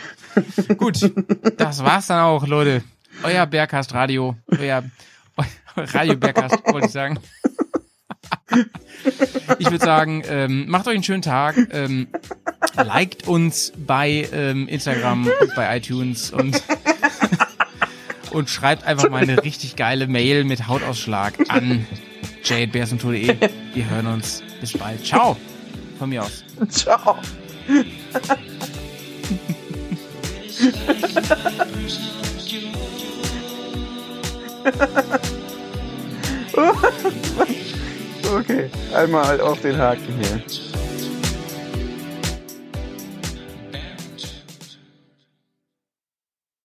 Gut, 0.77 1.11
das 1.57 1.83
war's 1.83 2.07
dann 2.07 2.21
auch, 2.21 2.47
Leute. 2.47 2.83
Euer 3.23 3.45
Bergcast 3.45 3.93
Radio, 3.93 4.37
euer, 4.47 4.83
euer 5.35 5.45
Radio 5.93 6.15
Bergcast, 6.15 6.59
wollte 6.65 6.87
ich 6.87 6.93
sagen. 6.93 7.19
Ich 9.59 9.69
würde 9.69 9.83
sagen, 9.83 10.23
ähm, 10.27 10.69
macht 10.69 10.87
euch 10.87 10.95
einen 10.95 11.03
schönen 11.03 11.21
Tag. 11.21 11.57
Ähm, 11.71 12.07
liked 12.75 13.27
uns 13.27 13.73
bei 13.75 14.27
ähm, 14.31 14.67
Instagram 14.67 15.29
bei 15.55 15.77
iTunes 15.77 16.31
und, 16.31 16.61
und 18.31 18.49
schreibt 18.49 18.85
einfach 18.85 19.09
mal 19.09 19.21
eine 19.21 19.43
richtig 19.43 19.75
geile 19.75 20.07
Mail 20.07 20.45
mit 20.45 20.67
Hautausschlag 20.67 21.33
an 21.49 21.85
jadebearsontour.de. 22.43 23.35
Wir 23.73 23.89
hören 23.89 24.07
uns. 24.07 24.43
Bis 24.61 24.73
bald. 24.73 25.05
Ciao. 25.05 25.37
Von 25.97 26.09
mir 26.09 26.23
aus. 26.23 26.43
Ciao. 26.69 27.17
Okay, 38.35 38.69
einmal 38.93 39.39
auf 39.41 39.61
den 39.61 39.77
Haken 39.77 40.19
hier. 40.19 40.68